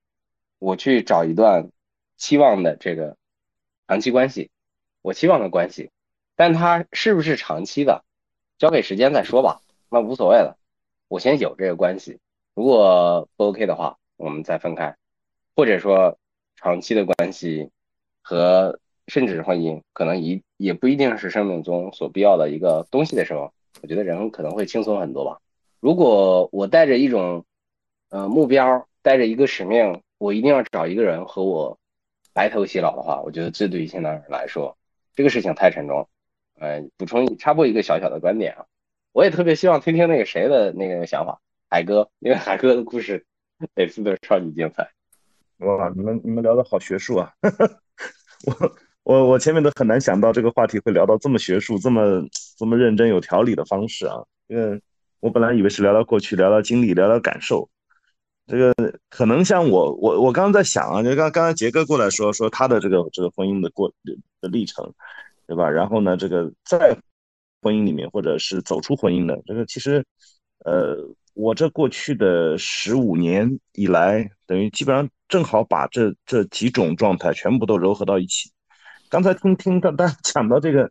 [0.62, 1.71] 我去找一段
[2.18, 3.16] 期望的这个
[3.89, 4.51] 长期关系，
[5.01, 5.91] 我期望的关系，
[6.37, 8.05] 但它是不是长期的，
[8.59, 10.59] 交给时间再说吧，那无所谓了。
[11.09, 12.18] 我先有这个关系，
[12.53, 14.99] 如果不 OK 的话，我们再分开，
[15.57, 16.18] 或者说
[16.57, 17.71] 长期的关系
[18.21, 18.79] 和
[19.11, 23.53] 甚至是婚姻，可能一也不一定是生命中所必要的一个东西的时候，
[23.83, 25.39] 我觉得人可能会轻松很多吧。
[25.81, 27.45] 如果我带着一种
[28.09, 30.01] 呃目标，带着一个使命。
[30.21, 31.79] 我一定要找一个人和我
[32.35, 34.77] 白头偕老的话，我觉得这对于现代人来说，
[35.15, 36.07] 这个事情太沉重。
[36.59, 38.67] 呃，补充插播一个小小的观点啊，
[39.13, 41.41] 我也特别希望听听那个谁的那个想法，
[41.71, 43.25] 海哥，因为海哥的故事
[43.75, 44.91] 每次都超级精彩。
[45.61, 47.33] 哇，你们你们聊的好学术啊！
[48.45, 52.23] 我我我前面都很难想到这个话题会聊到这么学术、这么
[52.57, 54.17] 这么认真、有条理的方式啊。
[54.47, 54.81] 因为
[55.21, 57.69] 我本来以为是聊聊过去、聊聊经历、聊聊感受。
[58.47, 58.75] 这个
[59.09, 63.93] 可能像我我我刚刚在想啊，就刚刚才杰哥过来说说他的这个这个婚姻的过
[64.41, 64.93] 的历程，
[65.47, 65.71] 对吧？
[65.71, 66.97] 然后呢，这个在
[67.63, 70.05] 婚姻里面或者是走出婚姻的这个，其实
[70.65, 70.97] 呃，
[71.35, 78.51] 我这过去的十五年以来，等于基本上正好把这这几种状态全部都糅合到一起。
[79.11, 80.91] 刚才听听到大家讲到这个。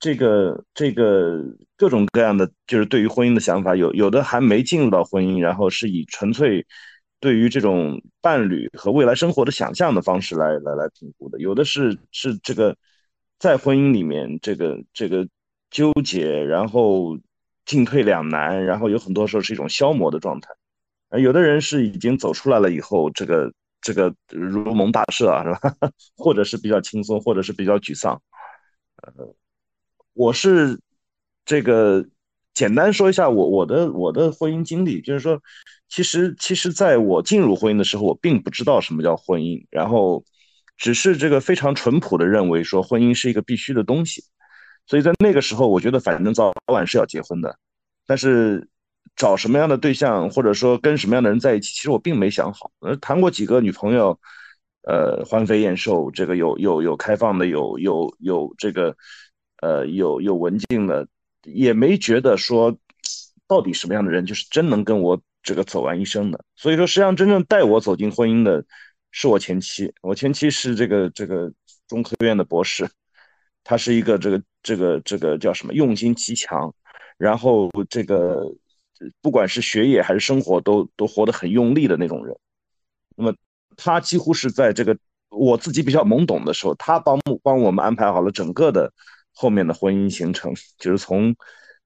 [0.00, 1.40] 这个这个
[1.78, 6.66] 各种各样的，就是对于婚姻的想法，有有的还没进入到婚姻，然后是以纯粹
[7.20, 12.76] 对于这种伴侣和未来生活的想象的方式来来来评估的，有的是是这个
[13.38, 15.26] 在婚姻里面这个这个
[15.70, 17.16] 纠结，然后
[17.64, 20.50] 进退两难，然后有很多时候是一种消磨的状态，
[21.08, 23.50] 而有的人是已经走出来了以后，这个
[23.84, 25.76] 这个如蒙大赦啊，是吧？
[26.16, 28.20] 或者是比较轻松，或者是比较沮丧，
[28.96, 29.34] 呃。
[30.16, 30.78] 我是
[31.44, 32.06] 这个
[32.54, 35.42] 简单说一下我我的我的婚姻经历，就是说，
[35.88, 40.24] 其实其实在我进入婚姻的时候，我并不知道什么叫婚姻，然后
[40.76, 44.22] 只是这个非常淳朴的认为说婚姻是一个必须的东西，
[44.86, 47.58] 所以在那个时候，我觉得反正早晚是要结婚的，
[48.06, 48.68] 但是
[49.16, 54.18] 找什么样的对象或者说跟什么样的人在一起，其实我并没想好，呃，谈过几个女朋友，
[54.82, 58.96] 呃，欢飞燕瘦，这个有有有开放的，有有有这个。
[59.62, 61.08] 呃，有有文静的，
[61.44, 62.76] 也没觉得说，
[63.48, 66.44] 到底什么样的人就是真能跟我这个走完一生的。
[66.54, 68.62] 所以说，实际上真正带我走进婚姻的
[69.10, 69.90] 是我前妻。
[70.02, 71.50] 我前妻是这个这个
[71.88, 72.86] 中科院的博士，
[73.62, 76.74] 她是一个这个这个这个叫什么用心极强，
[77.16, 78.44] 然后这个
[79.20, 82.36] 不管是学业还是生活都都活得很用力的那种人。
[83.16, 83.34] 那么
[83.76, 84.96] 他几乎是在这个
[85.30, 88.92] 我自己比较懵懂的时候，他帮帮我们安排好了整个的。
[89.36, 91.34] 后面的婚姻行程，就是从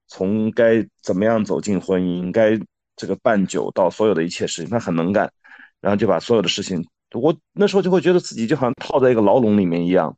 [0.05, 2.59] 从该怎么样走进婚姻，该
[2.95, 5.33] 这个办酒到所有的一切事情，他很能干，
[5.81, 10.15] 然后就把所有的事情，我那时候就会觉得自己就好像套在一个牢笼里面一样，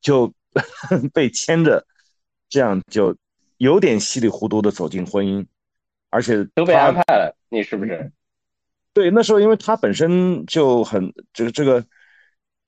[0.00, 0.34] 就
[1.14, 1.86] 被牵着，
[2.48, 3.16] 这样就
[3.58, 5.46] 有点稀里糊涂的走进婚姻，
[6.10, 8.12] 而且都被安排了，你是不是？
[8.92, 11.84] 对，那时候因为他本身就很这个这个。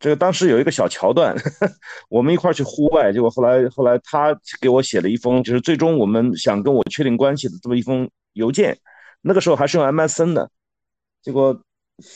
[0.02, 1.36] 这个当时有一个小桥段，
[2.08, 8.78] 我们一块去户外，结果后来后来他给我写了一封，就是最终我们想跟我确定关系的这么一封邮件。
[9.20, 10.50] 那个时候还是用 MSN 的，
[11.20, 11.62] 结果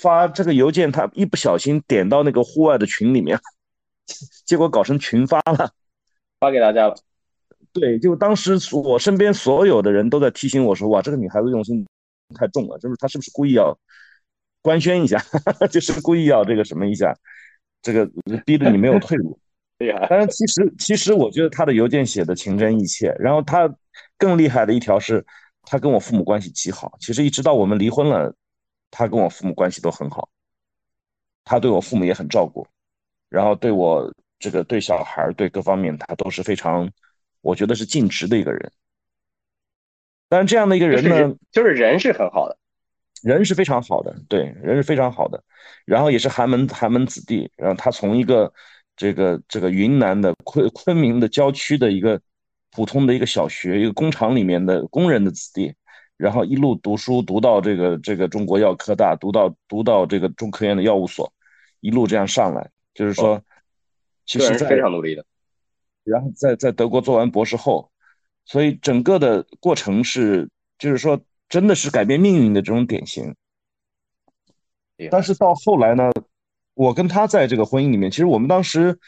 [0.01, 3.39] 发这个邮件，他一不小心点到那个户外的群里面，
[4.47, 5.71] 结果搞成群发了，
[6.41, 6.97] 发给大家了。
[7.75, 11.87] 对，就当时我身边所有的人都在提醒我说：“哇，这个女孩子用心
[12.35, 13.77] 太重了，就是她是不是故意要
[14.63, 15.23] 官宣一下，
[15.71, 17.15] 就是故意要这个什么一下。”
[17.83, 18.11] 这个
[18.47, 19.39] 逼得你没有退路，
[19.77, 20.07] 对呀。
[20.09, 23.69] 但是其实其实我觉得她的邮件写的情真意切，然后他
[24.17, 25.23] 更厉害的一条是，
[25.65, 26.97] 他跟我父母关系极好。
[26.99, 28.35] 其实一直到我们离婚了，
[28.91, 30.27] 他跟我父母关系都很好，
[31.45, 32.67] 他对我父母也很照顾，
[33.29, 36.91] 然后对我这个对小孩对各方面他都是非常，
[37.45, 38.73] 我觉得是尽职的一个人。
[40.29, 42.59] 但是这样的一个人呢，就是人是很好的。
[43.23, 45.43] 人是非常好的，对，人是非常好的，
[45.87, 48.53] 然后也是寒门寒门子弟，然后他从一个
[48.97, 52.21] 这个这个云南的昆昆明的郊区的一个
[52.71, 55.73] 普通的一个小学，一个工厂里面的工人的子弟，
[56.19, 61.33] 然后一路读书读到这个这个中国药科大，读到读到这个中科院的药物所，
[61.81, 63.41] 一路这样上来，就是说，
[64.27, 65.25] 其实非常努力的，
[66.05, 67.91] 然后在在德国做完博士后，
[68.45, 70.49] 所以整个的过程是
[70.79, 71.21] 就是说。
[71.47, 73.33] 真的是改变命运的这种典型，
[75.11, 76.11] 但是到后来呢，
[76.73, 78.99] 我跟他在这个婚姻里面，其实我们当时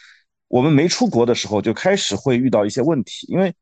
[0.47, 3.53] 我们没出国的时候就开始会遇到一些问题，因为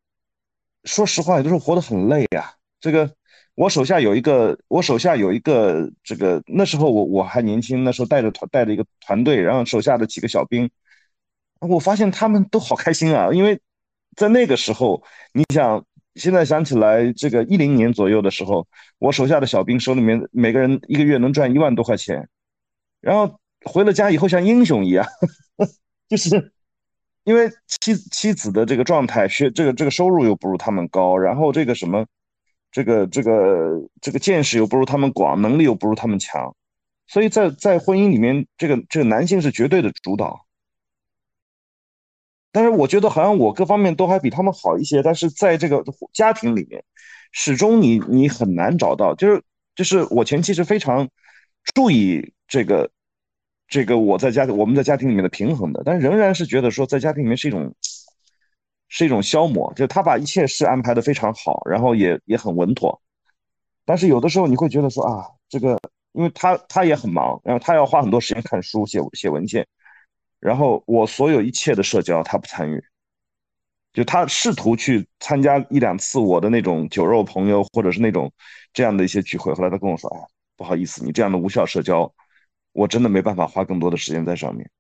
[0.83, 2.53] 说实话，有的时候活得很累啊。
[2.81, 3.11] 这个
[3.55, 10.69] 我手下有一个，我手下有一个这个那时候我我还年轻，那时候带着团带着一个团队，然后手下的几个小兵，
[11.61, 13.61] 我发现他们都好开心啊，因为
[14.17, 15.03] 在那个时候，
[15.33, 15.85] 你想。
[16.17, 18.65] 现在想起来，这个一零年左右的时候，
[19.01, 22.29] 我手下的小兵手里面每个人一个月能赚一万多块钱，
[23.01, 25.05] 然后回了家以后像英雄一样，
[26.09, 26.53] 就是
[27.25, 32.07] 因为妻妻子的这个状态，学这个这个收入又不如他们高，然后这个什么，
[32.71, 36.55] 这个这个这个见识又不如他们广，能力又不如他们强，
[37.09, 40.44] 所以在在婚姻里面，这个这个男性是绝对的主导。
[42.55, 45.83] 但是我觉得好像我各方面都还比他们好一些，但是在这个
[46.13, 46.85] 家庭里面，
[47.33, 49.43] 始终你你很难找到，就是
[49.75, 51.09] 就是我前期是非常
[51.75, 52.89] 注意这个
[53.67, 57.75] 这个我在家我们在家庭里面的平衡的，但仍然是觉得说在家庭里面是一种
[58.89, 63.03] 是一种消磨，就他把一切事安排的非常好，然后也也很稳妥，
[63.85, 65.77] 但是有的时候你会觉得说啊，这个
[66.13, 69.67] 因为他他也很忙，然后他要花很多时间看书写写文件。
[70.45, 72.85] 然后我所有一切的社交他不参与，
[73.95, 78.31] 就他试图去参加一两次我的那种酒肉朋友，或者是那种
[78.71, 79.55] 这样的一些聚会。
[79.55, 80.21] 后来他跟我说：“哎，
[80.55, 82.13] 不好意思，你这样的无效社交，
[82.73, 84.71] 我真的没办法花更多的时间在上面。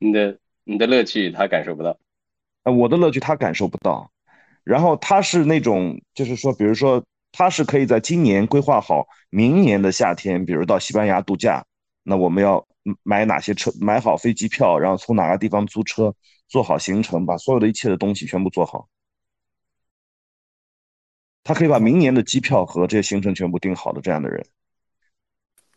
[0.00, 1.96] 你的你的乐趣他感受不到，
[2.64, 4.10] 啊，我的乐趣他感受不到。
[4.64, 11.64] 然后他是那种，就是说，比如说，他是可以在今年规划好明年的夏天，比如到西班牙度假，
[12.02, 12.66] 那我们要
[13.02, 16.14] 买哪些车，买好飞机票，然后从哪个地方租车，
[16.48, 18.88] 做好行程，把所有的一切的东西全部做好。
[21.44, 24.46] 他可以把明年的机票和这些行程全部定好的这样的人。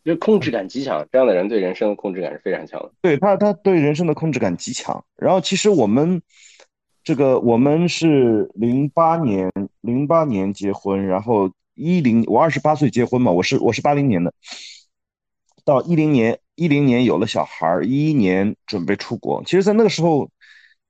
[0.04, 2.92] 就控制感极强，这样的人对人生的控制感是非常强的。
[3.00, 5.04] 对他，他对人生的控制感极强。
[5.16, 6.20] 然后，其实我们
[7.04, 9.48] 这个，我们是零八年，
[9.80, 14.34] 零八年结婚，然后一零，我二十八岁结婚嘛，我是我是八零年的，
[15.64, 19.42] 到一零年，一零年有了小孩儿，一一年准备出国。
[19.44, 20.30] 其实，在那个时候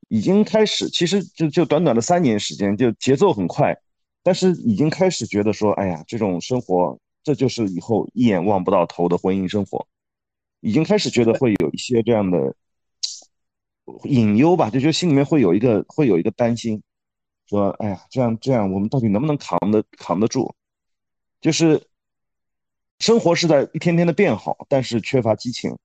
[0.08, 3.76] 已经开始，其实就就短短的三年时间，就节奏很快，
[4.22, 6.98] 但是已经开始觉得说，哎呀，这种生活。
[7.24, 9.86] 这就是以后一眼望不到头的婚姻生活，
[10.58, 12.52] 已经开始觉得会有一些这样的
[14.02, 16.82] 隐忧吧，就觉得心里面会有一个会有一个担心，
[17.48, 20.52] 说哎呀，这样这样，我们到底能不能扛得扛得住？
[21.40, 21.80] 就是
[22.99, 25.76] 生活是在一天天的变好，但是缺乏激情，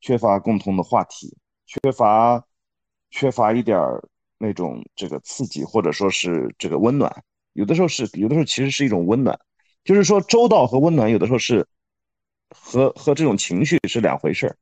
[0.00, 1.36] 缺乏共同的话题，
[1.66, 2.44] 缺乏
[3.10, 3.78] 缺乏一点
[4.38, 9.38] 那种这个刺激，或者说是这个温暖，有的时候是有的时候其实是一种温暖。
[9.84, 11.66] 就是说，周到和温暖有的时候是
[12.48, 14.56] 和和这种情绪是两回事儿。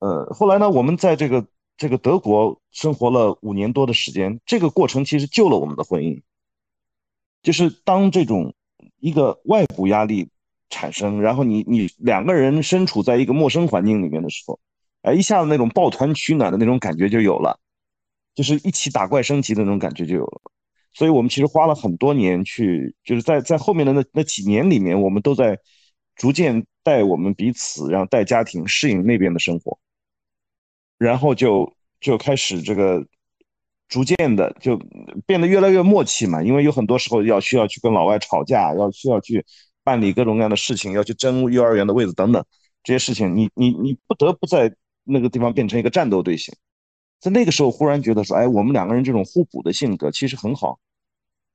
[0.00, 1.46] 呃，后来呢，我们在这个
[1.76, 6.20] 这个德国生活了五年多的时间，这个过程其实救了我们的婚姻。
[7.42, 8.56] 就是当这种
[8.98, 10.28] 一个外部压力
[10.68, 14.58] 产生，然后你你两个人身处在一个陌生环境里面的时候，
[15.02, 17.58] 哎，一下子那种抱团取暖的那种感觉就有了，
[18.34, 20.40] 就是一起打怪升级的那种感觉就有了。
[20.92, 25.58] 所以我们其实花了很多年去，就是在在后面的那那几年里面，我们都在
[26.14, 29.78] 逐渐带我们彼此，然后带家庭适应那边的生活，
[30.96, 33.06] 然后就就开始这个
[33.88, 34.80] 逐渐的就
[35.26, 36.42] 变得越来越默契嘛。
[36.42, 39.44] 因为有很多时候要需要去跟老外吵架，要需要去
[39.86, 42.44] 办理各种各样的事情，要去争幼儿园的位子等等
[42.82, 44.74] 这些事情，你你你不得不在
[45.04, 46.52] 那个地方变成一个战斗队形。
[47.20, 50.80] 在那个时候，忽然觉得说，哎，我们两个人这种互补的性格其实很好，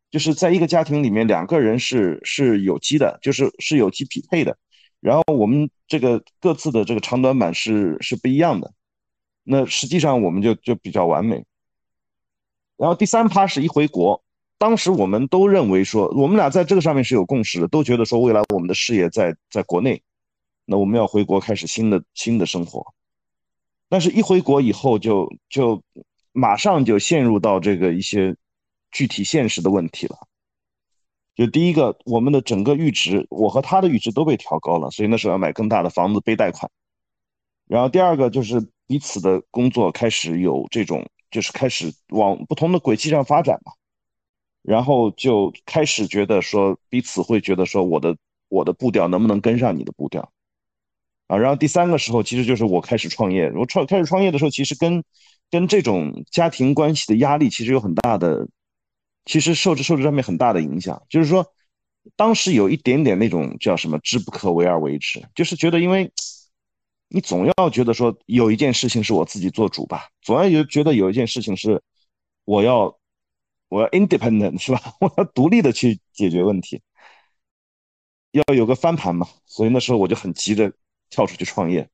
[0.09, 4.57] 就是在一个家庭里面，两个人是是有机的，就是是有机匹配的。
[5.01, 8.71] 然后我们这个各自的这个长短板是是不一样的，
[9.43, 11.43] 那实际上我们就就比较完美。
[12.77, 14.23] 然后第三趴是一回国，
[14.61, 20.03] 当时我们都认为说，我们俩在这个上面是有共识的，都觉得说未来我们的事业在在国内，
[20.65, 22.85] 那我们要回国开始新的新的生活。
[23.89, 25.81] 但是，一回国以后，就就
[26.31, 28.35] 马上就陷入到这个一些
[28.91, 30.15] 具体现实的问题了。
[31.35, 36.71] 就第一个，我们的整个阈值，我和他的阈值都被调高了，所以那时候要买更大的房子，背贷款。
[37.67, 43.71] 然后第二个就是彼此的工作开始有这种，就是开始往不同的轨迹上发展嘛。
[44.61, 48.15] 然后就开始觉得说，彼此会觉得说，我的
[48.49, 50.31] 我的步调能不能跟上你的步调？
[51.27, 53.51] 啊，然后第三个时候其实就是我开始创业。
[53.53, 55.03] 我创开始创业的时候，其实跟
[55.49, 58.47] 跟这种家庭关系的压力其实有很大的，
[59.25, 61.01] 其实受着受着上面很大的影响。
[61.09, 61.45] 就是说，
[62.15, 66.11] 当时有一点点那种叫什么“知不可为而为之”，就是觉得因为
[67.07, 71.81] 你总要觉得说有一件事情是我自己做主吧，总要有觉得有一件事情是
[72.45, 72.97] 我要
[73.71, 74.81] 我要 independent 是吧？
[74.99, 76.81] 我要独立的去解决问题，
[78.31, 79.25] 要有个翻盘嘛。
[79.45, 80.71] 所以那时候我就很急着。
[81.13, 81.89] 跳出去创业，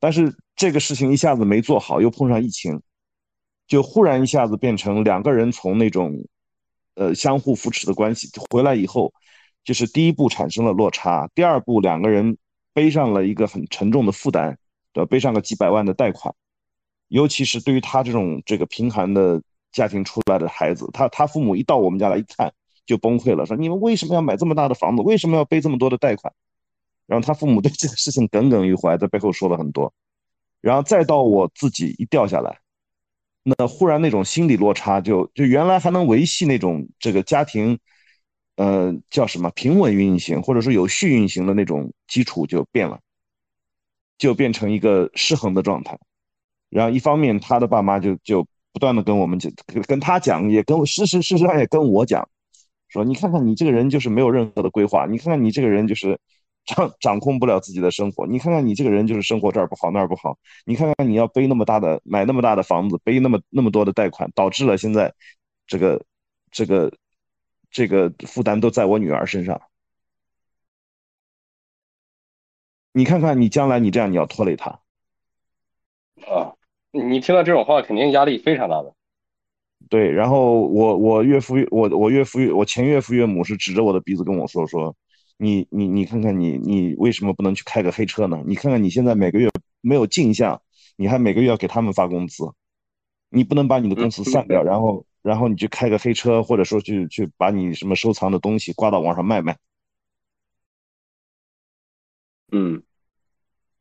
[0.00, 2.80] 但是这个事情一下子没做好，又碰上疫情，
[3.66, 6.14] 就忽然一下子变成两个人从那种，
[6.94, 9.12] 呃，相互扶持的关系回来以后，
[9.64, 12.38] 就是第一步产生了落差，第二步两个人
[12.72, 14.56] 背上了一个很沉重的负担，
[14.94, 15.04] 对？
[15.04, 16.34] 背上个几百万的贷款，
[17.08, 19.42] 尤其是对于他这种这个贫寒的
[19.72, 22.52] 家庭出来的孩子，他他父母一到我们家来一看
[22.86, 25.02] 就崩溃了，说你们为什么要买这么大的房子？
[25.02, 26.32] 为什么要背这么多的贷款？
[27.06, 29.92] 然后他父母对这个事情耿耿于怀，在背后说了很多，
[30.60, 32.58] 然后再到我自己一掉下来，
[33.42, 37.78] 那忽然那种心理落差就就原来还能维系那种这个家庭，
[38.56, 43.00] 呃叫什么平稳运行或者说有序运行的那种基础就变了，
[44.18, 45.98] 就变成一个失衡的状态。
[46.68, 48.46] 然后一方面他的爸妈就就
[48.78, 49.50] 不断的跟我们讲，
[49.88, 52.28] 跟他讲，也跟事实事实上也跟我讲，
[52.88, 56.18] 说你看看你这个人就是没有任何的规划，你看看你这个人就是。
[56.68, 58.26] 掌掌控不了自己的生活。
[58.26, 65.14] 你看看你这个人就是生活这儿不好那儿不好，你看看你要背那么大的买那么大的房子，背那么那么多的贷款，导致了现在
[65.66, 66.04] 这个
[66.50, 66.92] 这个
[67.70, 69.62] 这个负担都在我女儿身上。
[72.92, 74.78] 你看看你将来你这样你要拖累她。
[76.26, 76.52] 啊，
[76.92, 78.94] 你听到这种话肯定压力非常大的。
[79.88, 84.94] 对，然后我我岳父我我岳父我前岳父岳母是指着我的鼻子跟我说说，
[85.38, 88.42] 你你你看看你你为什么不能去开个黑车呢？
[88.46, 89.48] 你看看你现在每个月
[89.80, 90.60] 没有进项，
[90.96, 92.44] 你还每个月要给他们发工资，
[93.30, 99.56] 你不能把你的公司散掉，然后然后你去开个黑车，或者说去去把你什么收藏的东西挂到网上卖卖。
[102.50, 102.82] 嗯，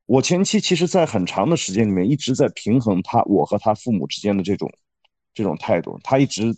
[0.08, 4.72] 我前妻其实，在很长的时间里面一直在平衡他我和他父母之间的这种
[5.34, 6.00] 这种态度。
[6.04, 6.56] 他一直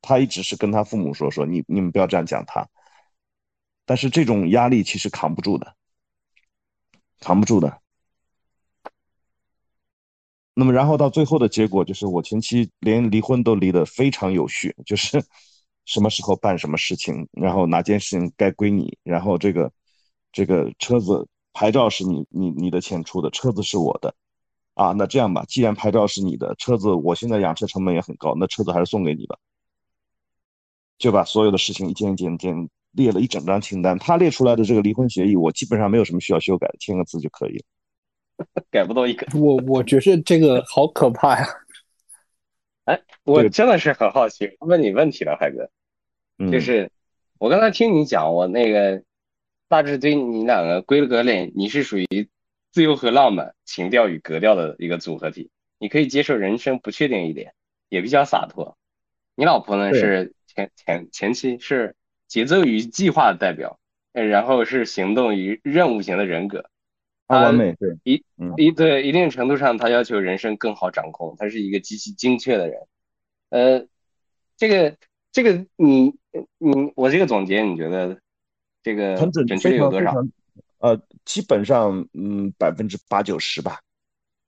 [0.00, 2.66] 他一直是跟他父母说说你你们不要这样讲他。
[3.84, 5.74] 但是这种压力其实扛不住的，
[7.20, 7.80] 扛不住的。
[10.54, 15.22] 那么然后到最后的结果就是我前妻连离婚都离得非常有序，就是
[15.84, 19.70] 什么时候办什么事情，然后哪件事情该归你，然后这个。
[20.36, 24.14] 这个车子牌照是你你你的钱出的，车子是我的，
[24.74, 29.38] 啊，那这样吧，既然牌照是你的，车子我现在养车成本也很高，那车子还是送给你吧。
[30.98, 37.64] 就把所有的事情一件一件件列了一整张清单，他列出来的这个离婚协议，我基本上没有什么需要修改的，签个字就可以了，
[38.70, 39.26] 改不到一个。
[39.38, 41.46] 我我觉得这个好可怕呀！
[42.84, 45.70] 哎，我真的是很好奇，问你问题了，海哥，
[46.50, 46.90] 就是
[47.38, 49.00] 我刚才听你讲，我那个。
[49.68, 52.28] 大致对你两个归了个类，你是属于
[52.70, 55.50] 自由和浪漫、情调与格调的一个组合体。
[55.78, 57.54] 你可以接受人生不确定一点，
[57.88, 58.76] 也比较洒脱。
[59.34, 61.96] 你老婆呢是前前前期是
[62.28, 63.78] 节奏与计划的代表，
[64.12, 66.64] 然后是行动与任务型的人格。
[67.26, 68.22] 完美，对一
[68.56, 72.80] 一对一定程度上，他要求人生更好掌控，他是一个极其精确的人。
[73.50, 73.86] 呃，
[74.56, 74.96] 这个
[75.32, 76.14] 这个你
[76.58, 78.20] 你我这个总结，你觉得？
[78.84, 80.14] 这个很准，准确率有多少？
[80.78, 83.80] 呃，基本上，嗯，百分之八九十吧，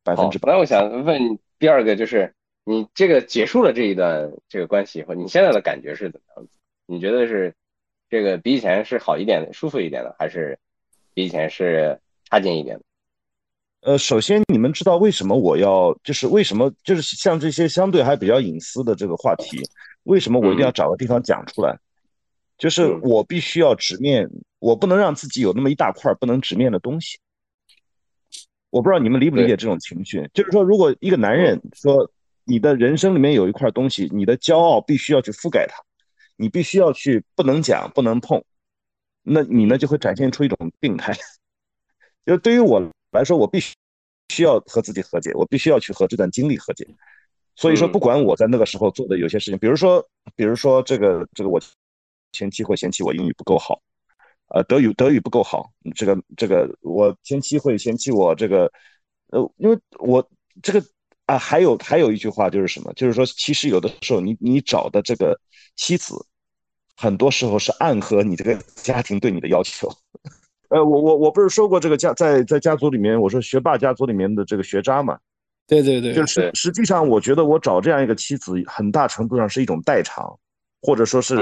[0.05, 0.39] 百分之。
[0.43, 2.35] 那我想问第二个，就是
[2.65, 6.59] 你这个结束了这一段这个关系以后，你现在的感觉是怎么样子？
[6.85, 7.55] 你觉得是
[8.11, 10.59] 这个比以前是好一点的、舒服一点的，还是
[11.15, 11.99] 比以前是
[12.31, 12.83] 差劲一点的？
[13.81, 19.59] 呃，首先你们知道为什么我要，就是为什么就是像这些相对还比较隐私的这个话题，
[20.03, 21.79] 为什么我一定要找个地方讲出来？
[22.59, 24.27] 就是我必须要直面，
[24.59, 27.19] 我不能让自己有那么一大块不能直面的东西。
[28.71, 30.27] 我不知道你们理不理解这种情绪。
[30.33, 32.11] 就是说，如果一个男人说
[32.45, 35.77] 你的人生里面有一块东西，你的骄傲必须要去覆盖它，
[36.37, 38.43] 你必须要去不能讲不能碰，
[39.23, 41.13] 那你呢就会展现出一种病态。
[42.25, 42.81] 就对于我
[43.13, 43.75] 来说，我必须
[44.31, 46.87] 需要和自己和解，我必须要去和这段经历和解。
[47.55, 51.61] 所以说，不管我在那个时候做的有些事情，比如说，比如说这个这个我。
[52.33, 53.81] 前妻会嫌弃我英语不够好，
[54.49, 58.71] 呃，德语德语不够好，这个这个我前妻会嫌弃我这个，
[59.29, 60.29] 呃，因为我
[60.63, 60.81] 这个
[61.25, 65.39] 啊，还有还有一句话就是什么，就是说其实有的时候你你找的这个
[65.75, 66.15] 妻子，
[66.97, 69.91] 很多时候是暗合你这个家庭对你的要求。
[70.69, 75.19] 呃，我我我不是说过这个家在在家族里面，我说学霸家族里面的这个学渣嘛，
[75.67, 80.39] 对对对，就是实际上我觉得我找这样一个妻子，很大程度上是一种代偿，
[80.83, 81.37] 或者说是。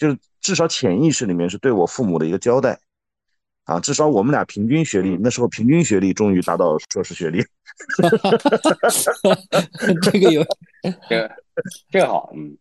[0.00, 2.80] 就是至少潜意识里面是对我父母的一个交代，
[3.64, 7.44] 啊，至少我们俩平均学历，那时候平均学历终于达到硕士学历
[10.00, 10.42] 这个有，
[11.06, 11.30] 这个
[11.90, 12.56] 这个好，嗯，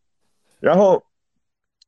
[0.60, 1.02] 然后，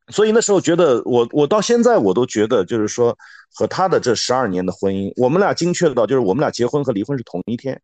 [0.07, 3.17] 所以那时候觉得我我到现在我都觉得就是说
[3.53, 7.81] 和他的这十二年的婚姻，我们俩精确到就是我们俩结婚和离婚是同一天。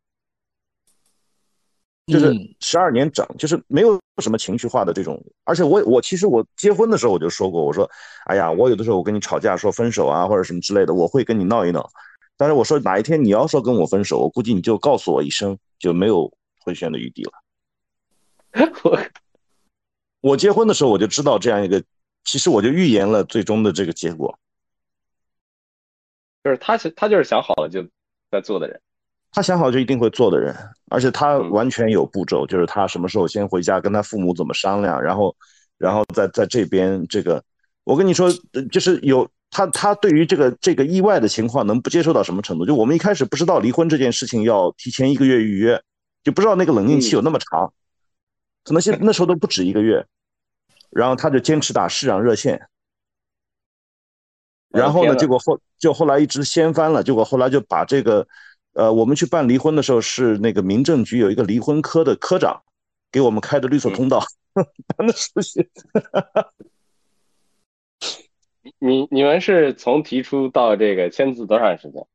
[2.08, 7.90] 就是十二年整，就是没有什么情绪化的这种，而且我我其实我结婚的时候我就说过，我说，
[8.26, 11.90] 哎呀，我有的时候我跟你吵架说分手啊或者什么之类的，我会跟你闹一闹，
[12.36, 17.32] 但是我说哪一天你要说跟我分手，我估计你就告诉我一声，就没有回旋的余地了。
[18.84, 19.00] 我
[20.22, 21.84] 我结婚的时候我就知道这样一个，
[22.24, 24.40] 其实我就预言了最终的这个结果，
[26.44, 27.84] 就是他是他就是想好了就
[28.32, 28.82] 在做的人。
[29.38, 30.52] 他想好就一定会做的人，
[30.90, 35.36] 而且他完全有步骤，就是他什么时候先回家跟他父母怎么商量，然后，
[35.78, 37.44] 然后在在这边这个，
[37.84, 38.32] 我跟你说，
[38.72, 42.66] 就是有他他对于这个这个意外的情况能不接受到什么程度？
[42.66, 45.80] 就我们一开始不知道离婚这件事情要提前一个月预约，
[46.24, 47.72] 就不知道那个冷静期有那么长，
[48.64, 50.04] 可能现那时候都不止一个月，
[50.90, 52.60] 然后他就坚持打市长热线，
[54.70, 58.28] 然后呢，结果后就后来一直掀翻了，结果后来就把这个，
[58.78, 62.62] 呃，我们去办离婚的时候，是那个民政局有一个离婚科的科长
[63.12, 64.24] 给我们开的绿色通道，
[65.00, 65.68] 那是些
[68.78, 72.06] 你你们是从提出到这个签字多长时间？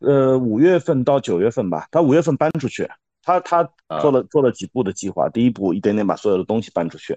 [0.00, 2.90] 呃五月份到九月份吧，他五月份搬出去，
[3.22, 7.16] 他他啊做了做了几步的计划，第一步一点点把所有的东西搬出去，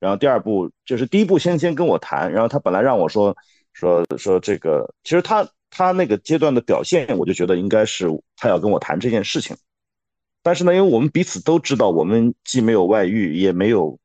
[0.00, 3.36] 然后第二步就是第一步先先跟我谈，然后他本来让我说
[3.74, 9.56] 说说这个，其实他他那个阶段的表现，我就觉得应该是他要跟我谈这件事情，
[10.42, 13.98] 但是呢，因为我们彼此都知道，我们既没有外遇，也没有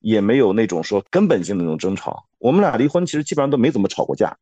[0.00, 4.36] 也没有那种说根本性的那种争吵，我们俩离婚其实基本上都没怎么吵过架，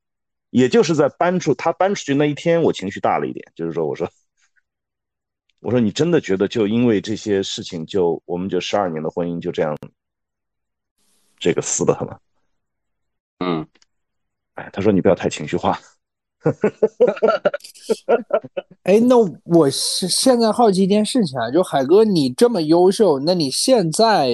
[0.50, 4.10] 也就是在搬出他搬出去那一天，我情绪大了一点，就是说我说。
[5.62, 9.76] 我说你真的觉得就因为这些事情就我们就十二年的婚姻就这样
[11.38, 12.18] 这个撕的很吗？
[13.40, 13.68] 嗯，
[14.54, 15.78] 哎，他说你不要太情绪化。
[18.84, 24.30] 哎，那我现现在好奇一件事情啊，就海哥你这么优秀，那你现在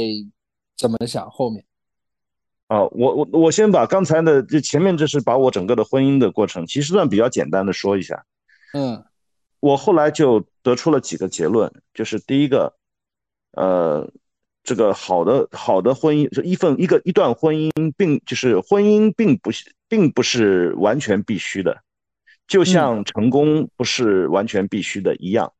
[0.76, 1.28] 怎么想？
[1.30, 1.64] 后面
[2.68, 8.24] 啊，我我我先把刚才的就前面这是把我整个的婚姻的过程，其实算比较简单的说一下。
[8.72, 9.02] 嗯
[9.60, 12.74] 我后来就得出了几个结论，就是第一个，
[13.52, 14.06] 呃，
[14.62, 21.82] 这个好的好的婚姻，就一份一个一段婚姻，并就是婚姻并不是并不是完全必须的，
[22.46, 25.52] 就像成功不是完全必须的一样。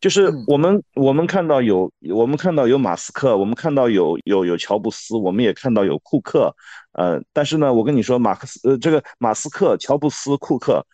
[0.00, 6.54] 就是我们我们看到有我们看到有马斯克，我们看到有有有乔布斯，我们也看到有库克，
[6.92, 10.86] 呃，但是呢，我跟你说，马克思呃这个马斯克、乔布斯、库克。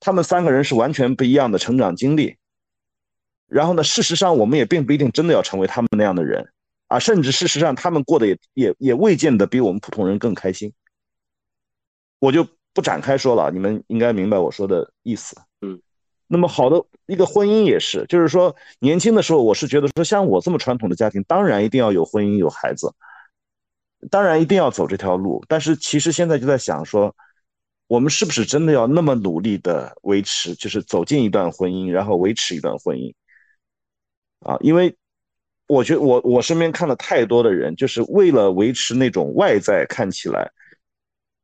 [0.00, 2.36] 他们三个人是完全不一样的成长经历，
[3.48, 6.52] 然后呢，事实上我们也并不一定真的要成为他们那样的人
[6.86, 10.72] 啊，甚至事实上他们过得也也也未见得比我们普通人更开心。
[12.20, 12.46] 我就
[12.78, 15.36] 不展开说了，你们应该明白我说的意思。
[15.62, 15.80] 嗯，
[16.28, 22.94] 那么好的一个婚姻也是，就是说年轻的时候我是觉得说，像我这么传统的家庭，当然一定要有婚姻有孩子，
[24.08, 27.12] 当然一定要走这条路，但是其实现在就在想说。
[27.88, 33.14] 我们是不是真的要那么努力的维持，就是走进一段婚姻，然后维持一段婚姻
[34.40, 34.58] 啊？
[34.60, 34.94] 因为
[35.66, 40.52] 我觉得我我身边看了太多的人，就是为了维持那种外在看起来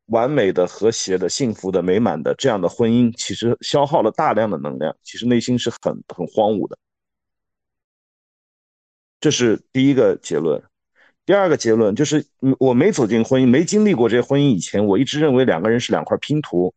[0.06, 6.76] 完美的、和谐的、幸福的、美满的这样的婚姻，其实消耗了大量的能量，其实内心是很很荒芜的。
[9.20, 10.62] 这是第一个结论。
[11.26, 12.26] 第二个结论就是，
[12.58, 16.74] 我没走进婚姻，没经历过这些婚姻以前，我一直认为两个人是两块拼图，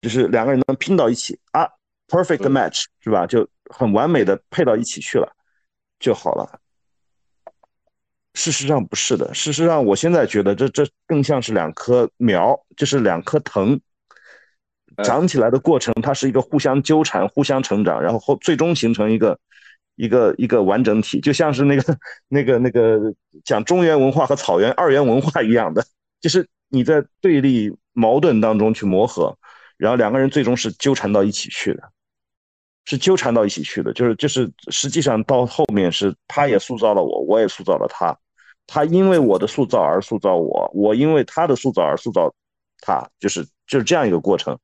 [0.00, 1.68] 就是两个人能拼到一起啊
[2.08, 3.26] ，perfect match 是吧？
[3.26, 5.30] 就很完美的配到一起去了
[6.00, 6.58] 就好了。
[8.38, 13.78] 事实上不是的，事实上我现在觉得这这更像是两棵苗，就是两棵藤
[15.04, 19.38] 长起来的过程，它是一个互相纠缠、互相成长，然后后最终形成一个。
[20.00, 23.12] 一个一个完整体，就像是那个那个那个
[23.44, 25.84] 讲中原文化和草原二元文化一样的，
[26.20, 29.36] 就是你在对立矛盾当中去磨合，
[29.76, 31.82] 然后两个人最终是纠缠到一起去的，
[32.84, 38.16] 是纠缠到一起去的，就是就是实际上到后面是他也塑造了我，我也塑造了他，
[38.68, 42.32] 他因为我的塑造而塑造我，我因为他的塑造而塑造
[42.80, 44.56] 他，就是就是这样一个过程。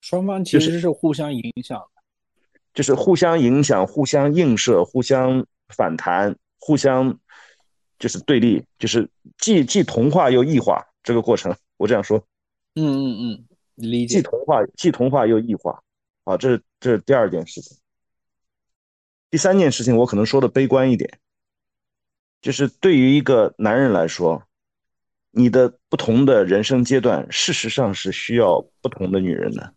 [0.00, 2.00] 双方其实是互相影响的。
[2.72, 7.18] 就是互相影响、互相映射、互相反弹、互相
[7.98, 11.54] 就是对立，就是既既同化又异化这个过程。
[11.78, 12.24] 我这样说，
[12.76, 14.18] 嗯嗯嗯，理解。
[14.18, 15.82] 既同化既同化又异化，
[16.22, 17.76] 啊，这是这是第二件事情。
[19.30, 21.18] 第三件事情，我可能说的悲观一点，
[22.40, 24.42] 就是对于一个男人来说，
[25.30, 29.74] 你的不同的人生阶段，事实上是需要不同的女人的。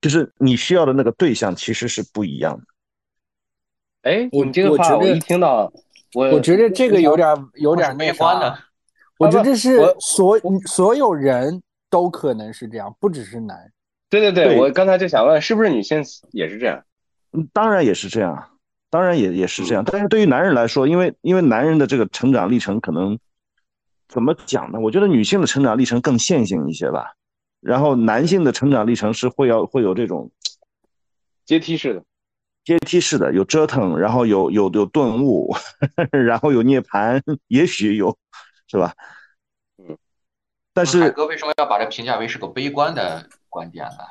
[0.00, 2.64] 就是你需要的那个对象其实是不一样的。
[4.10, 5.70] 哎，你这个话我一听到，
[6.14, 8.58] 我我觉得这个有点有点悲观的。
[9.18, 11.60] 我觉得这是所所有人
[11.90, 13.70] 都可能是这样，不只是男。
[14.08, 16.82] 对对对，我刚才就想问，是不是女性也是这样？
[17.32, 18.49] 嗯，当然也是这样，
[18.90, 19.84] 当然也也是这样。
[19.84, 23.18] 但是对于男人来说，因为因为男人的这个成长历程可能
[24.08, 24.80] 怎么讲呢？
[24.80, 27.14] 我觉得女性的成长历程更线性一些吧。
[27.60, 30.30] 然后男性的成长历程是会要会有这种
[31.44, 32.02] 阶梯式的，
[32.64, 35.54] 阶梯式的有折腾，然后有有有顿悟，
[36.10, 38.16] 然后有涅槃，也许有，
[38.66, 38.94] 是吧？
[39.78, 39.96] 嗯。
[40.72, 44.04] 但是海哥为什么要把这评价为是个悲观的观点呢？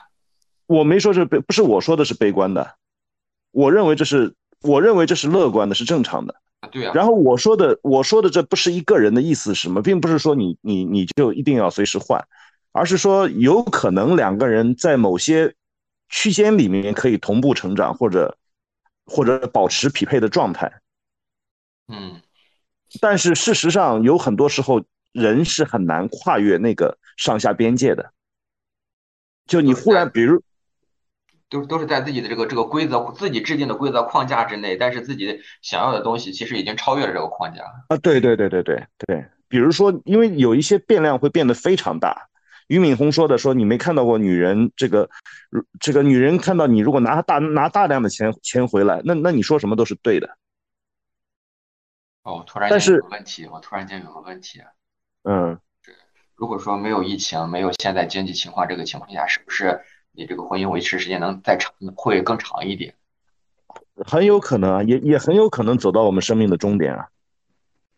[0.67, 2.75] 我没说是悲，不是我说的是悲观的，
[3.51, 6.35] 我认为这是我认为这是乐观的，是正常的。
[6.59, 6.91] 啊，对啊。
[6.93, 12.27] 然后我说的我说的这不是一个人的意思是什么，并不是说你你你就一定要随时换，
[12.73, 15.55] 而是说有可能两个人在某些
[16.09, 18.37] 区间里面可以同步成长，或者
[19.05, 20.81] 或者保持匹配的状态。
[21.87, 22.21] 嗯，
[22.99, 24.83] 但是事实上有很多时候
[25.13, 28.11] 人是很难跨越那个上下边界的。
[29.47, 30.43] 就你忽然比如。
[31.49, 37.97] 都都是在自己的这个这个规则自己制定的规则框架之内，但是自己想要的东西其实已经超越了这个框架啊！
[37.97, 42.27] 对对对对对对，比如说，因为有一些变量会变得非常大。
[42.67, 45.09] 俞敏洪说的说，你没看到过女人这个，
[45.79, 50.37] 这个女人看到你如果拿大拿大量的钱钱回来，那那你说什么都是对的。
[52.21, 54.61] 哦，突然间有个问题，我突然间有个问题，
[55.23, 55.59] 嗯，
[56.35, 59.81] 如果说没有疫情，没有现在经济情况这个情况下，是不是？
[60.11, 62.93] 你这个婚姻维持时间能再长，会更长一点，
[64.05, 67.07] 很有可能啊，也也很有可能走到我们生命的终点啊，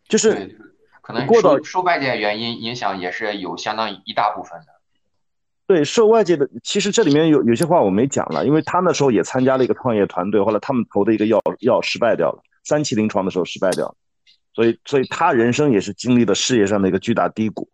[0.06, 0.56] 就是
[1.00, 4.66] 可能过到受外界原因影响也是有相当一大部分的。
[5.66, 13.94] 对，受外界的，其实这里面有有些话我没讲了，因为他那时候也参加了一个创业团队，后来他们投的一个药药失败掉了，三期临床的时候失败掉了，
[14.54, 17.68] 所以所以他人生也是经历了事业上的一个巨大低谷。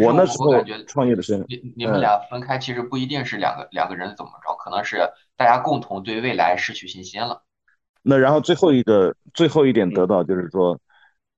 [0.00, 0.52] 我那时候
[0.86, 5.06] 创业的时候，你你们俩分开，其实不一定是两个两个人怎么着，可能是
[5.36, 7.42] 大家共同对未来失去信心了。
[8.02, 10.80] 那然后最后一个最后一点得到就是说，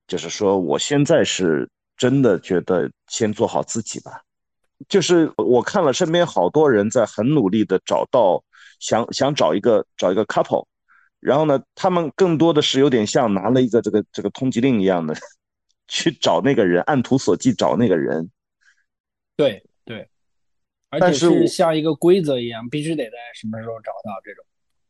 [0.06, 4.20] 就是说我现在是真的觉得先做好自己吧。
[4.88, 8.42] 就是我看了身边好多人在很努力的找到
[8.80, 10.66] 想想找一个找一个 couple，
[11.20, 15.14] 然后呢，他们更多的是有点像拿了一个这个这个通缉令一样的
[15.88, 18.30] 去找那个人，按图索骥找那个人。
[19.36, 20.08] 对对，
[20.90, 24.44] 而且是像一个规则一样，必须得在什么时候找到这种。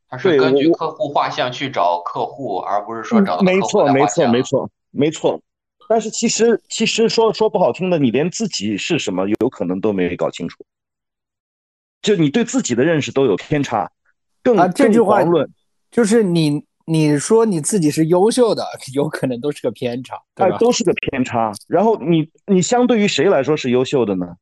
[0.08, 5.40] 他是根据客户画像去找客户，而不是说找没错没错没错没错。
[5.88, 10.64] 但是其实其实说说不好听的，你连自己是什么有可能都没搞清楚，
[12.00, 13.90] 就你对自己的认识都有偏差。
[14.42, 15.22] 更这句话
[15.90, 21.52] 就是你你说你自己是优秀的，有可能都是个偏差，哎，都是个偏差。
[21.66, 24.36] 然后你你相对于谁来说是优秀的呢？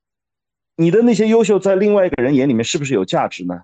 [0.76, 3.60] 你的那些优秀在另外一个人眼里面是不是有价值呢？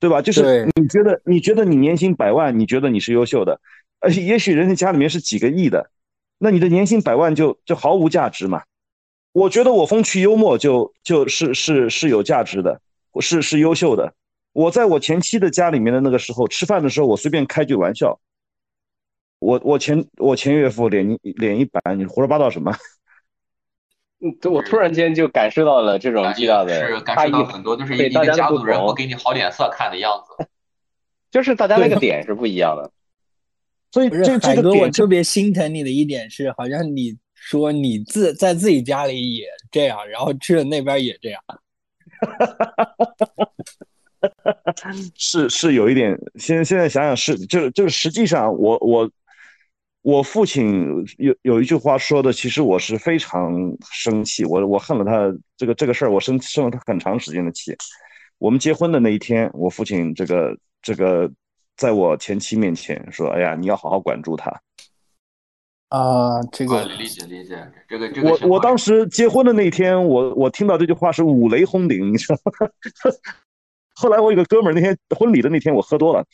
[0.00, 0.20] 对吧？
[0.20, 3.60] 就是你觉得你觉得你年薪百万，你觉得你是优秀的，
[4.00, 5.90] 而且也许人家家里面是几个亿的，
[6.38, 8.62] 那你的年薪百万就就毫无价值嘛？
[9.32, 12.80] 我觉得我风趣幽默就就是是是有价值的，
[13.20, 14.12] 是是优秀的。
[14.58, 18.18] 我在我前妻的家里面的那个时候吃饭的时候，我随便开句玩笑，
[19.38, 22.74] 我我前我前岳父脸一脸一板，你胡说八道什么？
[24.18, 30.48] 嗯，我突然间就感受到了这种巨大的是感受到很多，就是一个家族人我给你好脸色看的样子，
[31.30, 32.90] 就是大家那个点是不一样的。
[33.92, 41.40] 所以这这个我特别心疼你的一点是，好像你说你自在自己家里也这样，然后去了那边也这样。
[45.16, 49.10] 是是有一点，现现在想想是，就是就是实际上，我我
[50.02, 50.86] 我父亲
[51.18, 53.52] 有有一句话说的，其实我是非常
[53.90, 57.76] 生气，我我恨了他这个这个事儿，我生生了他很长时间的气。
[58.38, 61.30] 我们结婚的那一天，我父亲这个这个
[61.76, 64.50] 在我前妻面前说：“哎呀，你要好好管住他。”
[65.90, 68.28] 啊，这个理解理解，这个这个。
[68.28, 72.68] 我我当时结婚的那一天，我我听到这句话是五雷轰顶，你知道吗？
[74.00, 76.24] 后来我有个哥们儿，那天婚礼的那天我喝多了，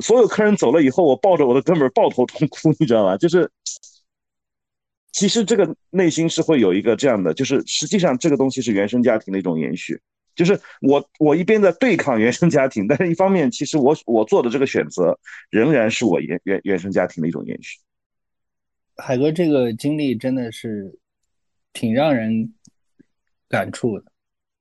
[0.00, 3.18] 所有客人走了以后，我抱着我的哥们儿抱头痛哭，你知道吧？
[3.18, 3.50] 就是，
[5.12, 10.00] 其实这个内心是会有一个这样的，就是实际上这个东西是原生家庭的一种延续，
[10.34, 15.18] 就是我我一边在对抗原生家庭，但是一方面其实我我做的这个选择
[15.50, 17.78] 仍然是我原原原生家庭的一种延续。
[18.96, 20.98] 海哥这个经历真的是
[21.74, 22.54] 挺让人
[23.48, 24.09] 感触的。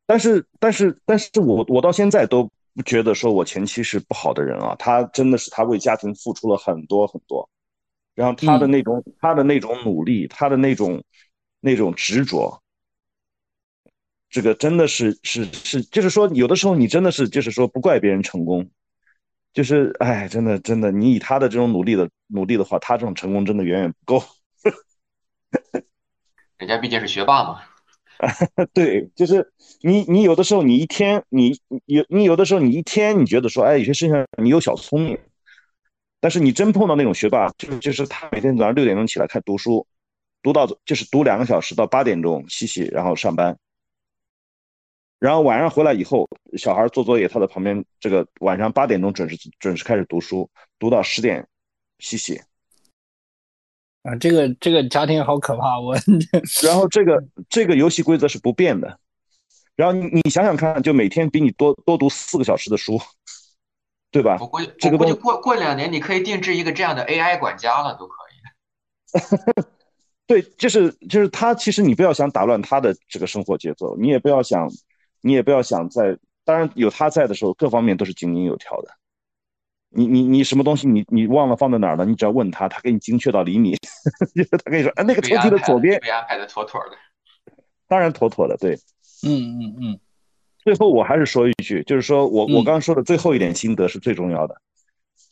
[0.10, 7.48] 但是，但是，但是我我到现在都不觉得说我前妻是不好的人啊，她真的是她为家庭付出了很多很多，
[8.16, 11.04] 然后她的那种她的那种努力，她的那种
[11.60, 12.60] 那种执着，
[14.32, 18.68] 这个真的是是是，就是说有的时候你真的是就是说不怪别人成功，
[19.54, 24.26] 就是哎，真的真的，你以他的这种努力的努力的话，他这种成功真的远远不够，
[26.58, 27.62] 人家毕竟是学霸嘛。
[28.74, 29.50] 对，就是
[29.82, 35.18] 你，你有的时候你一天，你有你有的时候你一天，你觉得说，哎，有些事情你有小聪明，
[36.20, 39.88] 但是你真碰到那种学霸，就就是他每天早上六点钟起来看读书，
[40.44, 43.58] 读到就是读两个小时到八点钟洗洗，然后上班，
[45.18, 46.28] 然后晚上回来以后，
[46.58, 51.48] 小孩做作业，他在旁边这个晚上八点钟准时准时开始读书，读到十点
[52.00, 52.42] 洗洗，
[54.04, 55.94] 啊，这个这个家庭好可怕，我
[56.64, 58.98] 然后这个 这个游戏规则是不变的，
[59.76, 63.00] 然后你你想想看，就每天比你多多读四个小时的书，
[64.10, 64.38] 对吧？
[64.40, 68.30] 我估计这个东我估计过过两年你可以定制一个这样的 AI 管家了，都可以。
[70.28, 74.70] 对，就是就是他，其实你不要想打乱他的这个生活节奏，你也不要想，
[75.22, 76.16] 你也不要想在，
[76.46, 78.99] 当然有他在的时候，各方面都是井井有条的。
[79.90, 82.06] 你你你什么东西你你忘了放在哪儿了？
[82.06, 83.76] 你只要问他，他给你精确到厘米，
[84.36, 86.98] 就是他跟你说，哎，那个抽屉的左边，被安排的妥妥的。
[87.88, 88.76] 当然妥妥的，对。
[89.24, 90.00] 嗯嗯嗯。
[90.64, 94.56] 最后我还是说一句，就是说我我刚刚说的最后一点心得是最重要的，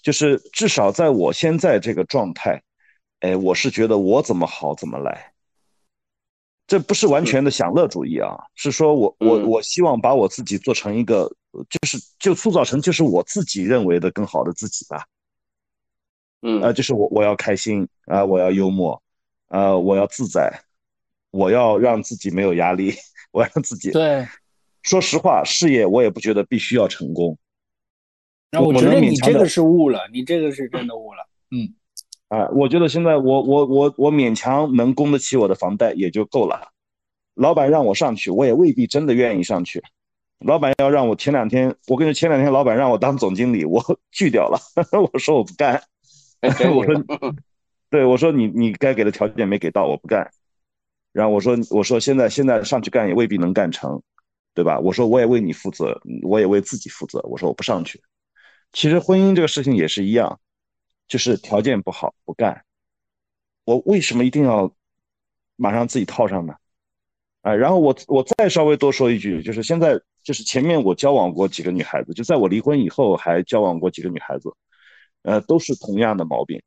[0.01, 2.61] 就是至少在我现在这个状态。
[3.19, 5.33] 哎，我是觉得我怎么好怎么来，
[6.67, 15.05] 这不是完全的享乐主义啊，是说我我我希望把我自己做成一个，就是就塑造成就是我自己认为的更好的自己吧。
[16.41, 19.01] 嗯，呃，就是我我要开心啊，我要幽默，
[19.47, 20.61] 呃，我要自在，
[21.31, 22.93] 我要让自己没有压力，
[23.31, 23.91] 我要让自己。
[23.91, 24.27] 对，
[24.83, 27.37] 说实话，事业我也不觉得必须要成功。
[28.51, 31.73] 那我觉得你这个是悟了，你这个是真的悟了，嗯。
[32.29, 36.73] 啊，我觉得现在我我我我勉强能供得起我的房贷也就够了。
[37.35, 39.81] 老板让我上去，我也未必真的愿意上去。
[40.39, 44.59] 老板要让我前两天，我跟你前两天老板让我当总经理，我拒掉了，
[45.11, 45.81] 我说我不干。
[46.41, 47.03] 我说，
[47.89, 50.29] 对我说你你该给的条件没给到，我不干。
[51.11, 54.01] 然后我说我说现在现在上去干也未必能干成，
[54.53, 54.79] 对吧？
[54.79, 57.19] 我说我也为你负责，我也为自己负责。
[57.23, 58.01] 我说我不上去。
[58.71, 60.39] 其实婚姻这个事情也是一样。
[61.07, 62.65] 就是条件不好不干，
[63.63, 64.69] 我为什么一定要
[65.55, 66.53] 马上自己套上呢？
[67.43, 69.97] 啊，然后我我再稍微多说一句，就是现在
[70.27, 74.51] 就是前面我交往过几个女孩子，就在我离婚以后还交往过几个女孩子，
[75.23, 76.61] 呃，都是同样的毛病，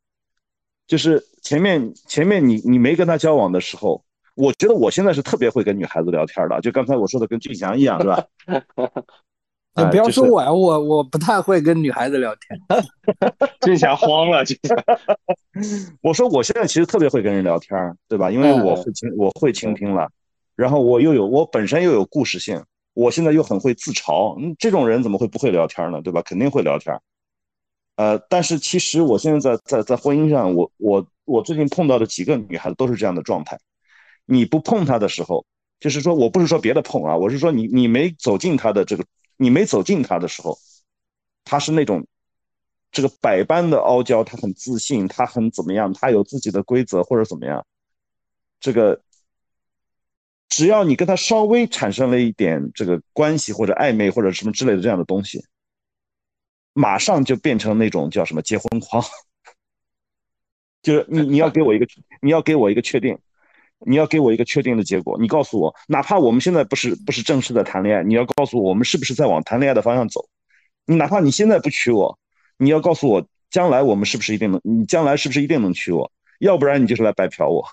[0.86, 4.02] 就是前面前面你你没跟她交往的时候，
[4.34, 8.24] 我觉得我现在是特别会跟女孩子聊天的，就刚才我说的跟俊祥一样，是吧？
[9.76, 12.58] 你不要说我呀，我我不太会跟女孩子聊天。
[13.60, 14.74] 俊霞慌了，俊祥。
[16.00, 17.78] 我说我现在其实特别会跟人聊天，
[18.08, 18.30] 对吧？
[18.30, 20.08] 因为我会倾，我会倾听了，
[20.56, 24.36] 然后我又有我本身又有故事性，我现在又很会自嘲。
[24.40, 26.00] 嗯，这种人怎么会不会聊天呢？
[26.02, 26.22] 对吧？
[26.22, 26.98] 肯定会聊天。
[27.96, 33.58] 呃，但是其实我现在在在在婚姻上，我我我最近碰到的几个女孩子都是这样的状态。
[34.24, 35.44] 你不碰她的时候，
[35.78, 39.04] 就是说我不是说别的碰啊，我是说你你没走进她的这个。
[39.42, 40.58] 你没走进她的时候，
[41.46, 42.06] 他是那种
[42.92, 47.64] 这个百般的傲娇，他很自信，他很怎么样，他有自己的规则或者怎么样。
[48.60, 49.00] 这个
[50.50, 55.42] 只要你跟他稍微产生了一点这个关系或者暧昧或者什么之类的这样的东西，
[56.74, 59.02] 马上就变成那种叫什么结婚狂，
[60.82, 61.86] 就是你你要给我一个
[62.20, 63.18] 你要给我一个确定。
[63.86, 70.28] 你要给我一个确定的结果，你告诉我，哪怕我们现在不是不是正式的谈恋爱，你要告诉我我们是不是在往谈恋爱的方向走。
[70.84, 72.18] 你哪怕你现在不娶我，
[72.58, 76.12] 你要告诉我将来我们是不是一定能，你将来是不是一定能娶我？
[76.40, 77.66] 要不然你就是来白嫖我。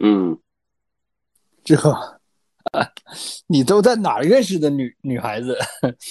[0.00, 0.40] 嗯，
[1.64, 2.20] 这个，
[3.46, 5.58] 你都在哪认识的女女孩子？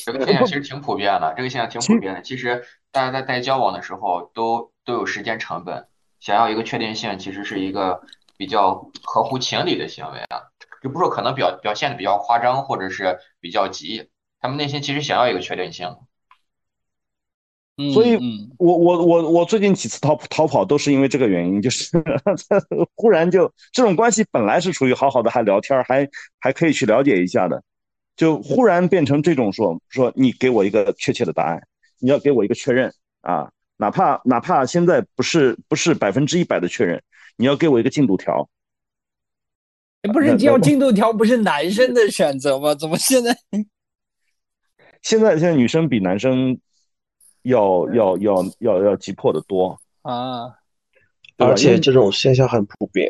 [0.06, 2.22] 这个现象 其实挺普遍的，这个现象挺普遍的。
[2.22, 5.88] 其实大家在在交往的时候都都有时间成本。
[6.20, 8.02] 想要一个确定性，其实是一个
[8.38, 10.42] 比较合乎情理的行为啊，
[10.82, 14.10] 就不说可能表表现的比较夸张，或者是比较急，
[14.40, 15.98] 他们内心其实想要一个确定性。
[17.92, 18.16] 所以，
[18.60, 21.90] 我我我我最近几次逃逃跑都是因为这个原因，就是
[22.94, 26.08] 忽然就这种关系本来是处于好好的，还聊天，还
[26.40, 27.64] 还可以去了解一下的，
[28.16, 31.64] 就忽然变成这种说说你给我一个确切的答案，
[32.00, 33.50] 你要给我一个确认啊。
[33.78, 37.02] 哪怕哪怕现在不是不是百分之一百的确认，
[37.38, 38.48] 你要给我一个进度条。
[40.14, 42.76] 不是要进度条，不是男生的选择吗？
[42.76, 43.36] 怎么现在？
[45.02, 46.58] 现在现在女生比男生
[47.44, 50.58] 要要要要要急迫的多啊！
[51.38, 53.10] 而且这种现象很普遍。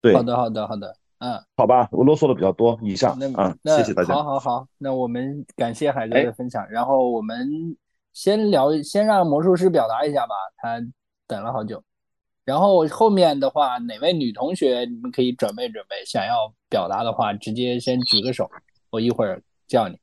[0.00, 4.14] 对，好的好的好的，嗯，好吧，我啰嗦的比较多，以上啊，谢谢大家。
[4.14, 7.76] 好好好，那我们感谢海哥的分享，然后我们。
[8.14, 10.80] 先聊，先让魔术师表达一下吧，他
[11.28, 11.80] 等了好久。
[12.44, 18.50] 然后后面的话，哪位女同学你们可以准备准备，想要表达的话，直接先举个手，
[18.90, 19.96] 我一会儿叫你。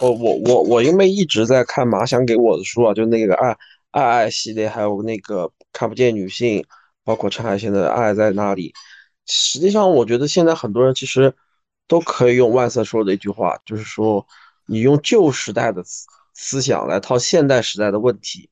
[0.00, 3.56] 我我我我因为一直在看马想给我的书啊，就那个爱
[3.90, 6.64] 爱爱系列，还有那个看不见女性，
[7.04, 8.72] 包括陈海贤的爱在哪里。
[9.26, 11.34] 实际上，我觉得现在很多人其实
[11.86, 14.26] 都可以用万瑟说的一句话，就是说
[14.66, 16.06] 你用旧时代的思。
[16.34, 18.48] 思想来套现代时代的问题，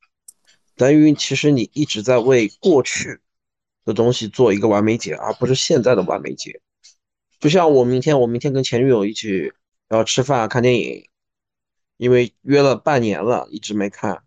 [0.77, 3.19] 等于其实你一直在为过去
[3.87, 6.61] 的东西做一个完美解，而不是现在的完美解。
[7.41, 9.51] 就像我明天，我明天跟前女友一起
[9.89, 11.09] 要吃饭看电影，
[12.01, 14.23] 因为约了半年了，一直没看，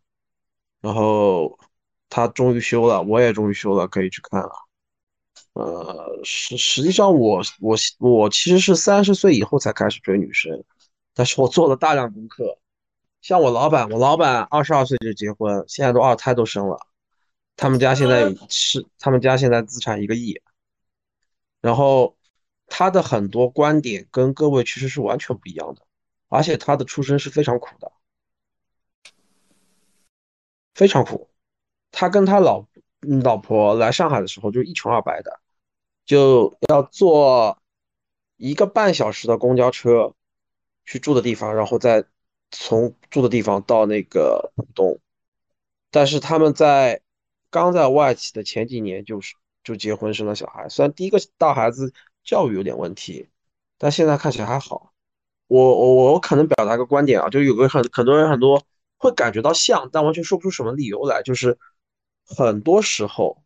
[0.79, 1.57] 然后
[2.07, 4.51] 他终于休了，我也终于休了，可以去看了。
[5.53, 10.63] 呃，实实际上我我我其实是三十岁以后才开始追女生，
[11.15, 12.59] 但是我做了大量功课。
[13.23, 16.79] 像我老板，我老板二十二岁就结婚，现在都二胎都生了，
[17.55, 20.39] 他们家现在是他们家现在资产一个亿，
[21.59, 22.15] 然后
[22.67, 25.81] 他的很多观点跟各位其实是完全不一样的，
[26.33, 27.91] 而且他的出身是非常苦的，
[30.73, 31.29] 非常苦。
[31.91, 32.65] 他跟他老
[33.23, 35.39] 老婆来上海的时候就一穷二白的，
[36.05, 37.61] 就要坐
[38.37, 40.15] 一个半小时的公交车
[40.85, 42.03] 去住的地方，然后再
[42.49, 44.99] 从住的地方到那个浦东。
[45.91, 47.03] 但是他们在
[47.51, 51.93] 刚在外企的前几年就是就结婚生了小孩，虽然第一个大孩子
[52.23, 53.29] 教育有点问题，
[53.77, 54.92] 但现在看起来还好。
[55.53, 58.65] 我我我可能表达个观点啊，就有个很很多人很多
[58.97, 61.59] 会感觉到像，但完全说不出什么理由来，就是
[62.25, 63.43] 很多时候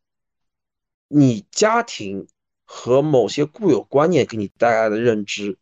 [1.10, 2.28] 你家庭
[2.64, 5.58] 和某些固有观念给你带来的认知，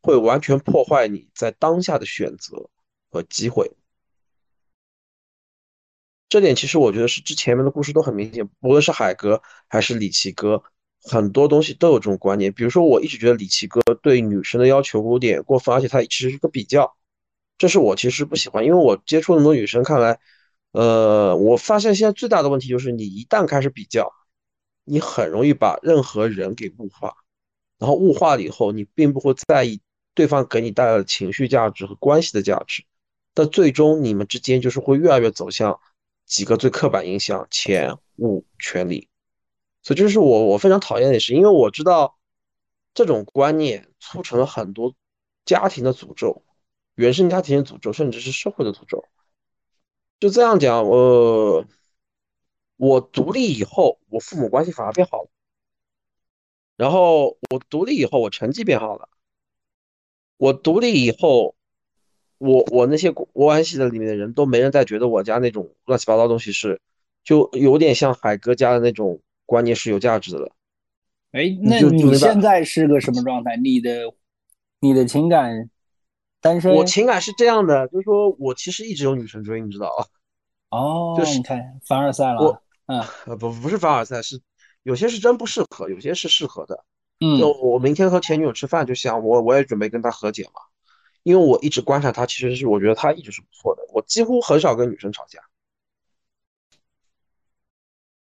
[0.00, 2.70] 会完全破坏你在当下的选择
[3.10, 3.70] 和机会。
[6.30, 10.62] 这点其实我觉得是之前面的故事都很明显，不论是海哥还是李奇哥，
[11.02, 12.52] 很多东西都有这种观念。
[12.52, 16.96] 比如说，我一直觉得李奇哥对女生的要求有点过分，而且他其实是个比较，
[17.58, 20.18] 这是我其实不喜欢，因为我接触那么多女生，看来，
[20.72, 24.12] 呃，我发现现在最大的问题就是你一旦开始比较，
[24.84, 27.14] 你很容易把任何人给物化，
[27.78, 29.80] 然后物化了以后，你并不会在意
[30.14, 32.84] 对方给你带来的情绪价值和关系的价值，
[33.34, 35.80] 但最终你们之间就是会越来越走向。
[36.26, 39.08] 几个最刻板印象：钱、物、权利，
[39.82, 42.18] 所以这是我我非常讨厌的事，因为我知道
[42.94, 44.94] 这种观念促成了很多
[45.44, 46.42] 家庭的诅咒，
[46.94, 49.04] 原生家庭的诅咒，甚至是社会的诅咒。
[50.18, 51.64] 就这样讲，我
[52.76, 55.28] 我独立以后，我父母关系反而变好了，
[56.76, 59.08] 然后我独立以后，我成绩变好了，
[60.36, 61.54] 我独立以后。
[62.42, 66.80] 我我那些关系的里面的人都没人再觉得我家那种乱七八糟东西是，
[67.22, 69.20] 就有点像海哥家的那种
[69.50, 70.52] 观念是有价值的了。
[71.32, 73.56] 哎，那你现在是个什么状态？
[73.56, 74.14] 你的
[74.78, 75.68] 你的情感
[76.40, 76.72] 单身？
[76.72, 80.06] 我情感是这样的，就是说我其实一直有女生追，你知道啊？
[80.70, 82.62] 哦，就是你看凡尔赛了。
[82.86, 84.40] 嗯，呃 不不是凡尔赛，是
[84.84, 86.84] 有些是真不适合，有些是适合的。
[87.18, 90.60] 嗯，就我明天和前女友吃饭，就想我我也准备跟她和解嘛。
[91.24, 93.82] 因为我一直观察她，其实是我觉得她一直是不错的。
[93.92, 95.40] 我几乎很少跟女生吵架。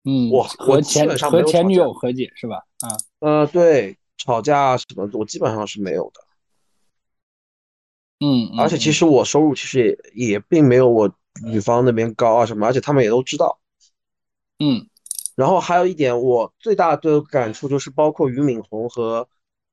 [0.05, 2.57] 嗯，我和前和前女友和解是吧？
[2.81, 2.89] 啊，
[3.21, 6.21] 呃，对，吵架什么，我基本上是没有的。
[8.21, 11.13] 嗯，而且其实我收入其实也也并没有我
[11.45, 13.59] 女方那边高啊什么，而且他们也都知道。
[14.59, 14.89] 嗯，
[15.35, 19.29] 然后还有一点，我最大的感触就是，包括俞敏洪和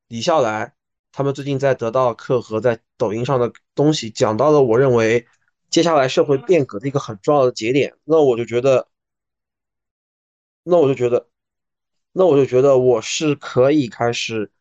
[0.08, 0.74] 李笑来。
[1.12, 5.26] 他们最近在得到课和在抖音上的东西讲到了，我认为
[5.72, 7.96] 接下来社会变革的一个很重要的节点。
[8.04, 8.88] 那我就觉得，
[10.64, 11.27] 那我就觉得，
[12.11, 14.52] 那我就觉得我是可以开始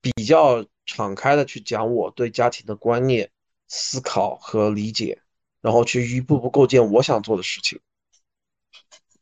[0.00, 3.30] 比较敞开的去讲我对家庭的观念、
[3.68, 5.22] 思考和理解，
[5.60, 7.80] 然后去一步步构建我想做的事情。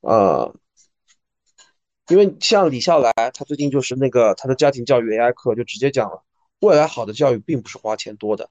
[0.00, 0.52] 呃，
[2.09, 6.24] 因为像李笑来，他最近就是那个他的家庭教育 AI 课就直接讲了。
[6.59, 8.50] 未来好的教育并不是花钱多的，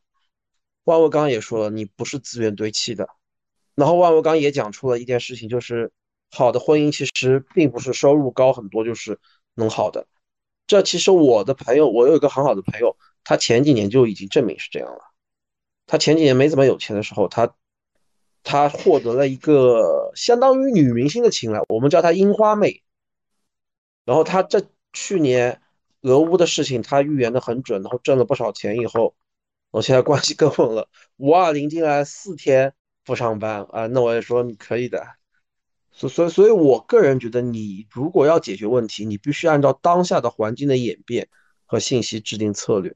[0.84, 3.10] 万维刚也说了，你不是资源堆砌的。
[3.76, 5.92] 然后万维刚也讲出了一件事情，就是
[6.32, 9.20] 好的婚姻其实并不是收入高很多就是
[9.54, 10.08] 能好的。
[10.68, 15.00] 这其实我的朋友，我有一个很好的朋友，他前几年就已经证明是这样了。
[15.88, 17.54] 他前几年没怎么有钱的时候，他
[18.44, 22.82] 他获得了一个相当于女明星的青睐，我们叫她樱花妹。
[24.06, 25.62] 然后他这去年。
[26.04, 29.14] 俄乌的事情，他预言的很准，然后挣了不少钱以后，
[29.70, 30.90] 我现在关系更稳了。
[31.18, 32.74] 五二零进来四天
[33.06, 35.06] 不上班啊，那我也说你可以的。
[35.92, 41.28] 所所以，所以我个人觉得，你如果要解决问题，你必须按照当下的环境的演变
[41.66, 42.96] 和信息制定策略。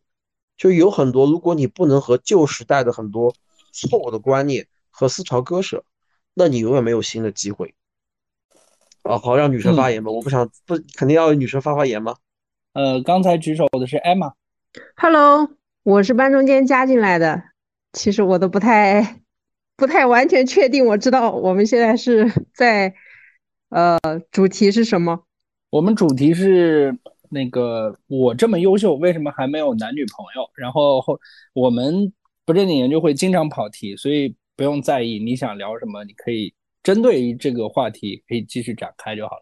[0.57, 3.35] 就有很多，如果你不能和旧时代的很多
[3.73, 5.83] 错误的观念和思潮割舍，
[6.33, 7.75] 那你永远没有新的机会。
[9.03, 12.15] 啊，好，让女生发言吧，我不想不肯定要女生发发言吗？
[12.73, 14.33] 呃，刚才举手的是艾玛。
[14.95, 15.49] Hello，
[15.83, 17.43] 我是班中间加进来的。
[17.93, 19.21] 其实我都不太、
[19.77, 20.85] 不太完全确定。
[20.85, 22.93] 我知道我们现在是在
[23.69, 23.99] 呃，
[24.31, 25.23] 主题是什么？
[25.69, 26.97] 我们主题是
[27.29, 30.49] 那个我这么优秀，为什么还没有男女朋友？
[30.55, 31.19] 然后后
[31.53, 32.13] 我们
[32.45, 35.19] 不正经研究会经常跑题，所以不用在意。
[35.19, 36.53] 你想聊什么，你可以
[36.83, 39.41] 针对于这个话题可以继续展开就好了。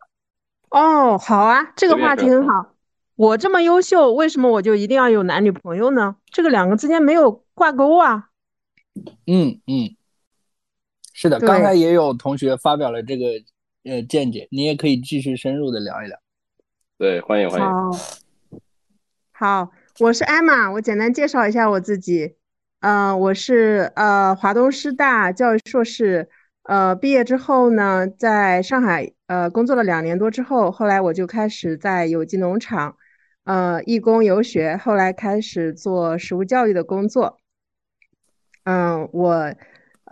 [0.71, 2.73] 哦，好啊，这个话题很好。
[3.15, 6.15] 我这么优秀，为什么我就一定要有男女朋友呢？
[6.31, 8.29] 这个两个之间没有挂钩啊。
[9.27, 9.95] 嗯嗯，
[11.13, 13.27] 是的，刚才也有同学发表了这个
[13.83, 16.19] 呃见解，你也可以继续深入的聊一聊。
[16.97, 17.65] 对，欢迎欢迎。
[17.65, 17.91] 好，
[19.31, 22.35] 好，我是艾玛，我简单介绍一下我自己。
[22.79, 26.27] 嗯、我是呃华东师大教育硕士，
[26.63, 32.97] 呃毕业之后呢，在上海呃工作了两年多之后，后来我就开始在有机农场
[33.43, 37.37] 呃义工游学，后来开始做食物教育的工作。
[38.65, 39.53] 嗯，我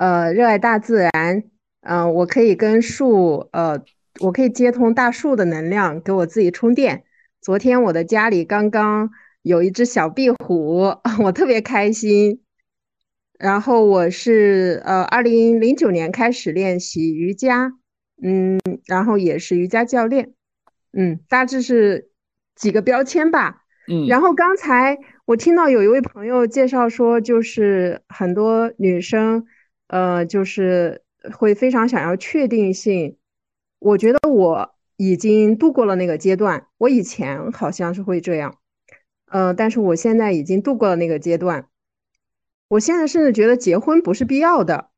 [0.02, 1.44] 呃热爱大自然，
[1.82, 3.80] 嗯、我可以跟树呃，
[4.20, 7.04] 我可以接通大树的能量，给我自己充电。
[7.40, 9.12] 昨天我的家里刚刚
[9.44, 10.92] 有一只小壁虎，
[11.24, 12.42] 我特别开心。
[13.38, 17.72] 然后我是呃，二零零九年开始练习瑜伽，
[18.24, 20.34] 嗯，然后也是瑜伽教练，
[20.94, 22.10] 嗯，大致是
[22.56, 23.58] 几个标签吧。
[23.88, 29.46] 嗯，然后刚才我听到有一位朋友介绍说，就是很多女生，
[29.92, 31.04] 呃，就是
[31.34, 33.18] 会非常想要确定性。
[33.78, 38.56] 我觉得我已经度过了那个阶段，我以前好像是会这样，
[39.26, 41.68] 呃，但是我现在已经度过了那个阶段。
[42.70, 44.92] 我现在甚至觉得结婚不是必要的。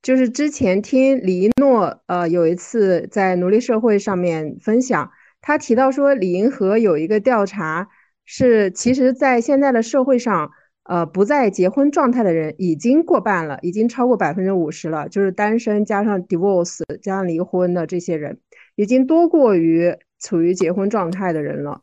[0.00, 5.10] 就是之前听李一诺，呃，有一次在奴隶社会上面分享，
[5.40, 7.88] 他提到说，李银河有一个调查
[8.24, 10.52] 是，其实，在现在的社会上，
[10.88, 18.38] 呃，不在结婚状态的人已经过半了，已经超过百分之五十了，就是单身加上 divorce 加上离婚的这些人，
[18.76, 21.82] 已经多过于处于结婚状态的人了。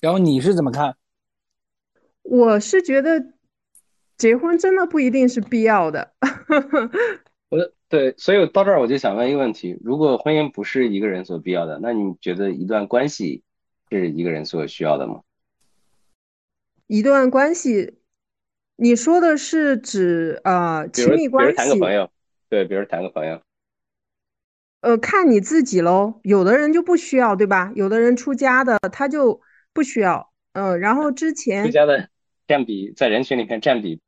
[0.00, 0.96] 然后你是怎么看？
[2.22, 3.32] 我是觉得
[4.16, 6.12] 结婚真的不一定是必要的。
[7.48, 13.44] 我对，所以到这儿我就想问一个问题：如果婚姻不是一个人所必要的，那你觉得一段关系
[13.90, 15.20] 是一个人所需要的吗？
[16.86, 17.98] 一段关系，
[18.76, 22.10] 你说的是指呃比如，比如亲密关系，比如谈个朋友，
[22.48, 23.40] 对，比如谈个朋友，
[24.80, 26.20] 呃，看你自己喽。
[26.22, 27.72] 有的人就不需要，对吧？
[27.74, 29.40] 有的人出家的他就
[29.72, 30.30] 不需要。
[30.52, 32.08] 嗯，然后之前出家的
[32.46, 34.00] 占比在人群里面占比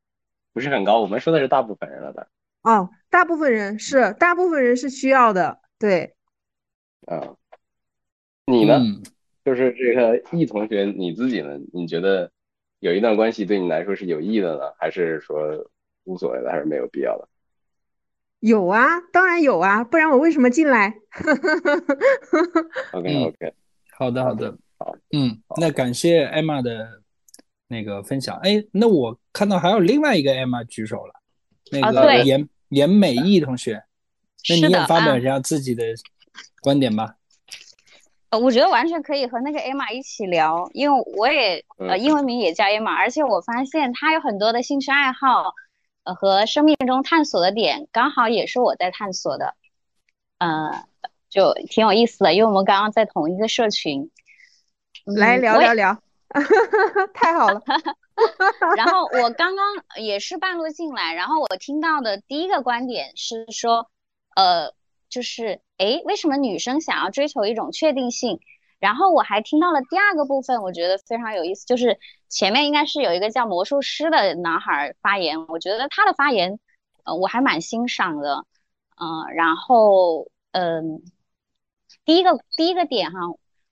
[0.53, 2.27] 不是很高，我们说的是大部分人了的。
[2.61, 6.15] 哦，大部分人是大部分人是需要的，对。
[7.07, 7.35] 啊，
[8.45, 8.75] 你呢？
[8.75, 9.03] 嗯，
[9.45, 11.57] 就是这个易同学，你自己呢？
[11.73, 12.31] 你觉得
[12.79, 15.37] 有一段关系对你来说是有益的呢，还是说
[16.05, 17.27] 无所谓的，还是没有必要的？
[18.39, 20.95] 有啊，当然有啊，不然我为什么进来
[22.93, 23.53] ？OK 嗯 OK，
[23.97, 27.01] 好的好的，好，嗯，那感谢艾玛的
[27.67, 28.37] 那个分享。
[28.37, 31.13] 哎，那我看到还有另外一个艾玛举手了，
[31.69, 33.83] 那个严严美意同学，
[34.47, 35.83] 那你也发表啊一下自己的
[36.61, 37.17] 观点吧。
[38.29, 45.53] 呃，我觉得完全可以和那个 Emma 一起聊，因为我也呃嗯英文名也叫 Emma，而且我发现她有很多的兴趣爱好，
[46.03, 49.55] 呃和生命中探索的点，刚好也是我在探索的，
[50.37, 50.85] 呃，
[51.29, 54.11] 就挺有意思的，因为我们刚刚在同一个社群，
[55.05, 55.97] 来聊聊聊，
[57.13, 57.61] 太好了。
[58.75, 59.65] 然后我刚刚
[59.95, 63.89] 也是半路进来，然后我听到的第一个观点是说，
[64.35, 64.73] 呃，
[65.09, 68.39] 就是诶，为什么女生想要追求一种确定性？
[68.79, 71.99] 然后我还听到了第二个部分，我觉得非常有意思，就是
[72.29, 76.59] 前面应该是有一个叫魔术师的男孩儿发言，我觉得他的发言，
[77.03, 78.45] 呃，我还蛮欣赏的，
[79.01, 81.01] 嗯、然后嗯、
[82.05, 83.19] 第一个第一个点哈，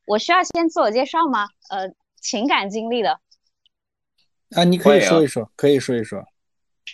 [0.06, 1.48] 我需要先自我介绍吗？
[1.70, 3.20] 呃，情感经历的。
[4.56, 6.24] 啊，你可以说一说，可以说一说。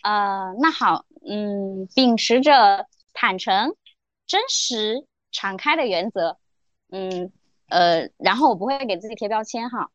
[0.03, 3.75] 呃，那好，嗯，秉持着坦诚、
[4.33, 6.39] 真实、敞开的原则，
[6.89, 7.31] 嗯，
[7.67, 9.91] 呃，然后我不会给自己贴标签哈，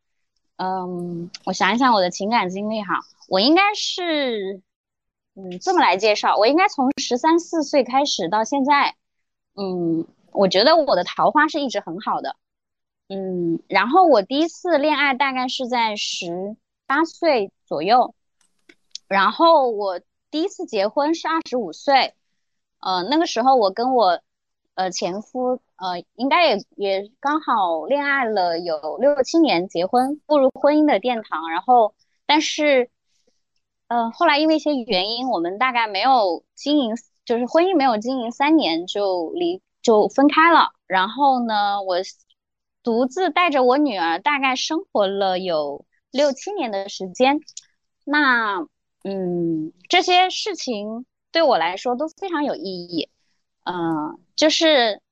[0.59, 4.63] 嗯，我想一想我的情感经历哈，我应该是，
[5.35, 8.95] 嗯，这么来介绍，我应该从十三四岁开始到现在，
[9.57, 12.37] 嗯，我觉得我的桃花是一直很好的，
[13.09, 16.57] 嗯，然后我第一次恋爱大概是在十
[16.87, 18.15] 八岁左右。
[19.09, 20.01] 然后我
[20.31, 22.15] 第一次结婚是二十五岁，
[22.79, 24.21] 呃，那个时候我跟我
[24.79, 31.51] 呃前夫呃应该也也刚好恋爱了有六七年，结婚步入婚姻的殿堂。
[31.51, 31.95] 然后
[32.27, 32.89] 但是
[33.89, 36.95] 呃后来因为一些原因，我们大概没有经营，
[37.25, 40.71] 就是婚姻没有经营三年就离就分开了。
[40.87, 41.97] 然后呢，我
[42.85, 47.41] 独自带着我女儿，大概生活了有六七年的时间。
[48.05, 48.61] 那，
[49.03, 53.11] 嗯，这些事情对我来说都非常有意义。
[53.65, 55.03] 嗯，就是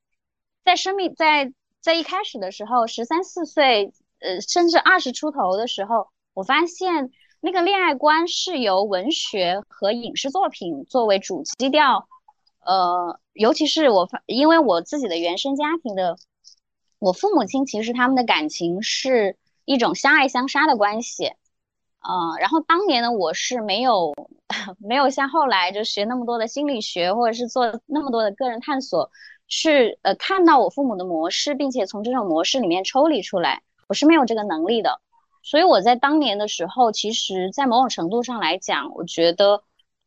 [0.65, 12.07] 在生命在在一开始的时候，十三四岁，呃，甚至二十出头的时候，我发现那个恋爱观是由文学和影视作品作为主基调。
[12.65, 16.17] 呃，尤其是我发，因为我自己的原生家庭的，
[17.01, 21.33] 我父母亲其实他们的感情是一种相爱相杀的关系。
[22.09, 24.15] 嗯，然后当年呢，我是没有
[24.79, 29.11] 没有像后来就学那么多的心理学，或者是做那么多的个人探索，
[29.49, 35.01] 去呃看到我父母的模式，并且从这种模式里面抽离出来，我是没有这个能力的。
[35.43, 39.65] 所以我在当年的时候，其实在某种程度上来讲，我觉得，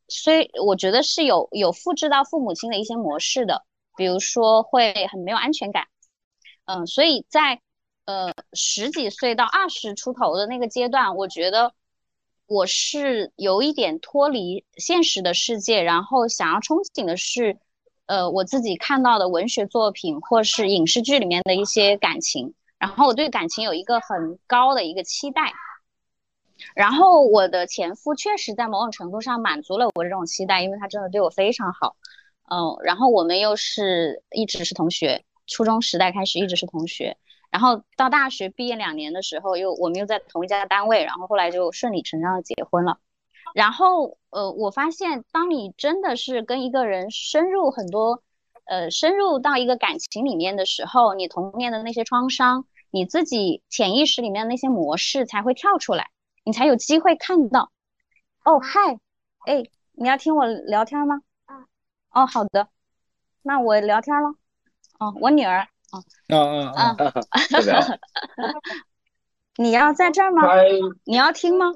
[0.08, 3.66] 虽我觉得是有有复制到父母亲的一些模式的，
[3.98, 5.88] 比如说会很没有安全感，
[6.66, 7.60] 嗯，所以在
[8.06, 11.74] 呃十几岁到二十出头的那个阶段，我觉得。
[12.50, 17.60] 我是有一点脱离现实的世界，然后想要憧憬的是，
[18.08, 25.54] 呃，我自己看到的文学作品或是影视剧里面的一些感情，然后我对感情有一个很高的一个期待，
[26.74, 31.98] 然后我的前夫确实在某种程度上满足了我这种期待，因为他真的对我非常好，
[32.50, 37.16] 嗯，然后我们又是一直是同学，初中时代开始一直是同学。
[37.52, 43.00] 然后到大学毕业两年的时候，又我们又在同一家单位，然后后来就顺理成章的结婚了。
[43.56, 48.22] 然后呃，我发现当你真的是跟一个人深入很多，
[48.66, 56.12] 呃，深入到一个感情里面的时候，你童年的那些创伤，你自己潜意识里面的那些模式才会跳出来，
[56.44, 57.72] 你才有机会看到。
[58.46, 59.00] 哦，嗨，
[59.48, 59.64] 哎，
[59.94, 61.22] 你要听我聊天吗？
[61.46, 61.66] 啊
[62.12, 62.68] 哦，好的，
[63.42, 64.30] 那我聊天了。
[65.00, 65.68] 哦，我女儿。
[65.92, 66.96] 啊啊啊！
[69.58, 70.44] 你要在这儿吗？
[71.04, 71.72] 你要听吗？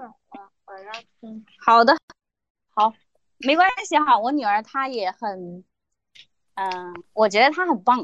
[0.65, 1.45] 我要听。
[1.65, 1.95] 好的，
[2.73, 2.94] 好，
[3.40, 4.18] 没关系哈。
[4.18, 5.64] 我女儿她也很，
[6.56, 8.03] 嗯，我觉得她很棒，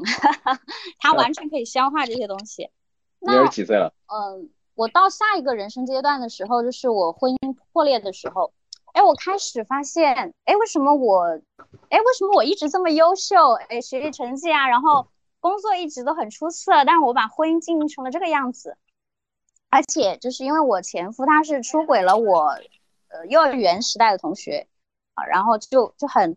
[1.00, 2.70] 她完全可以消化这些东西。
[3.20, 3.94] 女儿几岁了？
[4.06, 8.52] 嗯，我到下一个人生阶段的时候，就是我婚姻破裂的时候。
[8.92, 11.22] 哎，我开始发现，哎，为什么我，
[11.88, 13.52] 哎，为什么我一直这么优秀？
[13.68, 15.08] 哎，学习成绩啊，然后。
[15.40, 18.76] 工作一直都很出色，但是我把婚姻经营成了这个样子，
[19.70, 22.58] 而且就是因为我前夫他是出轨了我，
[23.08, 24.68] 呃，幼儿园时代的同学，
[25.14, 26.36] 啊，然后就就很，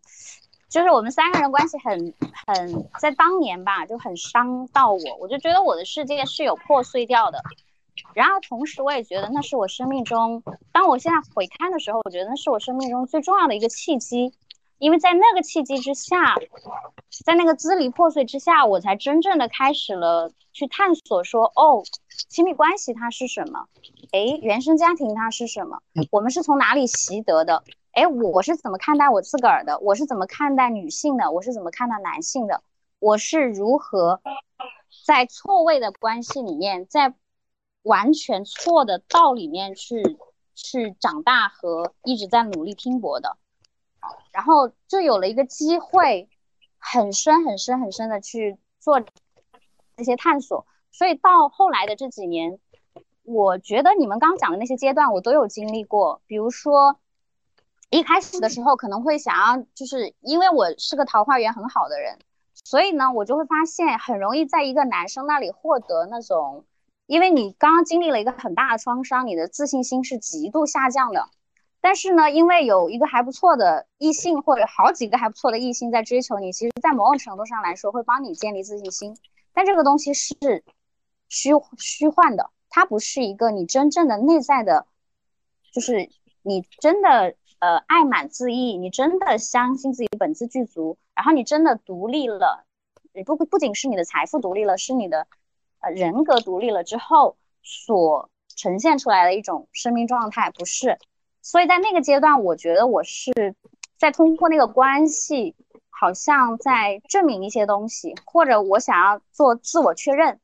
[0.69, 2.13] 就是我们三个人关系很
[2.47, 7.43] 很，在当年吧就很伤到我，我就觉得我的世界是有破碎掉的，
[8.13, 14.33] 然后同时我也觉得那是我生命中，当我现在回看的时候，我觉得那是我生命中最重要的一个契机。
[14.77, 16.35] 因为在那个契机之下，
[17.25, 21.83] 在那个支离破碎之下，我才真正的开始了去探索，说哦，
[22.29, 23.67] 亲密关系它是什么？
[24.11, 25.79] 哎，原生家庭它是什么？
[26.11, 27.63] 我们是从哪里习得的？
[27.93, 29.79] 哎，我是怎么看待我自个儿的？
[29.79, 31.31] 我是怎么看待女性的？
[31.31, 32.61] 我是怎么看待男性的？
[32.99, 34.21] 我是如何
[35.05, 37.13] 在错位的关系里面，在
[37.83, 40.17] 完全错的道里面去
[40.55, 43.37] 去长大和一直在努力拼搏的？
[44.31, 46.29] 然后就有了一个机会，
[46.77, 49.01] 很深很深很深的去做
[49.95, 50.65] 那些探索。
[50.91, 52.59] 所以到后来的这几年，
[53.23, 56.21] 我觉得你们刚刚讲的那些阶段，我都有经历过。
[56.27, 56.99] 比如说，
[57.89, 62.19] 一开始的时候可能会想要，就是因为我是个桃花源很好的人，
[62.53, 66.65] 所以呢，我就会发现很容易在一个男生那里获得那种，
[67.05, 71.29] 因为你刚刚经历了一个很大的创伤，你的自信心是极度下降的。
[71.85, 79.17] 但是呢，因为有一个还不错的异性，或者好几个还不错的异性在追求你，其实，在某种程度上来说，会帮你建立自信心。
[79.51, 80.63] 但这个东西是
[81.27, 84.87] 虚虚幻的，它不是一个你真正的内在的，
[85.73, 86.09] 就是
[86.41, 92.63] 你真的呃爱满自溢，你真的相信自己本自具足，然后你真的独立了，
[93.25, 95.27] 不不仅是你的财富独立了，是你的
[95.81, 100.97] 呃人格独立了之后所呈现出来的一种生命状态，不是。
[101.43, 103.31] 所以在那个阶段，我觉得我是
[103.97, 105.55] 在通过那个关系，
[105.89, 110.39] 好像在证明一些东西，或者我想要做自我确认。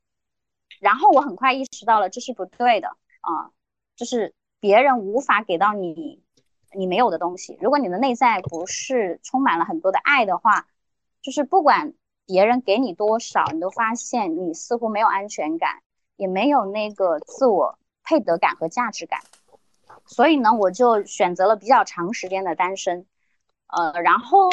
[0.82, 2.90] 然后我很快意识到了这是不对的
[3.22, 3.52] 啊，
[3.96, 6.22] 就是别人无法给到你
[6.74, 7.58] 你没有的东西。
[7.62, 10.68] 如果你的内在不是充满了很多的爱的话，
[11.22, 11.94] 就是不管
[12.26, 15.82] 别人给你多少，你都发现你似乎没有安全感，
[16.18, 19.22] 也没有那个自我配得感和价值感。
[20.10, 23.06] 所以呢，我就选择了比较长时间的单身，
[23.68, 24.50] 呃，然后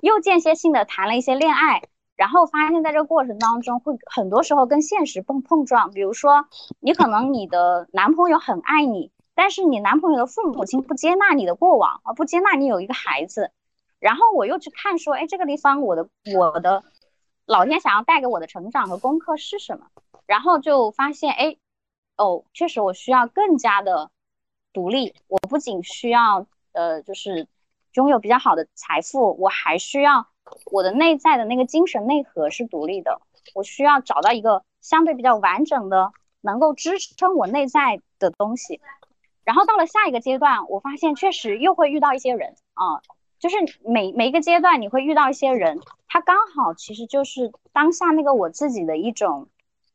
[0.00, 1.82] 又间歇性的谈了一些恋爱，
[2.14, 6.46] 然后发现在这个过程当中会很多时候跟现实碰碰撞，比如说
[6.78, 13.50] 你可能你的男朋友很爱你，但是你男朋友的父母亲不接纳你的过往，而不接纳你有一个孩子，
[13.98, 16.84] 然后我又去看说，哎，这个地方我的我的
[17.44, 19.86] 老天想要带给我的成长和功课是什么？
[20.26, 21.56] 然后就发现，哎，
[22.16, 24.12] 哦，确实我需要更加的
[24.72, 27.46] 独立，我不仅需要呃就是
[27.94, 30.26] 拥有比较好的财富，我还需要。
[30.72, 33.20] 我的内在的那个精神内核是独立的，
[33.54, 38.80] 我需要找到一个相对比较完整的，能够支撑我内在的东西。
[39.44, 43.00] 然后到了下一个阶段，我发现确实又会遇到一些人啊，
[43.38, 45.78] 就是每每一个阶段你会遇到一些人，
[46.08, 49.48] 他刚好其实就是当下那个我自己的一种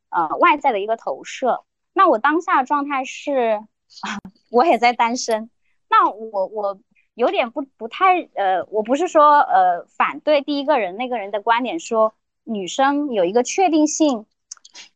[0.09, 1.65] 呃外在的一个投射。
[1.91, 3.61] 那我当下的状态是，
[4.51, 5.49] 我也在单身，
[5.89, 6.79] 那我我。
[7.17, 12.13] 有点不不太呃，我不是说呃反对第一个人那个人的观点，说
[12.43, 14.25] 女生有一个确定性，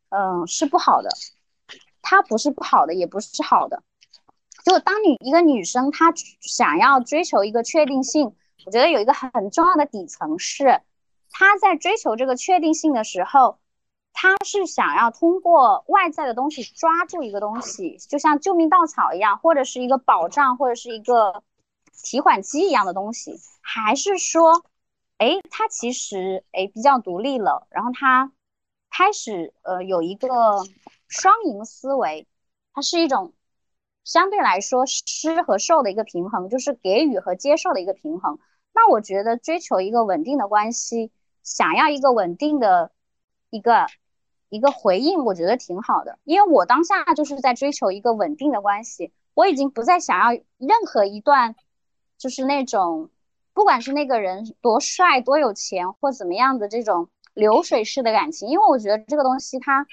[0.09, 1.09] 嗯是不好的，
[2.01, 3.83] 她不是不好的，也不是好的。
[4.65, 8.35] 就当你一个女生她想要追求一个确定性，
[8.65, 10.81] 我觉得有一个很重要的底层是，
[11.31, 13.59] 她在追求这个确定性的时候，
[14.21, 21.41] 他是想要通过外在的东西抓住一个东西，就像救命稻草一样，或者是一个保障，或者是一个。
[22.01, 24.63] 提款机一样的东西，还是说，
[25.17, 28.31] 哎，他其实哎比较独立了，然后他
[28.89, 30.29] 开始呃有一个
[31.09, 32.25] 双赢思维，
[32.73, 33.33] 它是一种
[34.05, 38.39] 相对来说施和受的一个平衡，就是给予和接受的一个平衡。
[38.73, 41.11] 那我觉得追求一个稳定的关系，
[41.43, 42.93] 想要一个稳定的
[43.49, 43.87] 一个
[44.49, 51.55] 一个回应，我觉得挺好的，因为我当下就是在追求一个稳定的关系，我已经不再想要任何一段。
[52.21, 53.09] 就是那种，
[53.53, 59.87] 不管是那个人多帅、多有钱或怎么样的这种流水式的感情，因为我觉得这个东西它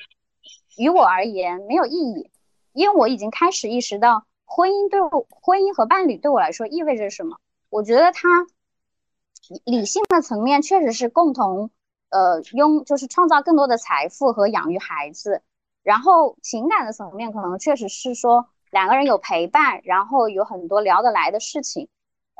[0.76, 2.32] 于我而言没有意义，
[2.72, 7.38] 因为我已经开始意识到婚姻对我、婚姻和伴侣对我来说意味着什么。
[7.70, 8.48] 我觉得它
[9.64, 11.70] 理性的层面确实是共同，
[12.10, 15.42] 呃，拥就是创造更多的财富和养育孩子，
[15.82, 21.88] 然后情感的层面可能确实是说两个人有陪伴，然后有很多聊得来的事情。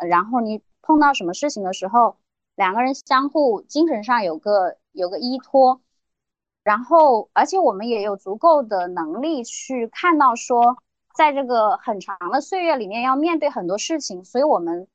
[0.09, 2.16] 然后你碰到什么事情的时候，
[2.55, 5.80] 两个人相互精神上有个有个依托，
[6.62, 10.76] 然后而且我们也有足够的能力去看到说，
[11.14, 14.86] 在这个很长的岁月里面要面对很多事情，所以我们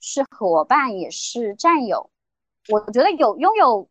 [0.00, 2.10] 是伙伴也是战友。
[2.68, 3.88] 我觉得有拥有，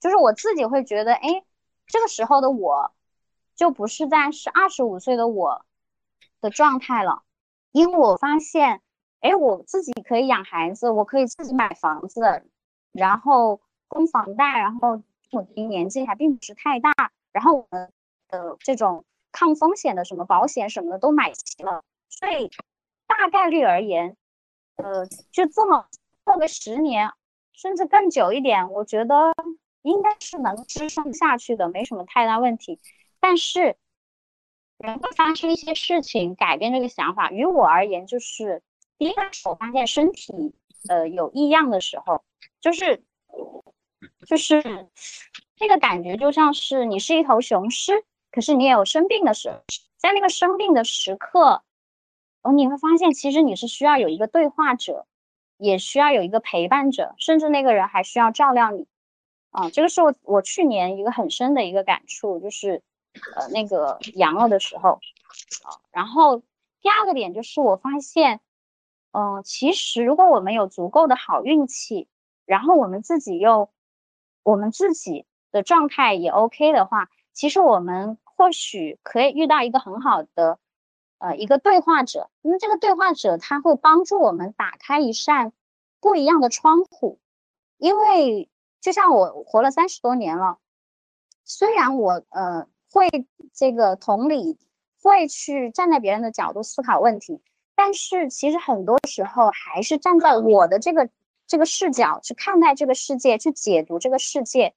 [0.00, 1.44] 就是我自己会觉得，哎，
[1.86, 2.92] 这个时候的我，
[3.54, 5.64] 就不是在是二十五岁的我
[6.40, 7.22] 的状态了，
[7.72, 8.82] 因为我发现。
[9.20, 12.44] 哎，我自己可以养孩子，我可以自己买房子，
[12.92, 15.02] 然后供房贷，然后
[15.32, 16.92] 我年纪还并不是太大，
[17.32, 17.90] 然后我们
[18.28, 22.52] 的这种抗风险的什么保险什么的都买齐了，所以
[23.08, 24.16] 大概率而言，
[24.76, 25.88] 呃，就这么
[26.22, 27.10] 过个十年，
[27.52, 29.34] 甚至更久一点，我觉得
[29.90, 32.80] 应该是能支撑下去的，没什么太大问题。
[33.20, 33.76] 但是，
[34.78, 37.30] 人会发生一些事情改变这个想法。
[37.30, 38.62] 于我而言，就是。
[38.98, 40.54] 第一个我发现身体
[40.88, 42.24] 呃有异样的时候，
[42.62, 43.04] 就是
[44.26, 44.88] 就是
[45.60, 49.62] 那个感觉就像是你是一头雄狮，可是你也有生病的时候，
[49.98, 51.62] 在那个生病的时刻，
[52.40, 55.06] 哦你会发现其实你是需要有一个对话者，
[55.58, 58.86] 也需要有一个陪伴者，甚至那个人还需要照料你
[59.50, 59.70] 啊。
[59.70, 62.82] 这个是我我去年一个很深的一个感触，就是
[63.34, 65.00] 呃那个阳了的时候
[65.64, 65.80] 啊。
[65.90, 66.42] 然后
[66.80, 68.40] 第二个点就是我发现。
[69.18, 72.06] 嗯，其实如果我们有足够的好运气，
[72.44, 73.70] 然后我们自己又
[74.42, 80.58] 我们自己的状态也 OK 的话，其实我们或许可以遇到一个很好的
[81.16, 82.28] 呃一个对话者。
[82.42, 85.54] 那这个对话者他会帮助我们打开一扇
[85.98, 87.18] 不一样的窗户，
[87.78, 88.50] 因为
[88.86, 90.58] 就像我活了三十多年了，
[91.44, 93.08] 虽然我呃会
[93.52, 94.56] 这个同理，
[95.02, 97.42] 会去站在别人的角度思考问题。
[97.74, 101.10] 但是其实很多时候还是站在我的这个
[101.48, 104.72] 这个视角去看待这个世界，去解读这个世界。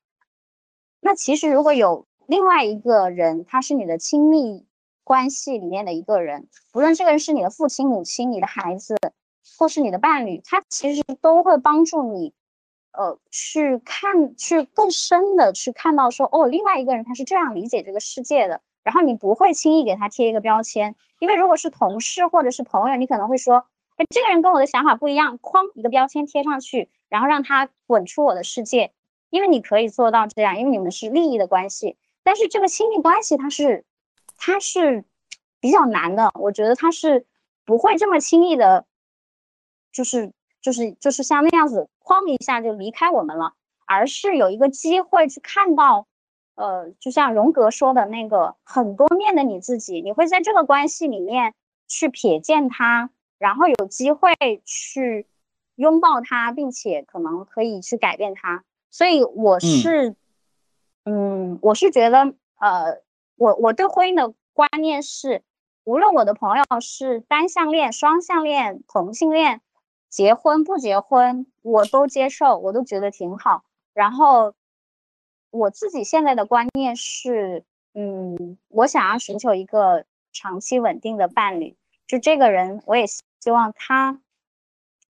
[1.00, 4.66] 那其实如果有另外一个人，他是你的亲密
[5.04, 8.98] 关系里面的一个人，不论这个人是你的父亲、母亲、你的孩子，
[9.60, 12.34] 或是你的伴侣，他其实都会帮助你，
[13.00, 18.60] 呃，去看，去更深的去看到说，哦，另外一个人他是这样理解这个世界的。
[18.84, 23.66] 然后你不会轻易给他贴一个标签，因为如果是同事或者是朋友，你可能会说，
[23.96, 28.92] 哎，这个人跟我的想法不一样，哐一个标签贴上去，然后让他滚出我的世界。
[29.30, 31.96] 因为你可以做到这样，因为你们是利益的关系。
[32.24, 33.86] 但是这个亲密关系它是，
[34.36, 35.06] 它是
[35.62, 37.26] 比较难的，我觉得它是
[37.64, 38.86] 不会这么轻易的，
[39.94, 43.54] 就是就是就是像那样子哐一下就离开我们了，
[43.86, 46.08] 而是有一个机会去看到，
[46.56, 51.54] 呃，就像荣格说的那个很多面的你自己，你会在这个关系里面
[51.88, 54.34] 去瞥见他，然后有机会
[54.66, 55.26] 去
[55.76, 58.64] 拥抱他，并且可能可以去改变他。
[58.92, 60.16] 所以我是，
[61.06, 63.02] 嗯，我是觉得，呃，
[63.38, 65.44] 我我对婚姻的观念是，
[65.84, 69.62] 无论我的朋友是单向恋、双向恋、同性恋，
[70.10, 73.64] 结婚不结婚，我都接受，我都觉得挺好。
[73.94, 74.54] 然后
[75.52, 77.64] 我自己现在的观念是，
[77.94, 81.78] 嗯，我想要寻求一个长期稳定的伴侣，
[82.08, 84.20] 就这个人，我也希望他。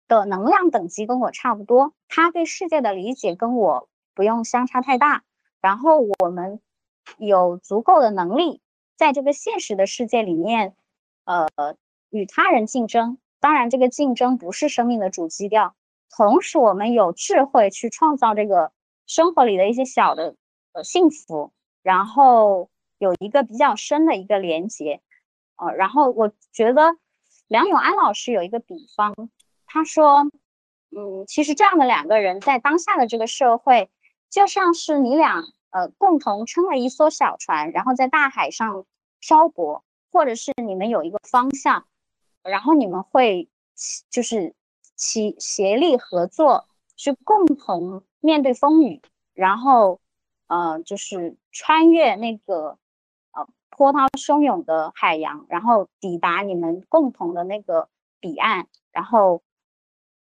[0.08, 5.24] 的能量等级跟我差不多，他对世界的理解跟我不用相差太大，
[5.62, 6.60] 然后我们
[7.16, 8.60] 有足够的能力
[8.94, 10.74] 在这个现实的世界里面，
[11.24, 11.48] 呃，
[12.10, 13.16] 与他人竞争。
[13.42, 15.74] 当然，这个竞争不是生命的主基调。
[16.16, 18.70] 同时，我们有智慧去创造这个
[19.04, 20.36] 生活里的一些小的
[20.72, 21.52] 呃幸福，
[21.82, 25.00] 然后有一个比较深的一个连接。
[25.56, 26.96] 呃，然后我觉得
[27.48, 29.12] 梁永安老师有一个比方。
[29.66, 30.30] 他说
[30.96, 33.90] ：“嗯，其实这样的两个人在当下的这个社会，
[34.30, 38.86] 就像是你俩呃共同撑了一艘小船，然后在大海上
[39.18, 39.82] 漂泊，
[40.12, 41.86] 或者是你们有一个方向，
[42.42, 43.48] 然后你们会
[44.10, 44.54] 就是
[44.96, 46.66] 齐协力合作，
[46.96, 49.00] 去共同面对风雨，
[49.34, 50.00] 然后
[50.46, 52.78] 呃就是穿越那个
[53.32, 57.88] 呃波涛汹涌的海洋，然后抵达你们共同的那个
[58.20, 59.42] 彼岸，然后。”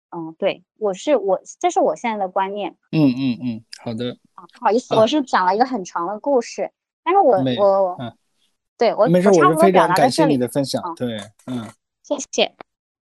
[0.10, 2.77] 嗯，对，我是我，这是我现在的观念。
[2.94, 4.18] 嗯嗯嗯，好的。
[4.35, 6.72] 啊，不好意思，我是讲了一个很长的故事，
[7.03, 8.18] 但是我我，嗯，
[8.77, 10.81] 对我没事，我是非常感谢你的分享。
[10.95, 11.18] 对，
[11.48, 11.69] 嗯，
[12.07, 12.55] 谢谢，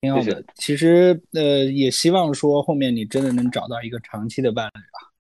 [0.01, 0.43] 挺好的。
[0.55, 5.13] 其实呃，也希望说后面你真的能找到一个长期的伴侣吧。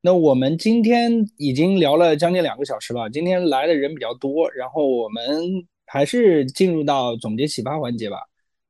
[0.00, 5.22] 那我们今天已经聊了将近两个小时了，今天来的人比较多，然后我们
[5.86, 8.16] 还是进入到总结启发环节吧。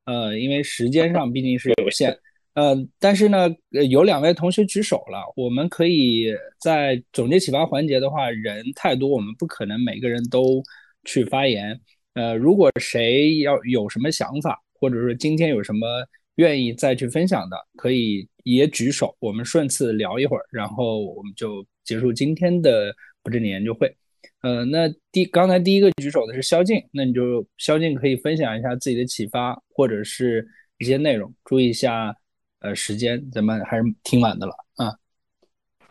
[0.05, 2.15] 呃，因为时间上毕竟是有限，
[2.53, 3.49] 呃，但是呢，
[3.89, 6.27] 有两位同学举手了，我们可以
[6.59, 10.61] 在总结启发环节的话，人太多，我们不可能每个人都
[11.03, 11.81] 去发言。
[12.13, 15.87] 呃，如果谁要有什么想法，或者说今天有什么
[16.35, 23.93] 愿意再去分享的，可以也举手，我们顺次聊一会儿，然后我们就结束今天的不正经研究会。
[24.41, 32.15] 呃，那第刚才第一个举手的是萧静，那你就萧静可以分享一下自己的启发或者是一些内容，注意一下
[32.59, 34.53] 呃时间，咱们还是挺晚的了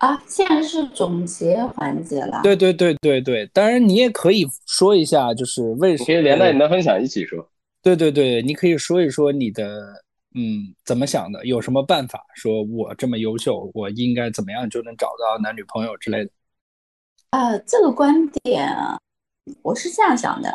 [0.02, 0.08] 啊。
[0.08, 2.40] 啊，现在是总结环节了。
[2.42, 7.48] 对对对对对，当然你也可以说一下，就是为什么可以连带你的分享一起说。
[7.80, 9.64] 对对对，你可以说一说你的
[10.34, 12.26] 嗯怎么想的，有什么办法？
[12.34, 16.30] 说我这么优秀，我应该怎么样就能找到男女朋友之类的。
[17.30, 18.68] 呃，这个观点
[19.62, 20.52] 我是这样想的：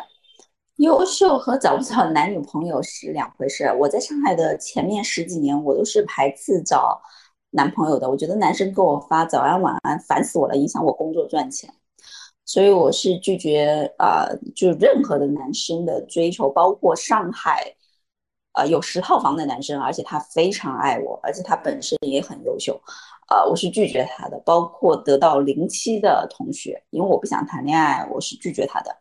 [0.76, 3.64] 优秀和找不找男女朋友是两回事。
[3.80, 7.00] 我在上海的前面十几年，我都是排斥找
[7.50, 8.08] 男朋友的。
[8.08, 11.72] 我觉得男生给我发早安晚安，烦死我了，影响我工作赚钱。
[12.44, 14.26] 所以我是拒绝啊，
[14.56, 17.74] 就任何的男生的追求，包括上海
[18.52, 22.80] 啊有十套房的男生，而且他非常爱我，而且他本身也很优秀。
[23.28, 28.96] 呃，我是拒绝他的，包括得到零七的同学，因为我不想谈恋爱，我是拒绝他的。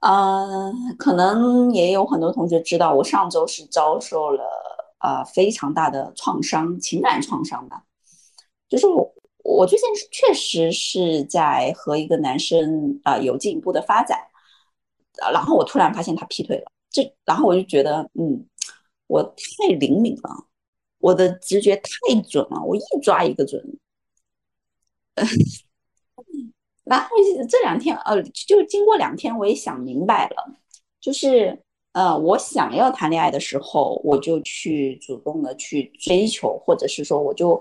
[0.00, 4.42] 嗯，可能也有很多同学知道，我上周是遭受了
[5.04, 7.84] 啊非常大的创伤，情感创伤吧。
[8.68, 9.14] 就是我，
[9.44, 14.18] 我最近确实是在和一个男生啊有进一步的发展，
[15.32, 18.46] 然后我突然发现他劈腿了，这，然后我就觉得，嗯，
[19.06, 20.46] 我太灵敏了。
[20.98, 23.62] 我的直觉太准了，我一抓一个准。
[26.84, 27.08] 然后
[27.48, 30.54] 这两天，呃，就经过两天，我也想明白了，
[31.00, 31.62] 就是，
[31.94, 37.60] 呃，我想要谈恋爱的时候，我就去主动的去追求，或者是说，我就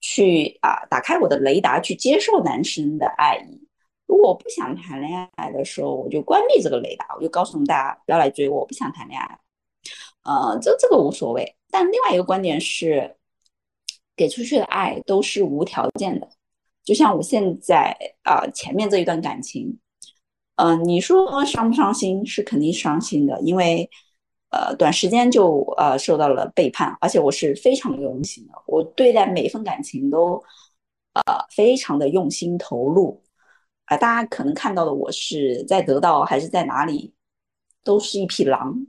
[0.00, 3.66] 去啊，打开我的雷达去接受男生的爱意。
[4.06, 9.38] 如果我不想谈恋爱的时候，我就关闭这个雷达，我就告诉大家不要来追我，我不想谈恋爱。
[10.24, 11.56] 呃，这这个无所谓。
[11.70, 13.16] 但另外一个观点是，
[14.16, 16.28] 给出去的爱都是无条件的。
[16.82, 19.78] 就像我现在啊，前面这一段感情，
[20.58, 22.26] 嗯，你说伤不伤心？
[22.26, 23.88] 是肯定伤心的，因为
[24.50, 30.42] 呃，短时间就呃受到了背叛，而且我是非常用心的，我对待每一份感情都
[31.12, 31.22] 呃，
[31.54, 33.22] 非常的用心投入
[33.84, 33.96] 啊。
[33.96, 37.14] 大家可能看到的我是在得到还是在哪里，
[37.84, 38.84] 都是一匹狼，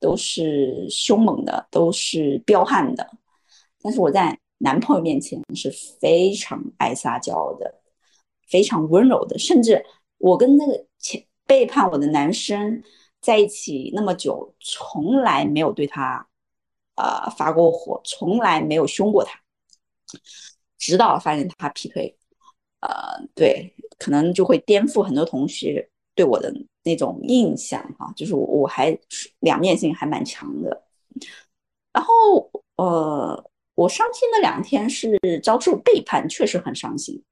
[0.00, 3.06] 都是凶猛的，都是彪悍的。
[3.82, 5.70] 但是我在男朋友面前是
[6.00, 7.82] 非常爱撒娇的，
[8.48, 9.84] 非常温柔的，甚至
[10.16, 12.82] 我跟那个前背叛我的男生
[13.20, 16.26] 在一起那么久，从来没有对他
[16.94, 19.38] 呃发过火，从来没有凶过他，
[20.78, 22.16] 直到发现他劈腿，
[22.80, 22.88] 呃，
[23.34, 26.50] 对，可能就会颠覆很多同学对我的
[26.84, 28.98] 那种印象哈，就是我我还
[29.40, 30.84] 两面性还蛮强的，
[31.92, 33.50] 然后呃。
[33.74, 37.24] 我伤心的两天是遭受背叛，确实很伤心，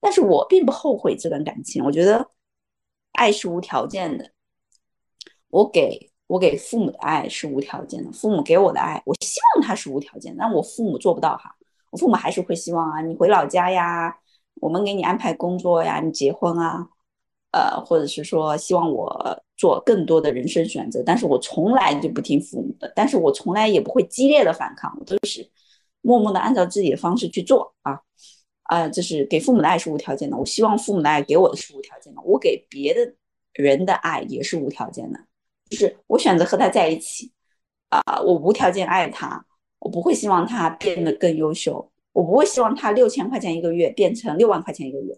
[0.00, 1.84] 但是我并不后悔这段感情。
[1.84, 2.24] 我觉得
[3.12, 4.30] 爱是无条件的，
[5.48, 11.54] 我给我给父母的爱是无条件的，父母给我的爱，我希望他是无条件，但我父母做不到哈。
[11.90, 14.16] 我父母还是会希望啊，你回老家呀，
[14.54, 16.88] 我们给你安排工作呀，你结婚啊，
[17.52, 25.50] 呃，或者是说希望我做更多的人生选择，但是我从来就不听父母的，但是我从来也不会激烈的反抗，我都是。
[26.04, 28.00] 默默的按照自己的方式去做啊，
[28.72, 30.34] 啊，就是给父母的爱是无条件的。
[30.34, 33.12] 我希望父母的爱给我的是无条件的，我给别的
[33.52, 35.20] 人的爱也是无条件的。
[35.68, 37.30] 就是我选择和他在一起，
[37.90, 39.44] 啊，我无条件爱他，
[39.78, 45.14] 我不会希望他变得更优秀，我不会希望他六千块钱一个月变成六万块钱一个月，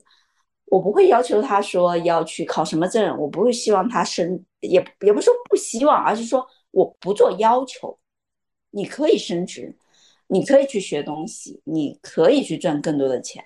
[0.64, 7.96] 我不会要求他说要去考什么证，我不会希望他升，也也不是说不希望，而是说我不做要求，
[8.70, 9.76] 你可以升职。
[10.34, 13.44] 你可以去学东西，你可以去赚更多的钱。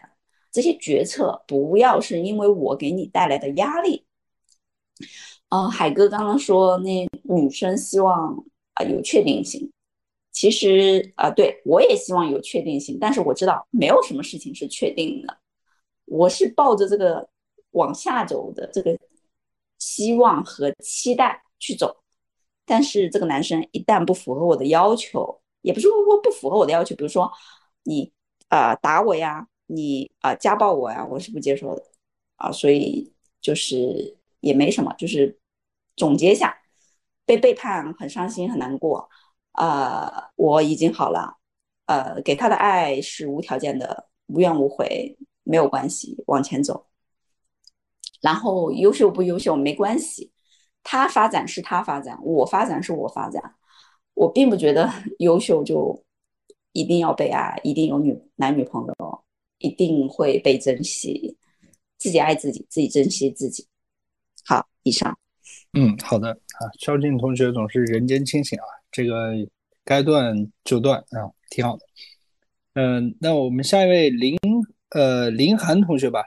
[0.51, 4.07] 这些决策不要是因为我给你带来的压力。
[5.51, 8.43] 嗯，海哥刚刚说那女生希望
[8.73, 9.71] 啊有确定性，
[10.33, 15.39] 其实啊对我也希望有确定性，但是我知道没有什么事情是确定的。
[16.07, 17.29] 我是抱着这个
[17.73, 18.99] 往下走的这个
[19.79, 21.95] 希望和期待去走，
[22.65, 25.39] 但是这个男生一旦不符合我的要求。
[25.69, 25.93] 也不是说
[26.23, 27.31] 不符合我的要求，比如说
[27.83, 28.11] 你
[28.49, 31.85] 啊打我呀，你啊家暴我呀，我是不接受的
[32.37, 33.13] 啊，所以
[33.43, 35.39] 就是也没什么，就是
[35.95, 36.57] 总结一下，
[37.27, 39.11] 被背叛很伤心很难过
[39.53, 41.37] 啊，我已经好了，
[41.85, 46.87] 呃，给他的爱是无条件的，无怨无悔，没有关系，往前走。
[48.23, 50.33] 然后优秀不优秀没关系，
[50.83, 53.57] 他发展是他发展，我发展是我发展。
[54.19, 56.05] 我并不觉得优秀就
[56.73, 59.25] 一定要被爱，一定有女男女朋友，
[59.59, 61.37] 一定会被珍惜。
[61.99, 63.65] 自己爱自己，自己珍惜自己。
[64.45, 65.17] 好，以上。
[65.73, 69.35] 嗯，好的啊，肖静同学总是人间清醒啊，这个
[69.85, 70.35] 该断
[70.65, 71.87] 就断啊，挺好的。
[72.75, 74.37] 嗯，那我们下一位林
[74.91, 76.25] 呃林涵同学吧。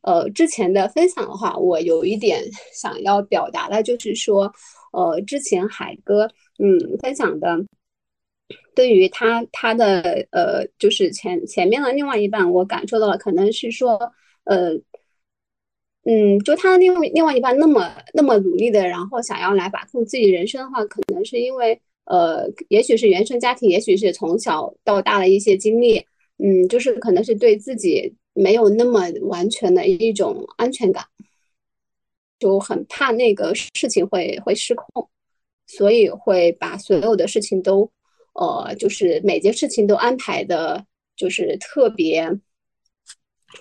[0.00, 2.42] 呃，之前的分享的话，我有一点
[2.74, 4.50] 想要表达的，就是说，
[4.92, 6.30] 呃，之前海哥。
[6.58, 7.64] 嗯，分享的
[8.74, 13.98] 对于他他的呃，就是前前面的另外一半，我感受到了，可能是说
[14.44, 14.74] 呃，
[16.04, 25.98] 嗯，就他的另外另外一半那么那么努力的，然后想要来把控自己人生的话，可能是因为呃，也许是原生家庭，也许是从小到大的一些经历，
[26.38, 31.04] 嗯，就是可能是对自己没有那么完全的一种安全感，
[32.38, 35.08] 就很怕那个事情会会失控。
[35.76, 37.90] 所以会把所有的事情都，
[38.34, 40.84] 呃，就是每件事情都安排的，
[41.16, 42.30] 就是特别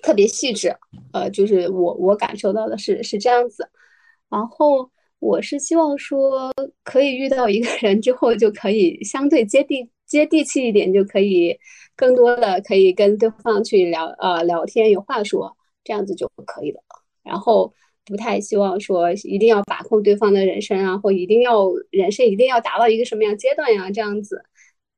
[0.02, 0.76] 特别细致，
[1.12, 3.68] 呃，就是我我感受到的是是这样子。
[4.30, 6.52] 然后我是希望说，
[6.84, 11.58] 可以遇到一个人之后，就可以相对接地接地气一点，就可以
[11.96, 16.80] 更多的可以跟对方去聊呃聊天，有话说，这样子就可以了。
[17.24, 17.74] 然后。
[18.06, 23.90] 不太希望说一定要把控对方的人生啊，或一定要人生一定要达到一个什么样阶段呀？
[23.90, 24.44] 这样子，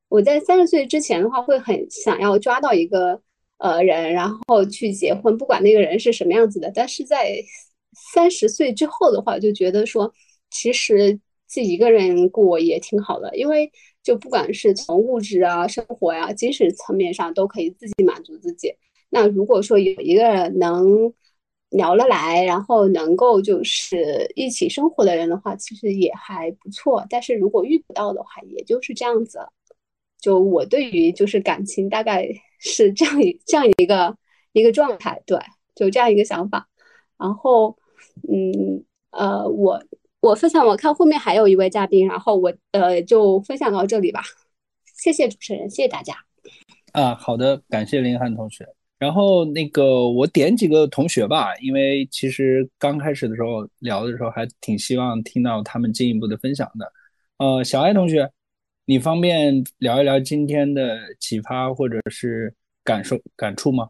[0.08, 3.20] 我在三十岁之前的话，会很想要抓到一个
[3.58, 6.72] 呃人，然后去结婚，不管那个人是什么样子的。
[6.74, 7.36] 但是在
[8.12, 10.12] 三十岁之后的话，就觉得说，
[10.50, 11.14] 其实
[11.46, 13.70] 自己一个人过也挺好的，因为
[14.02, 18.74] 就不管是从物质啊、生活呀、精神层面上，都可以自己满足自己。
[19.10, 21.14] 那如果说有一个人能。
[21.70, 27.04] 聊得来，然后能够就是一起生活的人的话，其实也还不错。
[27.10, 29.52] 但是如果遇不到的话，也就是这样子了。
[30.20, 32.26] 就我对于就是感情大概
[32.58, 34.16] 是这样一这样一个
[34.52, 35.38] 一个状态，对，
[35.74, 36.68] 就这样一个想法。
[37.18, 37.76] 然后，
[38.28, 39.82] 嗯呃，我
[40.20, 44.22] 我分享，我看后面还有一位嘉宾，然后我呃就分享到这里吧。
[44.96, 46.14] 谢谢主持人，谢谢大家。
[46.92, 48.75] 啊，好的，感谢林涵同学。
[48.98, 56.92] 然后那个我点几个同学吧，因为其实刚开始的时候聊的时候还挺希望听到他们进一步的分享的。
[57.38, 58.30] 呃，小爱同学，
[58.86, 63.88] 你方便聊一聊今天的启发或者是感受感触吗？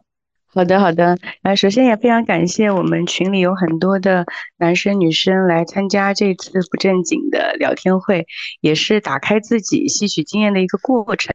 [0.49, 1.17] 好的，好的。
[1.43, 4.25] 那，首先也非常感谢我们群里有很多的
[4.57, 8.25] 男生女生来参加这次不正经的聊天会，
[8.59, 11.31] 也是打开自己、吸取经验的一个过程。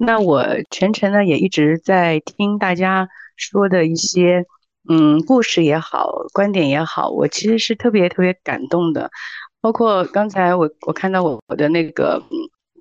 [0.00, 4.44] 那我全程呢也一直在听大家说的一些，
[4.88, 9.10] 嗯，故事也好，观点也好，我其实是特别特别感动的。
[9.60, 12.22] 包括刚才我我看到我我的那个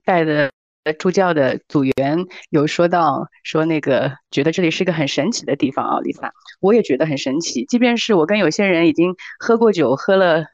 [0.05, 0.49] 带的。
[0.97, 2.17] 助教的组员
[2.49, 7.63] 有说到说那个觉得这里是一个很神奇的地方啊，丽萨，我也觉得很神奇。
[7.65, 10.45] 即便是我跟有些人已经喝过酒，喝了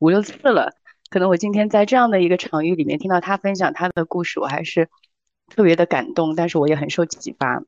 [0.00, 0.74] 五六次了，
[1.08, 4.90] 可能我今天在这样的一个场域里面听到他分享他的故事，我还是
[5.54, 6.34] 特别的感动。
[6.34, 7.62] 但是我也很受启发。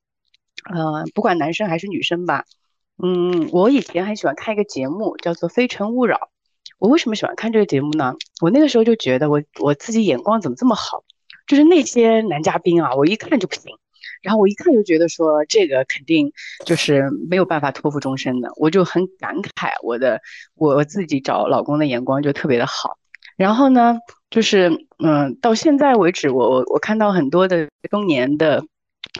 [0.72, 2.46] 呃，不管男生还是女生吧，
[3.02, 6.16] 嗯，我以前很喜欢看一个节目叫做《非诚勿扰》。
[6.78, 8.14] 我为什么喜欢看这个节目呢？
[8.40, 11.04] 我那个时候就觉得我我自己眼光怎么这么好？
[11.46, 13.76] 就是那些男嘉宾啊，我一看就不行，
[14.22, 16.32] 然后我一看就觉得说这个肯定
[16.64, 20.22] 就是没有办法托付终身的，我就很感慨我的
[20.54, 22.96] 我我自己找老公的眼光就特别的好。
[23.36, 23.98] 然后呢，
[24.34, 28.64] 就是嗯，到现在为止，我我我看到很多的中年的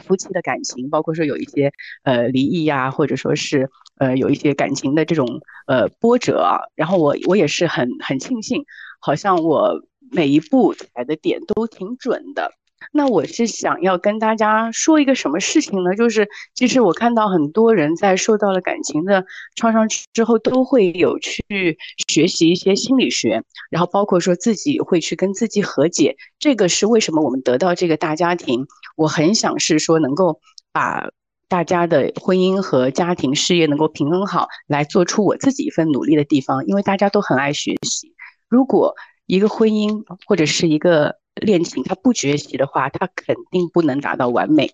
[0.03, 1.71] 夫妻的感情，包括说有一些
[2.03, 5.25] 呃离异呀，或者说是呃有一些感情的这种
[5.67, 8.65] 呃波折啊，然后我我也是很很庆幸，
[8.99, 9.81] 好像我。
[10.11, 12.51] 每一步踩的点都挺准的。
[12.91, 15.95] 那我是想要跟大家说一个什么事情呢？
[15.95, 19.25] 就是其实我看到很多人在受到了感情的
[19.55, 26.15] 创伤之后，都会有去学习一些心理学，然后包括说自己会去跟自己和解。
[26.39, 28.65] 这个是为什么我们得到这个大家庭？
[28.95, 30.39] 我很想是说能够
[30.71, 31.09] 把
[31.47, 36.65] 大家的婚姻和家庭事业能够平衡好，来做出我自己一份努力的地方。
[36.65, 38.13] 因为大家都很爱学习，
[38.49, 38.95] 如果。
[39.27, 44.71] 一个婚姻或者是一个恋情，他不学习的话，他肯定不能达到完美。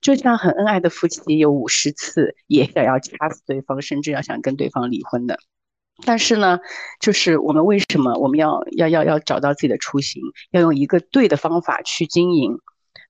[0.00, 5.38] 就像很恩爱的夫妻，有五十次也想要掐死对方，甚至要想跟对方离婚的。
[6.06, 6.58] 但是呢，
[7.00, 12.58] 就是我们为什么我们要要要要找到自己的初心，要用一个对的方法去经营？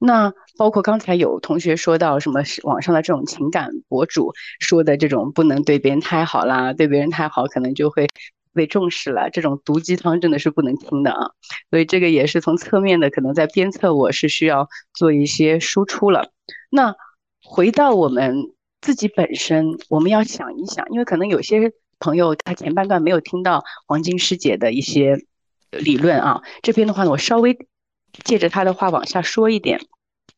[0.01, 8.09] 那包括刚才有同学说到什么网上的这种情感博主说的这种不能对别人太好啦，对别人太好可能就会。
[8.55, 11.31] 被重视了，这种毒鸡汤真的是不能听的啊！
[11.71, 16.31] 所以这个也是从侧面的，可能在鞭策我是需要做一些输出了。
[16.71, 16.95] 那
[17.43, 25.19] 回到我们自己本身，我们要想一想，因为可能有些朋友他前半段没有听到黄金师姐的一些
[25.71, 27.59] 理论啊，这边的话呢，我稍微
[28.25, 29.81] 借着他的话往下说一点，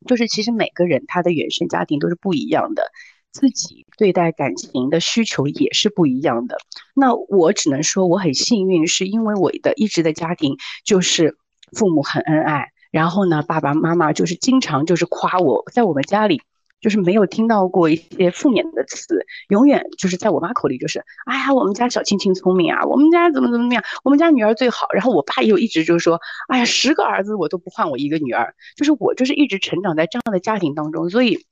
[0.07, 2.91] 就是其实每个人他的原生家庭都是不一样的。
[3.37, 6.57] 自己对待感情的需求也是不一样的。
[6.95, 10.57] 那我只能说我很幸运，是因为我的一直的家庭
[10.87, 11.37] 就是
[11.73, 16.41] 父母很恩爱，然后呢，爸爸妈妈就是经常就是夸我，在我们家里
[16.81, 24.87] 就是没有听到过一些负面的词，永远就是在我妈口里就是，哎呀，我们家小青青聪明啊，我们家怎么怎么样，我们家女儿最好。
[24.95, 26.19] 然后我爸又一直就是说，
[26.49, 31.45] 哎呀，十个儿子我都不换我一个女儿，就是我就是一直成长在这样的家庭当中，所以。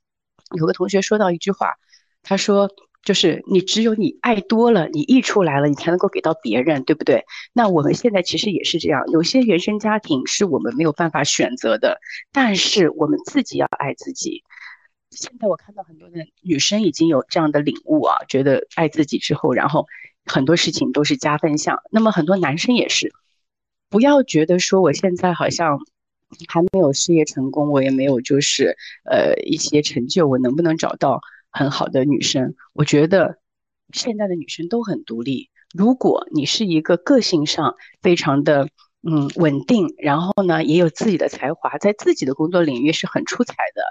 [0.54, 1.74] 有个同学说到一句话，
[2.22, 2.70] 他说
[3.04, 12.00] ：“就是你只有你爱多了，你溢出来了，你才能够给到别人，对不对？”那我们现在其实也是这样，有些原生家庭是我们没有办法选择的，
[12.32, 14.42] 但是我们自己要爱自己。
[15.10, 19.86] 现在我看到很多的女生已经有这样的领悟啊，觉得爱自己之后，然后
[20.24, 21.78] 很多事情都是加分项。
[21.90, 23.12] 那么很多男生也是，
[23.90, 25.78] 不要觉得说我现在好像。
[26.48, 31.20] 还没有事业成功，我也没有就是呃一些成就，我能不能找到
[31.50, 32.54] 很好的女生？
[32.72, 33.38] 我觉得
[33.92, 35.50] 现在的女生都很独立。
[35.74, 38.68] 如果你是一个个性上非常的
[39.02, 43.82] 嗯稳定，然后呢也有自己的才华，在自己的工作领域是很出彩的，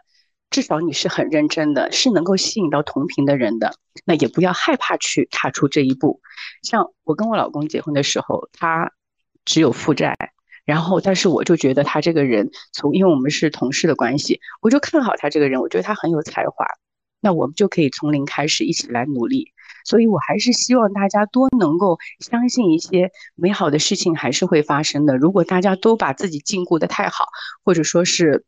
[0.50, 3.74] 至少你是很认真的，是能够吸引到同频的人的，
[4.06, 6.22] 那也不要害怕去踏出这一步。
[6.62, 8.92] 像我跟我老公结婚的时候，他
[9.46, 10.33] 只有负债。
[10.66, 16.66] 然后，但是我就觉得他这个人，从因为我们是同事的关系，我就看好他这个人，我觉得他很有才华，
[17.20, 19.52] 那我们就可以从零开始一起来努力。
[19.86, 25.18] 所以我还是希望大家多能够相信一些美好的事情还是会发生的。
[25.18, 27.26] 如果大家都把自己禁锢的太好，
[27.66, 28.46] 或者说是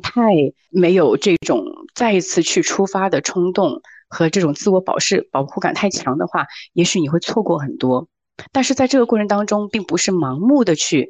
[0.00, 0.22] 太
[0.68, 8.06] 没有这种再一次去出发的冲动和这种自我保释保护感太强的话，也许你会错过很多。
[8.52, 11.08] 但是在这个过程当中，并不是盲目的去。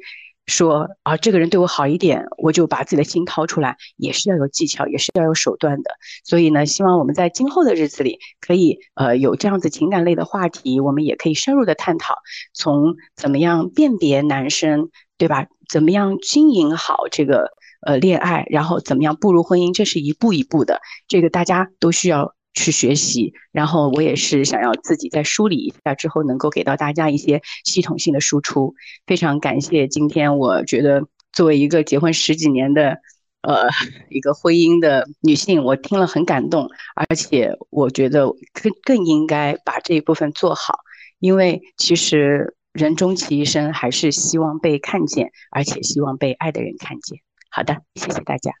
[0.51, 5.91] 说啊，这个人对我好一点，我就把自己的心掏出来，也是要有技巧，也是要有手段的。
[6.25, 12.15] 所以呢，希望我们在今后的日子里，可以呃有这样子情感类的话题，我们也可以深入的探讨，
[12.53, 15.47] 从怎么样辨别男生，对吧？
[15.69, 17.53] 怎么样经营好这个
[17.85, 22.35] 呃恋爱，然后怎么样步入婚姻，这是一步一步的，这个大家都需要。
[22.53, 28.75] 去学习，然后我也是想要自己再梳理一下之后，能够给到大家一些系统性的输出。
[29.05, 32.97] 非常感谢今天，我觉得作为一个结婚十几年的，
[33.41, 33.69] 呃，
[34.09, 40.79] 一个婚姻的女性，我听了很感动，而且我觉得更更应该把这一部分做好，
[41.19, 47.19] 因为其实人终其一生还是希望被看见，而且希望被爱的人看见。
[47.49, 48.51] 好的，谢谢大家。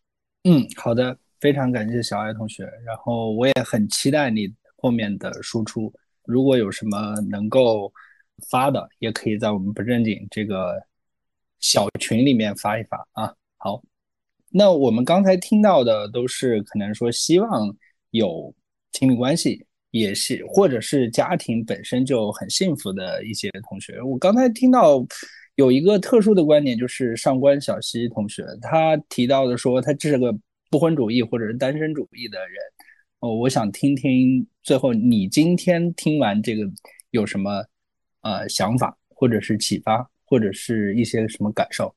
[0.43, 1.17] 嗯，好的。
[1.41, 4.47] 非常感谢小爱同学，然后我也很期待你
[4.77, 5.91] 后面的输出。
[6.23, 7.91] 如果有什么能够
[8.47, 10.79] 发的，也可以在我们不正经这个
[11.59, 13.33] 小群里面发一发啊。
[13.57, 13.81] 好，
[14.49, 17.75] 那我们刚才听到的都是可能说希望
[18.11, 18.53] 有
[18.91, 23.99] 亲密关系，也是或者是家庭本身就很幸福的一些同学。
[23.99, 25.03] 我刚才听到
[25.55, 30.31] 有一个特殊的观点，就是上官小溪同学他提到的说，他这个。
[30.71, 32.57] 不婚主义或者是单身主义的人，
[33.19, 36.63] 哦，我想听听最后你今天听完这个
[37.09, 37.65] 有什么
[38.21, 41.93] 呃想法，或者是启发，或者是一些什么感受？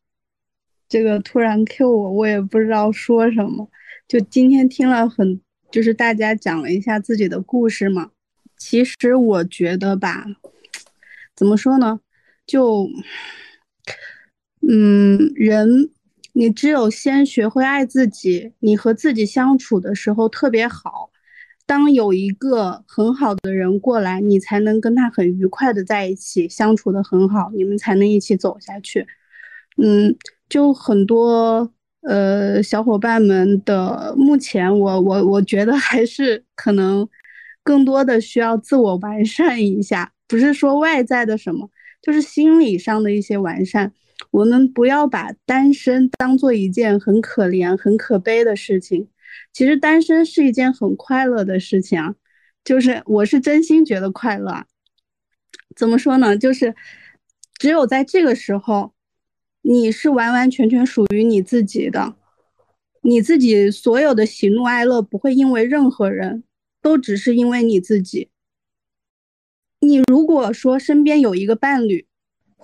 [0.88, 3.70] 这个突然 Q 我，我也不知道说什么。
[4.08, 5.40] 就今天听了很，
[5.70, 8.10] 就是大家讲了一下自己的故事嘛。
[8.56, 10.26] 其实我觉得吧，
[11.36, 12.00] 怎么说呢？
[12.44, 12.88] 就
[14.68, 15.93] 嗯，人。
[16.36, 21.10] 你只有先学会爱自己，你和自己相处的时候特别好。
[21.64, 29.06] 当有一个很好的人过来，你才能跟他很愉快的在一起相处的很好，你们才能一起走下去。
[29.76, 30.14] 嗯，
[30.48, 37.08] 就很多呃小伙伴们的目前，我我我觉得还是可能
[37.62, 41.70] 更多的需要自我完善一下，不是说外在的什么，
[42.02, 43.92] 就是心理上的一些完善。
[44.30, 49.08] 我们不要把单身当做一件很可怜、很可悲的事情。
[49.52, 52.14] 其实单身是一件很快乐的事情啊，
[52.64, 54.64] 就是我是真心觉得快乐。
[55.76, 56.36] 怎么说呢？
[56.36, 56.74] 就是
[57.58, 58.92] 只有在这个时候，
[59.62, 62.14] 你是完完全全属于你自己的，
[63.02, 66.44] 你自己所有的喜怒哀乐不会因为任何人，
[66.80, 68.30] 都只是因为你自己。
[69.80, 72.06] 你如果说身边有一个伴侣，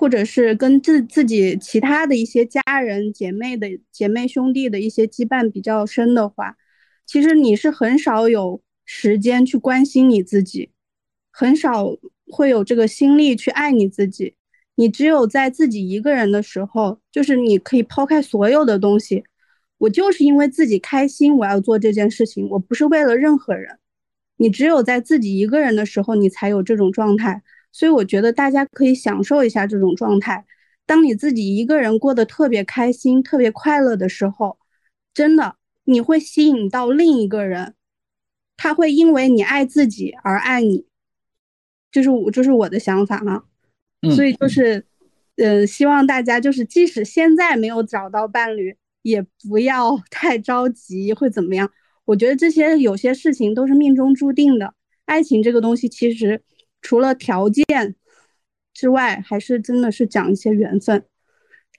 [0.00, 6.56] 或者是跟自自己其他的一些家人、姐妹的姐妹兄弟的一些羁绊比较深的话，
[7.04, 10.70] 其实你是很少有时间去关心你自己，
[11.30, 11.84] 很少
[12.28, 14.36] 会有这个心力去爱你自己。
[14.76, 19.22] 你只有在自己一个人的时候，就是你可以抛开所有的东西，
[19.76, 23.78] 我就是因为自己开心，我要做这件事情，我不是为了任何人。
[24.38, 27.42] 你只有在自己一个人的时候，你才有这种状态。
[27.72, 30.44] 所以我觉得大家可以享受一下这种状态。
[30.86, 34.58] 当你自己一个人过得特别开心、特别快乐的时候，
[35.14, 37.74] 真的你会吸引到另一个人，
[38.56, 40.84] 他会因为你爱自己而爱你。
[41.92, 43.44] 就是我，就是我的想法啊。
[44.16, 44.84] 所以就是，
[45.36, 51.70] 嗯，希望大家就是，即使现在没有找到伴侣，也不要 太着急会怎么样。
[52.04, 54.74] 我觉得这些有些事情都是命中注定的。
[55.04, 56.42] 爱情这个东西其实。
[56.82, 57.94] 除了条件
[58.72, 61.04] 之外，还是真的是讲一些缘分，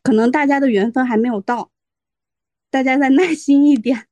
[0.03, 1.71] 可能大家的缘分还没有到，
[2.69, 4.05] 大家再耐心一点。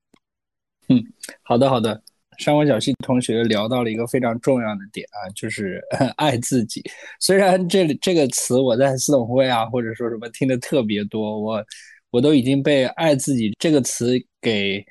[0.88, 1.04] 嗯，
[1.44, 2.02] 好的好的，
[2.38, 5.80] 上官小溪同学聊到了一个非常重要的点啊，就是
[6.18, 6.84] 爱自己。
[7.20, 11.64] 虽然这里这个词我在四董会啊，或者说什么听的特别多，我
[12.10, 14.84] 我都已经被“爱自己”这个词给，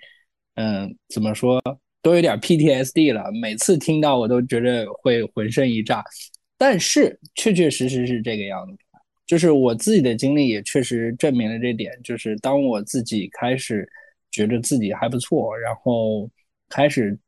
[0.55, 1.61] 嗯，怎么说？
[2.09, 6.03] 都有点 PTSD 了，每次听到我都觉得会浑身一炸，
[6.57, 8.79] 但是确确实实是这个样子，
[9.27, 13.87] 就是我自己的经历也确实证明了这点，就是当我自己开始
[14.31, 16.31] 觉得自己还不错，然后
[16.71, 17.19] 开始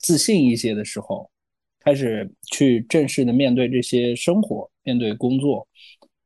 [0.00, 1.30] 自信一些的时候，
[1.78, 5.64] 开始去正式的面对这些生活，面对工作，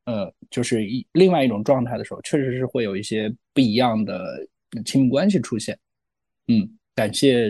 [0.06, 4.24] 呃，就是一另外一种状态的时候，确实是会有一些不一样的
[4.86, 5.78] 亲密关系出现，
[6.48, 6.66] 嗯。
[6.94, 7.48] 感谢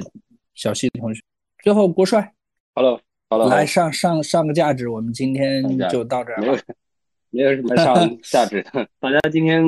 [0.54, 1.22] 小西同学。
[1.62, 2.34] 最后，郭帅
[2.74, 6.40] ，Hello，Hello，来上上上个价值，我们今天就到这儿。
[6.40, 6.56] 没有，
[7.30, 8.88] 没有什么上 价值的。
[8.98, 9.64] 大家今天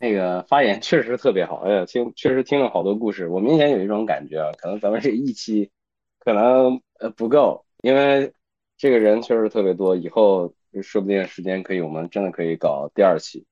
[0.00, 3.28] 那个发言确实特别好，哎呀，听确实听了好多故事。
[3.28, 5.70] 我明显有一种感觉啊，可能咱们这一期
[6.18, 8.32] 可能呃不够，因为
[8.76, 9.96] 这个人确实特别多。
[9.96, 10.52] 以后
[10.82, 13.46] 说不定时间可以，我们真的可以搞第二期。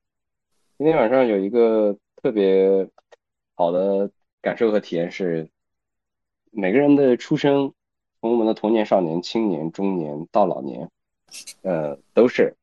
[0.78, 2.88] 今天晚上有一个特别
[3.54, 4.10] 好的
[4.42, 5.48] 感受和体验是，
[6.58, 7.74] 每个人的出生，
[8.18, 10.90] 从我们的童年、少年、青年、中年到老年，
[11.60, 12.56] 呃，都是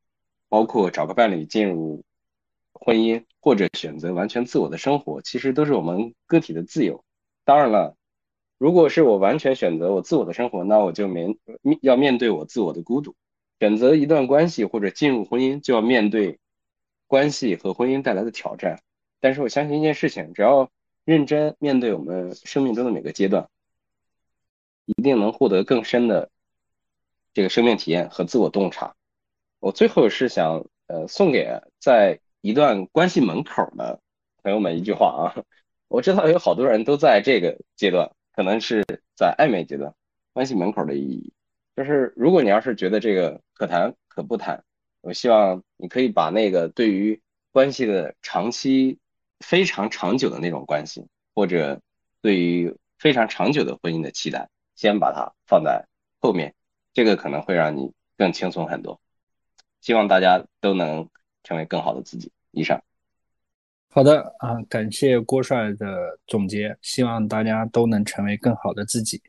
[0.48, 2.02] 包括找个伴侣、进入
[2.72, 7.04] 婚姻或者选择完全自我的生活，其实都是我们个体的自由。
[7.44, 7.94] 当然了，
[8.58, 11.38] 如果是我完全选择我自我的生活，那我就面
[11.80, 13.14] 要面对我自我的孤独。
[13.60, 16.40] 选择一段关系或者进入婚姻，就要面对
[17.06, 18.80] 关系和婚姻带来的挑战。
[19.20, 20.68] 但是我相信一件事情，只要
[21.04, 23.48] 认真面对我们生命中的每个阶段，
[24.86, 26.30] 一定能获得更深的
[27.32, 28.94] 这个生命体验和自我洞察。
[29.60, 34.00] 我最后是想呃送给在一段关系门口的
[34.42, 35.44] 朋友们一句话啊，
[35.88, 38.84] 我知道有好多人都在这个阶段，可能是
[39.16, 39.94] 在暧昧阶段，
[40.32, 41.32] 关系门口的意义。
[41.74, 44.62] 就是如果你要是觉得这个可谈可不谈，
[45.00, 47.20] 我希望你可以把那个对于
[47.50, 48.98] 关系的长期、
[49.40, 51.80] 非常长久的那种关系，或者
[52.20, 55.84] 对于非常长久的婚姻的期待，先把它放在
[56.20, 56.54] 后面，
[56.92, 59.00] 这个可能会让你更轻松很多。
[59.80, 61.08] 希望大家都能
[61.42, 62.30] 成为更好的自己。
[62.52, 62.82] 以上。
[63.90, 69.22] 好的啊，感谢郭帅的总结，希望大家都能成为更好的自己。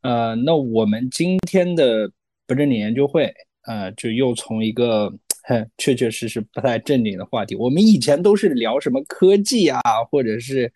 [0.00, 2.10] 呃，那我们今天的
[2.46, 3.30] 不正经研究会，
[3.66, 5.12] 呃，就又从一个
[5.76, 7.54] 确确实实不太正经的话题。
[7.56, 10.72] 我们以前都是聊什么科技啊，或者是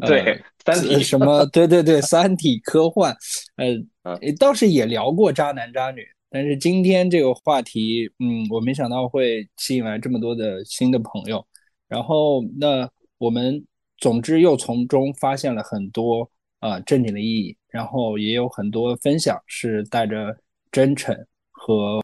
[0.00, 3.16] 对三体什么，对对对，三体科幻，
[3.54, 6.04] 呃，倒是也聊过渣男渣女。
[6.30, 11.46] 但是今天这个话题，嗯，我没想到会吸引来这么多的新的朋友。
[11.86, 13.64] 然后，那我们
[13.98, 17.56] 总之又从中发现了很多啊正经的意义。
[17.68, 20.36] 然后也有很多分享是带着
[20.70, 21.12] 真诚
[21.50, 22.00] 和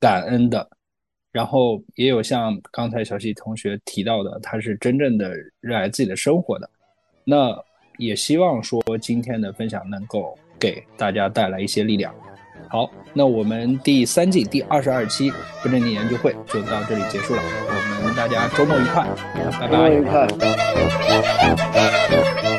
[0.00, 0.68] 感恩的，
[1.30, 6.68] 然后也有像刚才小溪同学提到的，他是真正的热爱自己的生活的。
[7.24, 7.56] 那
[7.98, 12.14] 也希望说今天的分享能够给大家带来一些力量。
[12.68, 15.32] 好，那我们第三季第二十二期
[15.62, 17.42] 不正经研究会就到这里结束了，
[18.00, 19.06] 我们大家周末愉快，
[19.60, 19.68] 拜
[22.48, 22.53] 拜。